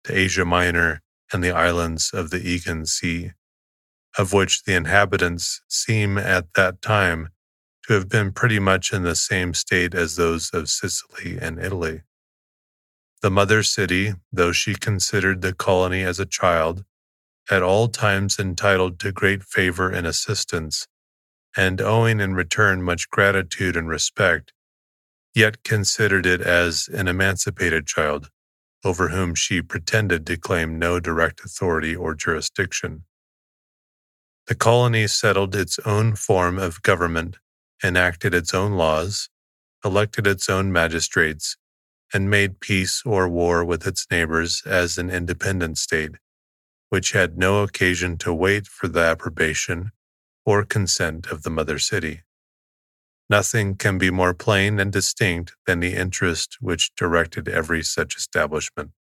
to 0.05 0.18
Asia 0.18 0.45
Minor 0.45 1.01
and 1.34 1.43
the 1.43 1.51
islands 1.51 2.12
of 2.14 2.30
the 2.30 2.38
Aegean 2.38 2.86
Sea, 2.86 3.34
of 4.18 4.34
which 4.34 4.64
the 4.64 4.74
inhabitants 4.74 5.62
seem 5.68 6.18
at 6.18 6.53
that 6.55 6.82
time 6.82 7.30
to 7.88 7.93
have 7.93 8.10
been 8.10 8.32
pretty 8.32 8.60
much 8.60 8.93
in 8.93 9.03
the 9.03 9.16
same 9.16 9.53
state 9.53 9.93
as 9.93 10.16
those 10.16 10.49
of 10.53 10.70
Sicily 10.70 11.38
and 11.39 11.60
Italy. 11.60 12.01
The 13.22 13.32
mother 13.32 13.64
city, 13.64 14.14
though 14.32 14.51
she 14.51 14.76
considered 14.76 15.41
the 15.41 15.53
colony 15.53 16.03
as 16.03 16.20
a 16.20 16.26
child, 16.26 16.86
at 17.49 17.64
all 17.64 17.88
times 17.88 18.39
entitled 18.39 18.99
to 18.99 19.12
great 19.12 19.43
favor 19.43 19.89
and 19.89 20.05
assistance, 20.05 20.88
and 21.57 21.82
owing 21.82 22.20
in 22.20 22.36
return 22.36 22.82
much 22.82 23.10
gratitude 23.10 23.76
and 23.76 23.89
respect, 23.89 24.53
yet 25.34 25.64
considered 25.64 26.26
it 26.26 26.41
as 26.41 26.88
an 26.93 27.07
emancipated 27.07 27.88
child, 27.88 28.30
over 28.86 29.10
whom 29.10 29.36
she 29.36 29.62
pretended 29.62 30.26
to 30.28 30.38
claim 30.38 30.80
no 30.80 30.99
direct 30.99 31.43
authority 31.43 31.95
or 31.95 32.14
jurisdiction. 32.16 33.03
The 34.50 34.56
colony 34.56 35.06
settled 35.06 35.56
its 35.56 35.78
own 35.86 36.16
form 36.16 36.58
of 36.58 36.82
government, 36.82 37.38
enacted 37.84 38.34
its 38.34 38.52
own 38.52 38.72
laws, 38.72 39.30
elected 39.86 40.26
its 40.26 40.50
own 40.50 40.72
magistrates, 40.72 41.56
and 42.12 42.32
made 42.32 42.60
peace 42.60 43.04
or 43.06 43.30
war 43.30 43.64
with 43.64 43.86
its 43.86 44.08
neighbors 44.10 44.64
as 44.66 44.97
an 44.97 45.12
independent 45.12 45.78
state, 45.78 46.16
which 46.89 47.12
had 47.12 47.38
no 47.38 47.62
occasion 47.62 48.18
to 48.18 48.34
wait 48.34 48.66
for 48.66 48.88
the 48.88 49.02
approbation 49.02 49.91
or 50.47 50.66
consent 50.66 51.28
of 51.28 51.43
the 51.43 51.52
mother 51.52 51.78
city. 51.78 52.24
Nothing 53.30 53.76
can 53.76 54.00
be 54.00 54.10
more 54.10 54.34
plain 54.34 54.80
and 54.80 54.91
distinct 54.91 55.54
than 55.68 55.80
the 55.80 55.93
interest 55.93 56.58
which 56.60 56.95
directed 56.95 57.47
every 57.47 57.84
such 57.84 58.18
establishment. 58.18 58.93